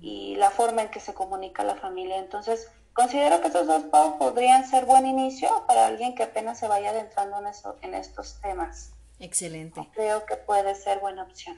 Y 0.00 0.36
la 0.36 0.50
forma 0.50 0.82
en 0.82 0.90
que 0.90 1.00
se 1.00 1.14
comunica 1.14 1.64
la 1.64 1.76
familia. 1.76 2.18
Entonces, 2.18 2.70
considero 2.92 3.40
que 3.40 3.48
esos 3.48 3.66
dos 3.66 3.84
Pau, 3.84 4.18
podrían 4.18 4.66
ser 4.66 4.84
buen 4.84 5.06
inicio 5.06 5.64
para 5.66 5.86
alguien 5.86 6.14
que 6.14 6.24
apenas 6.24 6.58
se 6.58 6.68
vaya 6.68 6.90
adentrando 6.90 7.38
en, 7.38 7.46
eso, 7.46 7.76
en 7.80 7.94
estos 7.94 8.40
temas. 8.40 8.92
Excelente. 9.20 9.88
Creo 9.94 10.24
que 10.26 10.36
puede 10.36 10.74
ser 10.74 11.00
buena 11.00 11.22
opción. 11.22 11.56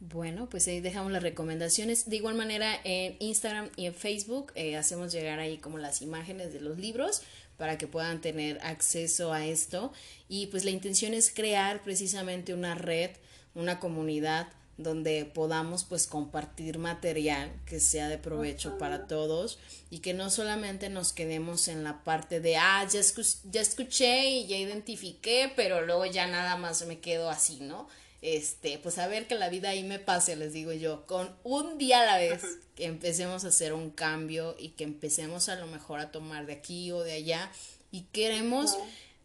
Bueno, 0.00 0.48
pues 0.48 0.66
ahí 0.66 0.80
dejamos 0.80 1.12
las 1.12 1.22
recomendaciones. 1.22 2.10
De 2.10 2.16
igual 2.16 2.34
manera, 2.34 2.74
en 2.82 3.16
Instagram 3.20 3.70
y 3.76 3.86
en 3.86 3.94
Facebook 3.94 4.52
eh, 4.56 4.76
hacemos 4.76 5.12
llegar 5.12 5.38
ahí 5.38 5.58
como 5.58 5.78
las 5.78 6.02
imágenes 6.02 6.52
de 6.52 6.60
los 6.60 6.76
libros 6.76 7.22
para 7.56 7.78
que 7.78 7.86
puedan 7.86 8.20
tener 8.20 8.58
acceso 8.64 9.32
a 9.32 9.46
esto. 9.46 9.92
Y 10.28 10.48
pues 10.48 10.64
la 10.64 10.72
intención 10.72 11.14
es 11.14 11.32
crear 11.32 11.82
precisamente 11.82 12.52
una 12.52 12.74
red, 12.74 13.10
una 13.54 13.78
comunidad 13.78 14.48
donde 14.78 15.24
podamos 15.24 15.84
pues 15.84 16.06
compartir 16.06 16.78
material 16.78 17.52
que 17.66 17.78
sea 17.78 18.08
de 18.08 18.18
provecho 18.18 18.78
para 18.78 19.06
todos 19.06 19.58
y 19.90 19.98
que 19.98 20.14
no 20.14 20.30
solamente 20.30 20.88
nos 20.88 21.12
quedemos 21.12 21.68
en 21.68 21.84
la 21.84 22.02
parte 22.04 22.40
de 22.40 22.56
ah 22.56 22.86
ya, 22.90 23.00
ya 23.50 23.60
escuché 23.60 24.30
y 24.30 24.46
ya 24.46 24.56
identifiqué 24.56 25.52
pero 25.54 25.82
luego 25.82 26.06
ya 26.06 26.26
nada 26.26 26.56
más 26.56 26.86
me 26.86 27.00
quedo 27.00 27.28
así 27.28 27.60
no 27.60 27.86
este 28.22 28.78
pues 28.78 28.98
a 28.98 29.08
ver 29.08 29.26
que 29.26 29.34
la 29.34 29.48
vida 29.48 29.70
ahí 29.70 29.82
me 29.82 29.98
pase 29.98 30.36
les 30.36 30.52
digo 30.52 30.72
yo. 30.72 31.06
Con 31.06 31.36
un 31.42 31.76
día 31.76 32.02
a 32.02 32.06
la 32.06 32.18
vez 32.18 32.42
que 32.76 32.86
empecemos 32.86 33.44
a 33.44 33.48
hacer 33.48 33.72
un 33.72 33.90
cambio 33.90 34.54
y 34.58 34.70
que 34.70 34.84
empecemos 34.84 35.48
a 35.48 35.56
lo 35.56 35.66
mejor 35.66 35.98
a 35.98 36.12
tomar 36.12 36.46
de 36.46 36.54
aquí 36.54 36.92
o 36.92 37.00
de 37.02 37.12
allá 37.12 37.50
y 37.90 38.02
queremos 38.12 38.78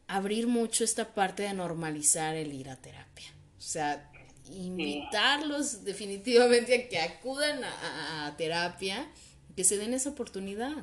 abrir 0.08 0.48
mucho 0.48 0.84
esta 0.84 1.14
parte 1.14 1.44
de 1.44 1.54
normalizar 1.54 2.36
el 2.36 2.54
ir 2.54 2.70
a 2.70 2.76
terapia. 2.76 3.32
O 3.60 3.62
sea 3.62 4.12
invitarlos 4.50 5.84
definitivamente 5.84 6.76
a 6.76 6.90
que 6.90 7.00
acudan 7.00 7.64
a, 7.64 8.34
terapia, 8.38 9.10
que 9.56 9.64
se 9.64 9.78
den 9.78 9.94
esa 9.94 10.10
oportunidad. 10.10 10.74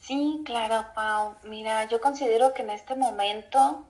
Sí, 0.00 0.42
claro, 0.44 0.86
Pau. 0.94 1.36
Mira, 1.44 1.86
yo 1.88 2.00
considero 2.00 2.54
que 2.54 2.62
en 2.62 2.70
este 2.70 2.96
momento, 2.96 3.86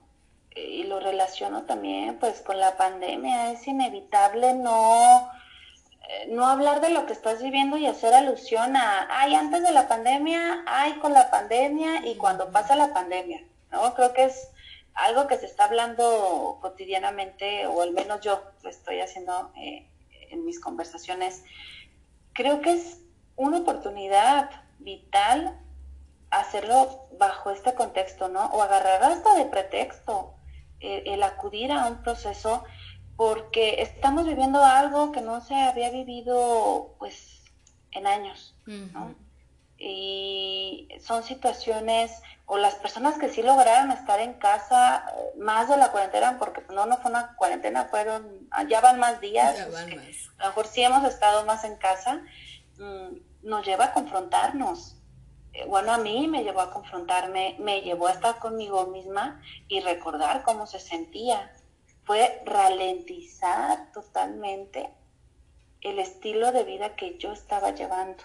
eh, 0.51 0.65
y 0.65 0.83
lo 0.83 0.99
relaciono 0.99 1.63
también 1.63 2.17
pues 2.19 2.41
con 2.41 2.59
la 2.59 2.77
pandemia, 2.77 3.51
es 3.51 3.67
inevitable 3.67 4.53
no, 4.53 5.31
eh, 6.09 6.27
no 6.29 6.45
hablar 6.45 6.81
de 6.81 6.89
lo 6.89 7.05
que 7.05 7.13
estás 7.13 7.41
viviendo 7.41 7.77
y 7.77 7.87
hacer 7.87 8.13
alusión 8.13 8.75
a, 8.75 9.07
ay, 9.09 9.35
antes 9.35 9.63
de 9.63 9.71
la 9.71 9.87
pandemia, 9.87 10.63
ay, 10.67 10.93
con 10.99 11.13
la 11.13 11.31
pandemia 11.31 12.05
y 12.05 12.15
cuando 12.15 12.51
pasa 12.51 12.75
la 12.75 12.93
pandemia, 12.93 13.41
¿no? 13.71 13.93
Creo 13.95 14.13
que 14.13 14.25
es 14.25 14.49
algo 14.93 15.27
que 15.27 15.37
se 15.37 15.45
está 15.45 15.65
hablando 15.65 16.59
cotidianamente, 16.61 17.65
o 17.67 17.81
al 17.81 17.91
menos 17.91 18.21
yo 18.21 18.43
lo 18.63 18.69
estoy 18.69 18.99
haciendo 18.99 19.51
eh, 19.55 19.87
en 20.29 20.45
mis 20.45 20.59
conversaciones, 20.59 21.43
creo 22.33 22.61
que 22.61 22.73
es 22.73 22.99
una 23.35 23.59
oportunidad 23.59 24.49
vital 24.79 25.59
hacerlo 26.29 27.07
bajo 27.17 27.51
este 27.51 27.73
contexto, 27.73 28.29
¿no? 28.29 28.45
O 28.47 28.61
agarrar 28.61 29.03
hasta 29.03 29.35
de 29.35 29.45
pretexto 29.45 30.33
eh, 30.79 31.03
el 31.05 31.23
acudir 31.23 31.71
a 31.71 31.87
un 31.87 32.01
proceso 32.01 32.63
porque 33.17 33.81
estamos 33.81 34.25
viviendo 34.25 34.63
algo 34.63 35.11
que 35.11 35.21
no 35.21 35.41
se 35.41 35.55
había 35.55 35.91
vivido 35.91 36.95
pues 36.97 37.43
en 37.91 38.07
años, 38.07 38.55
¿no? 38.65 39.13
Y 39.83 40.87
son 40.99 41.23
situaciones 41.23 42.21
o 42.45 42.57
las 42.57 42.75
personas 42.75 43.17
que 43.17 43.29
sí 43.29 43.41
lograron 43.41 43.91
estar 43.91 44.19
en 44.19 44.33
casa 44.33 45.05
eh, 45.07 45.39
más 45.39 45.69
de 45.69 45.77
la 45.77 45.91
cuarentena, 45.91 46.37
porque 46.37 46.61
no, 46.69 46.85
no 46.85 46.97
fue 46.97 47.09
una 47.09 47.33
cuarentena, 47.35 47.85
fueron, 47.85 48.47
ah, 48.51 48.63
ya 48.63 48.81
van 48.81 48.99
más 48.99 49.21
días, 49.21 49.57
a 49.57 49.67
lo 49.67 50.47
mejor 50.47 50.67
sí 50.67 50.83
hemos 50.83 51.05
estado 51.05 51.45
más 51.45 51.63
en 51.63 51.77
casa, 51.77 52.21
mm, 52.77 53.47
nos 53.47 53.65
lleva 53.65 53.85
a 53.85 53.93
confrontarnos. 53.93 54.97
Eh, 55.53 55.65
bueno, 55.65 55.93
a 55.93 55.97
mí 55.97 56.27
me 56.27 56.43
llevó 56.43 56.61
a 56.61 56.71
confrontarme, 56.71 57.55
me 57.57 57.81
llevó 57.81 58.07
a 58.07 58.11
estar 58.11 58.37
conmigo 58.39 58.85
misma 58.87 59.41
y 59.67 59.79
recordar 59.79 60.43
cómo 60.43 60.67
se 60.67 60.79
sentía. 60.79 61.53
Fue 62.03 62.43
ralentizar 62.45 63.91
totalmente 63.93 64.89
el 65.79 65.99
estilo 65.99 66.51
de 66.51 66.65
vida 66.65 66.95
que 66.95 67.17
yo 67.17 67.31
estaba 67.31 67.71
llevando 67.71 68.23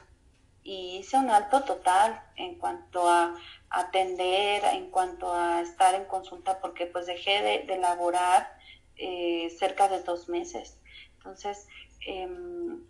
y 0.66 0.96
hice 0.96 1.16
un 1.16 1.30
alto 1.30 1.62
total 1.62 2.20
en 2.34 2.56
cuanto 2.56 3.08
a 3.08 3.36
atender, 3.70 4.64
en 4.64 4.90
cuanto 4.90 5.32
a 5.32 5.60
estar 5.60 5.94
en 5.94 6.06
consulta, 6.06 6.58
porque 6.58 6.86
pues 6.86 7.06
dejé 7.06 7.40
de, 7.40 7.58
de 7.72 7.78
laborar 7.78 8.58
eh, 8.96 9.54
cerca 9.56 9.88
de 9.88 10.02
dos 10.02 10.28
meses. 10.28 10.76
Entonces, 11.18 11.68
em, 12.04 12.82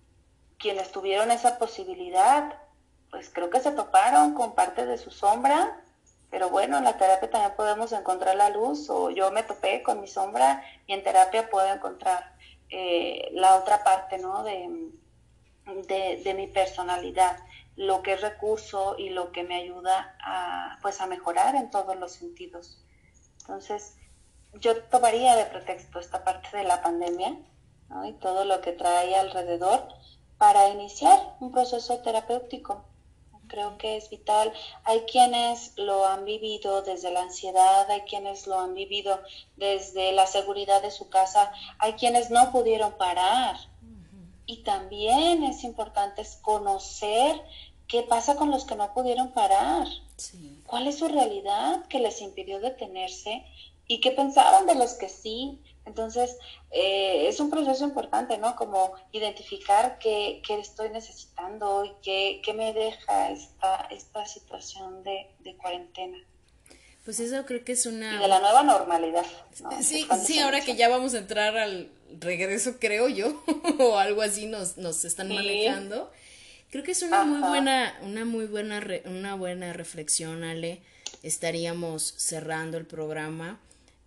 quienes 0.59 0.91
tuvieron 0.91 1.31
esa 1.31 1.59
posibilidad, 1.59 2.55
pues 3.11 3.29
creo 3.29 3.51
que 3.51 3.61
se 3.61 3.72
toparon 3.72 4.33
con 4.33 4.55
parte 4.55 4.87
de 4.87 4.97
su 4.97 5.11
sombra, 5.11 5.79
pero 6.31 6.49
bueno, 6.49 6.79
en 6.79 6.85
la 6.85 6.97
terapia 6.97 7.31
también 7.31 7.57
podemos 7.57 7.93
encontrar 7.93 8.37
la 8.37 8.49
luz, 8.49 8.89
o 8.89 9.11
yo 9.11 9.31
me 9.33 9.43
topé 9.43 9.83
con 9.83 10.01
mi 10.01 10.09
sombra 10.09 10.64
y 10.87 10.95
en 10.95 11.03
terapia 11.03 11.51
puedo 11.51 11.70
encontrar 11.70 12.35
eh, 12.70 13.29
la 13.33 13.57
otra 13.57 13.85
parte, 13.85 14.16
¿no? 14.16 14.43
De, 14.45 14.91
de, 15.89 16.22
de 16.24 16.35
mi 16.35 16.47
personalidad 16.47 17.37
lo 17.77 18.03
que 18.03 18.14
es 18.14 18.20
recurso 18.20 18.97
y 18.99 19.11
lo 19.11 19.33
que 19.33 19.45
me 19.45 19.57
ayuda 19.57 20.16
a, 20.24 20.79
pues, 20.83 21.01
a 21.01 21.07
mejorar 21.07 21.55
en 21.55 21.70
todos 21.70 21.97
los 21.97 22.12
sentidos. 22.12 22.83
Entonces, 23.41 23.95
yo 24.55 24.83
tomaría 24.85 25.37
de 25.37 25.45
pretexto 25.47 26.01
esta 26.01 26.24
parte 26.24 26.57
de 26.57 26.64
la 26.64 26.83
pandemia 26.83 27.37
y 28.07 28.12
todo 28.14 28.45
lo 28.45 28.61
que 28.61 28.72
trae 28.72 29.14
alrededor 29.14 29.87
para 30.39 30.68
iniciar 30.68 31.37
un 31.41 31.53
proceso 31.53 31.99
terapéutico. 31.99 32.85
Creo 33.49 33.79
que 33.79 33.97
es 33.97 34.11
vital. 34.11 34.53
Hay 34.83 35.03
quienes 35.03 35.72
lo 35.77 36.07
han 36.07 36.24
vivido 36.24 36.83
desde 36.83 37.12
la 37.12 37.22
ansiedad, 37.22 37.89
hay 37.89 38.01
quienes 38.03 38.47
lo 38.47 38.59
han 38.59 38.74
vivido 38.74 39.20
desde 39.57 40.12
la 40.12 40.27
seguridad 40.27 40.83
de 40.83 40.91
su 40.91 41.09
casa, 41.09 41.53
hay 41.79 41.93
quienes 41.93 42.31
no 42.31 42.51
pudieron 42.51 42.97
parar. 42.97 43.57
Y 44.47 44.62
también 44.62 45.45
es 45.45 45.64
importante 45.64 46.22
conocer 46.43 47.41
¿Qué 47.89 48.03
pasa 48.03 48.37
con 48.37 48.51
los 48.51 48.64
que 48.64 48.74
no 48.74 48.93
pudieron 48.95 49.32
parar? 49.32 49.87
¿Cuál 50.66 50.89
es 50.89 50.99
su 50.99 51.09
realidad 51.09 51.87
que 51.87 52.01
les 52.01 52.20
impidió 52.20 52.59
detenerse? 52.59 53.45
¿Y 53.87 54.01
qué 54.01 54.11
pensaban 54.11 54.66
de 54.66 54.74
los 54.74 54.95
que 54.95 55.09
sí? 55.09 55.61
Entonces, 55.84 56.37
eh, 56.72 57.28
es 57.28 57.39
un 57.39 57.49
proceso 57.49 57.84
importante, 57.84 58.39
¿no? 58.39 58.57
Como 58.57 58.95
identificar 59.12 59.99
qué, 60.01 60.43
qué 60.45 60.59
estoy 60.59 60.91
necesitando 60.91 61.84
y 61.84 61.93
qué, 62.03 62.43
qué, 62.45 62.55
me 62.55 62.72
deja 62.72 63.30
esta, 63.30 63.87
esta 63.91 64.26
situación 64.26 65.05
de, 65.05 65.28
de 65.41 65.57
cuarentena. 65.57 66.18
Pues 67.05 67.20
eso 67.20 67.47
creo 67.47 67.62
que 67.64 67.70
es 67.72 67.87
una... 67.87 68.16
Y 68.16 68.18
de 68.18 68.26
la 68.26 68.41
nueva 68.41 68.64
normalidad. 68.64 69.24
Sí, 69.80 70.09
sí, 70.24 70.41
ahora 70.41 70.61
que 70.61 70.74
ya 70.74 70.89
vamos 70.89 71.14
a 71.14 71.18
entrar 71.18 71.57
al 71.57 71.89
regreso, 72.18 72.78
creo 72.80 73.09
yo, 73.09 73.41
o 73.78 73.97
algo 73.97 74.22
así 74.22 74.47
nos, 74.47 74.76
nos 74.76 75.05
están 75.05 75.28
manejando. 75.28 76.11
Creo 76.71 76.83
que 76.85 76.93
es 76.93 77.03
una 77.03 77.25
muy 77.25 77.41
buena, 77.41 77.95
una 78.03 78.25
muy 78.25 78.47
buena, 78.47 78.85
una 79.05 79.35
buena 79.35 79.73
reflexión, 79.73 80.45
Ale. 80.45 80.81
Estaríamos 81.23 82.14
cerrando 82.17 82.77
el 82.77 82.87
programa 82.87 83.59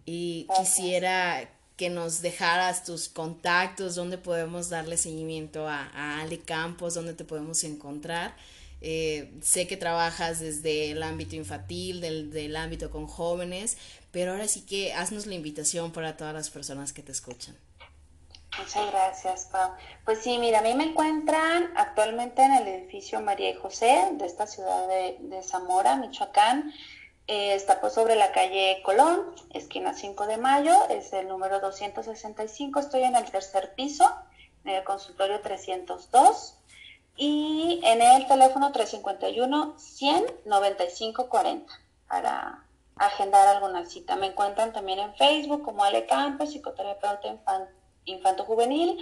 y 0.05 0.47
quisiera 0.57 1.49
que 1.77 1.89
nos 1.89 2.21
dejaras 2.21 2.83
tus 2.83 3.07
contactos, 3.07 3.95
donde 3.95 4.17
podemos 4.17 4.69
darle 4.69 4.97
seguimiento 4.97 5.67
a, 5.67 5.89
a 5.93 6.21
Ale 6.21 6.39
Campos, 6.39 6.93
donde 6.93 7.13
te 7.13 7.23
podemos 7.23 7.63
encontrar. 7.63 8.35
Eh, 8.81 9.31
sé 9.41 9.67
que 9.67 9.77
trabajas 9.77 10.39
desde 10.39 10.91
el 10.91 11.03
ámbito 11.03 11.35
infantil, 11.35 12.01
del, 12.01 12.31
del 12.31 12.55
ámbito 12.55 12.91
con 12.91 13.07
jóvenes, 13.07 13.77
pero 14.11 14.31
ahora 14.31 14.47
sí 14.47 14.61
que 14.61 14.93
haznos 14.93 15.25
la 15.25 15.35
invitación 15.35 15.91
para 15.91 16.17
todas 16.17 16.33
las 16.33 16.49
personas 16.49 16.93
que 16.93 17.01
te 17.01 17.11
escuchan. 17.11 17.55
Muchas 18.57 18.91
gracias, 18.91 19.45
Pau. 19.51 19.71
Pues 20.05 20.23
sí, 20.23 20.39
mira, 20.39 20.59
a 20.59 20.61
mí 20.61 20.73
me 20.73 20.85
encuentran 20.85 21.73
actualmente 21.75 22.41
en 22.41 22.53
el 22.53 22.65
edificio 22.67 23.19
María 23.21 23.49
y 23.51 23.53
José 23.53 24.09
de 24.13 24.25
esta 24.25 24.47
ciudad 24.47 24.87
de, 24.87 25.43
Zamora, 25.43 25.97
Michoacán. 25.97 26.73
Eh, 27.27 27.53
está 27.53 27.79
pues 27.79 27.93
sobre 27.93 28.15
la 28.15 28.31
calle 28.31 28.81
Colón, 28.83 29.35
esquina 29.53 29.93
5 29.93 30.25
de 30.25 30.37
mayo, 30.37 30.73
es 30.89 31.13
el 31.13 31.27
número 31.27 31.59
265. 31.59 32.79
Estoy 32.79 33.03
en 33.03 33.15
el 33.15 33.29
tercer 33.29 33.75
piso, 33.75 34.11
en 34.65 34.71
el 34.71 34.83
consultorio 34.83 35.39
302 35.41 36.55
y 37.15 37.81
en 37.83 38.01
el 38.01 38.25
teléfono 38.27 38.73
351-100-9540 38.73 41.67
para 42.07 42.65
agendar 42.95 43.47
alguna 43.47 43.85
cita. 43.85 44.15
Me 44.15 44.25
encuentran 44.27 44.73
también 44.73 44.97
en 44.99 45.13
Facebook 45.15 45.63
como 45.63 45.83
Ale 45.83 46.07
Campos, 46.07 46.49
psicoterapeuta 46.49 47.27
infanto 48.05 48.45
juvenil, 48.45 48.97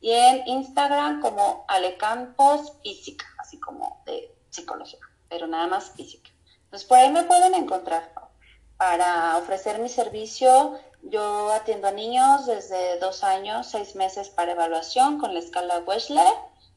y 0.00 0.12
en 0.12 0.46
Instagram 0.46 1.20
como 1.20 1.64
Ale 1.68 1.96
Campos 1.96 2.74
Física, 2.82 3.26
así 3.38 3.58
como 3.58 4.02
de 4.06 4.34
psicología, 4.50 5.00
pero 5.28 5.46
nada 5.46 5.66
más 5.66 5.90
física. 5.90 6.30
Entonces 6.64 6.86
por 6.86 6.98
ahí 6.98 7.10
me 7.10 7.24
pueden 7.24 7.54
encontrar 7.54 8.12
para 8.76 9.36
ofrecer 9.38 9.78
mi 9.78 9.88
servicio. 9.88 10.78
Yo 11.02 11.52
atiendo 11.52 11.88
a 11.88 11.92
niños 11.92 12.46
desde 12.46 12.98
dos 12.98 13.24
años, 13.24 13.68
seis 13.68 13.94
meses 13.94 14.28
para 14.28 14.52
evaluación 14.52 15.18
con 15.18 15.32
la 15.32 15.40
escala 15.40 15.78
Wechsler 15.86 16.34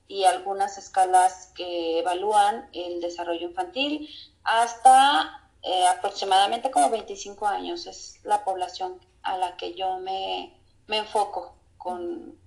y 0.08 0.24
algunas 0.24 0.78
escalas 0.78 1.52
que 1.56 2.00
evalúan 2.00 2.70
el 2.74 3.02
desarrollo 3.02 3.48
infantil 3.48 4.10
hasta 4.44 5.50
eh, 5.62 5.88
aproximadamente 5.88 6.72
como 6.72 6.90
25 6.90 7.46
años 7.46 7.86
es 7.86 8.20
la 8.24 8.44
población 8.44 9.00
a 9.24 9.38
la 9.38 9.58
que 9.58 9.76
yo 9.76 9.98
me, 9.98 10.58
enfoco 10.88 11.56
con 11.80 12.38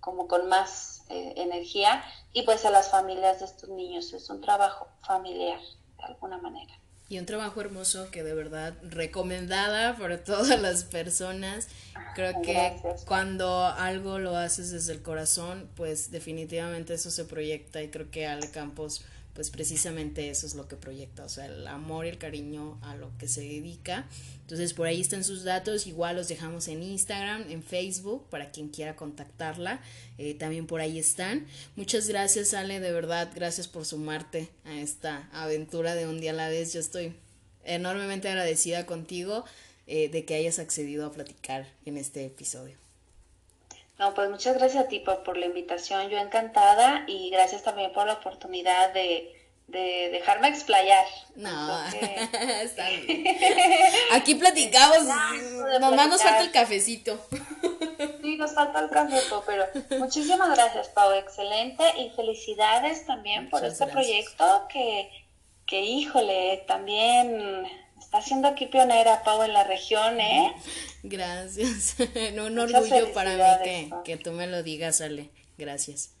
como 0.00 0.26
con 0.26 0.48
más 0.48 1.02
eh, 1.10 1.34
energía. 1.36 2.02
Y 2.32 2.42
pues 2.42 2.64
a 2.64 2.70
las 2.70 2.90
familias 2.90 3.40
de 3.40 3.46
estos 3.46 3.68
niños 3.68 4.12
es 4.12 4.28
un 4.30 4.40
trabajo 4.40 4.88
familiar 5.02 5.60
de 5.98 6.04
alguna 6.04 6.38
manera. 6.38 6.74
Y 7.10 7.18
un 7.18 7.24
trabajo 7.24 7.60
hermoso 7.60 8.10
que 8.10 8.22
de 8.22 8.34
verdad 8.34 8.74
recomendada 8.82 9.96
para 9.96 10.24
todas 10.24 10.60
las 10.60 10.84
personas. 10.84 11.68
Creo 12.14 12.42
que 12.42 12.74
cuando 13.06 13.64
algo 13.64 14.18
lo 14.18 14.36
haces 14.36 14.70
desde 14.70 14.92
el 14.92 15.02
corazón, 15.02 15.70
pues 15.74 16.10
definitivamente 16.10 16.94
eso 16.94 17.10
se 17.10 17.24
proyecta 17.24 17.82
y 17.82 17.90
creo 17.90 18.10
que 18.10 18.26
Ale 18.26 18.50
Campos 18.50 19.04
pues 19.38 19.50
precisamente 19.50 20.30
eso 20.30 20.48
es 20.48 20.56
lo 20.56 20.66
que 20.66 20.74
proyecta, 20.74 21.24
o 21.24 21.28
sea, 21.28 21.46
el 21.46 21.64
amor 21.68 22.06
y 22.06 22.08
el 22.08 22.18
cariño 22.18 22.76
a 22.82 22.96
lo 22.96 23.16
que 23.18 23.28
se 23.28 23.42
dedica. 23.42 24.08
Entonces 24.40 24.74
por 24.74 24.88
ahí 24.88 25.00
están 25.00 25.22
sus 25.22 25.44
datos, 25.44 25.86
igual 25.86 26.16
los 26.16 26.26
dejamos 26.26 26.66
en 26.66 26.82
Instagram, 26.82 27.48
en 27.48 27.62
Facebook, 27.62 28.28
para 28.30 28.50
quien 28.50 28.66
quiera 28.66 28.96
contactarla, 28.96 29.80
eh, 30.18 30.34
también 30.34 30.66
por 30.66 30.80
ahí 30.80 30.98
están. 30.98 31.46
Muchas 31.76 32.08
gracias 32.08 32.52
Ale, 32.52 32.80
de 32.80 32.90
verdad, 32.90 33.30
gracias 33.32 33.68
por 33.68 33.84
sumarte 33.84 34.48
a 34.64 34.80
esta 34.80 35.28
aventura 35.30 35.94
de 35.94 36.08
un 36.08 36.20
día 36.20 36.32
a 36.32 36.34
la 36.34 36.48
vez. 36.48 36.72
Yo 36.72 36.80
estoy 36.80 37.14
enormemente 37.62 38.28
agradecida 38.28 38.86
contigo 38.86 39.44
eh, 39.86 40.08
de 40.08 40.24
que 40.24 40.34
hayas 40.34 40.58
accedido 40.58 41.06
a 41.06 41.12
platicar 41.12 41.72
en 41.84 41.96
este 41.96 42.26
episodio. 42.26 42.87
No, 43.98 44.14
pues 44.14 44.30
muchas 44.30 44.56
gracias 44.56 44.84
a 44.84 44.88
ti 44.88 45.00
por, 45.00 45.36
la 45.36 45.46
invitación, 45.46 46.08
yo 46.08 46.18
encantada 46.18 47.04
y 47.08 47.30
gracias 47.30 47.64
también 47.64 47.92
por 47.92 48.06
la 48.06 48.14
oportunidad 48.14 48.92
de, 48.92 49.34
dejarme 49.66 50.48
explayar. 50.48 51.04
No, 51.34 51.84
está 52.62 52.88
bien. 52.88 53.24
Aquí 54.12 54.36
platicamos, 54.36 54.98
nomás 55.80 56.08
nos 56.08 56.22
falta 56.22 56.40
el 56.40 56.52
cafecito. 56.52 57.18
Sí, 58.22 58.36
nos 58.36 58.54
falta 58.54 58.80
el 58.80 58.88
café, 58.88 59.20
pero 59.44 59.66
muchísimas 59.98 60.50
gracias, 60.50 60.88
Pau, 60.88 61.12
excelente 61.12 61.82
y 61.98 62.10
felicidades 62.10 63.04
también 63.04 63.50
por 63.50 63.64
este 63.64 63.86
proyecto 63.88 64.66
que, 64.72 65.10
que, 65.66 65.80
híjole, 65.80 66.64
también 66.68 67.66
está 68.08 68.22
siendo 68.22 68.48
aquí 68.48 68.64
pionera, 68.64 69.22
Pau, 69.22 69.42
en 69.42 69.52
la 69.52 69.64
región, 69.64 70.18
¿eh? 70.18 70.54
Gracias. 71.02 71.96
un 72.46 72.58
orgullo 72.58 73.12
para 73.12 73.36
mí 73.36 73.62
que, 73.62 73.90
que, 74.02 74.16
tú 74.16 74.32
me 74.32 74.46
lo 74.46 74.62
digas, 74.62 75.02
Ale. 75.02 75.28
Gracias. 75.58 76.12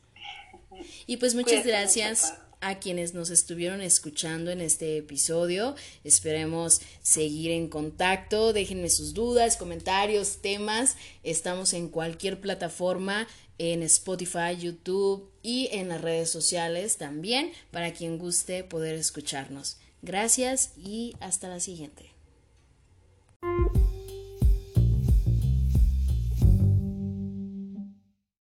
Y 1.06 1.16
pues 1.16 1.34
muchas 1.34 1.64
gracias 1.64 2.34
a 2.60 2.78
quienes 2.78 3.14
nos 3.14 3.30
estuvieron 3.30 3.80
escuchando 3.80 4.50
en 4.50 4.60
este 4.60 4.98
episodio. 4.98 5.76
Esperemos 6.04 6.82
seguir 7.00 7.52
en 7.52 7.68
contacto. 7.68 8.52
Déjenme 8.52 8.90
sus 8.90 9.14
dudas, 9.14 9.56
comentarios, 9.56 10.42
temas. 10.42 10.98
Estamos 11.22 11.72
en 11.72 11.88
cualquier 11.88 12.38
plataforma, 12.38 13.26
en 13.56 13.82
Spotify, 13.82 14.58
YouTube 14.60 15.30
y 15.42 15.70
en 15.72 15.88
las 15.88 16.02
redes 16.02 16.28
sociales 16.28 16.98
también, 16.98 17.50
para 17.70 17.94
quien 17.94 18.18
guste 18.18 18.62
poder 18.62 18.94
escucharnos. 18.94 19.78
Gracias 20.02 20.72
y 20.76 21.14
hasta 21.20 21.48
la 21.48 21.60
siguiente. 21.60 22.17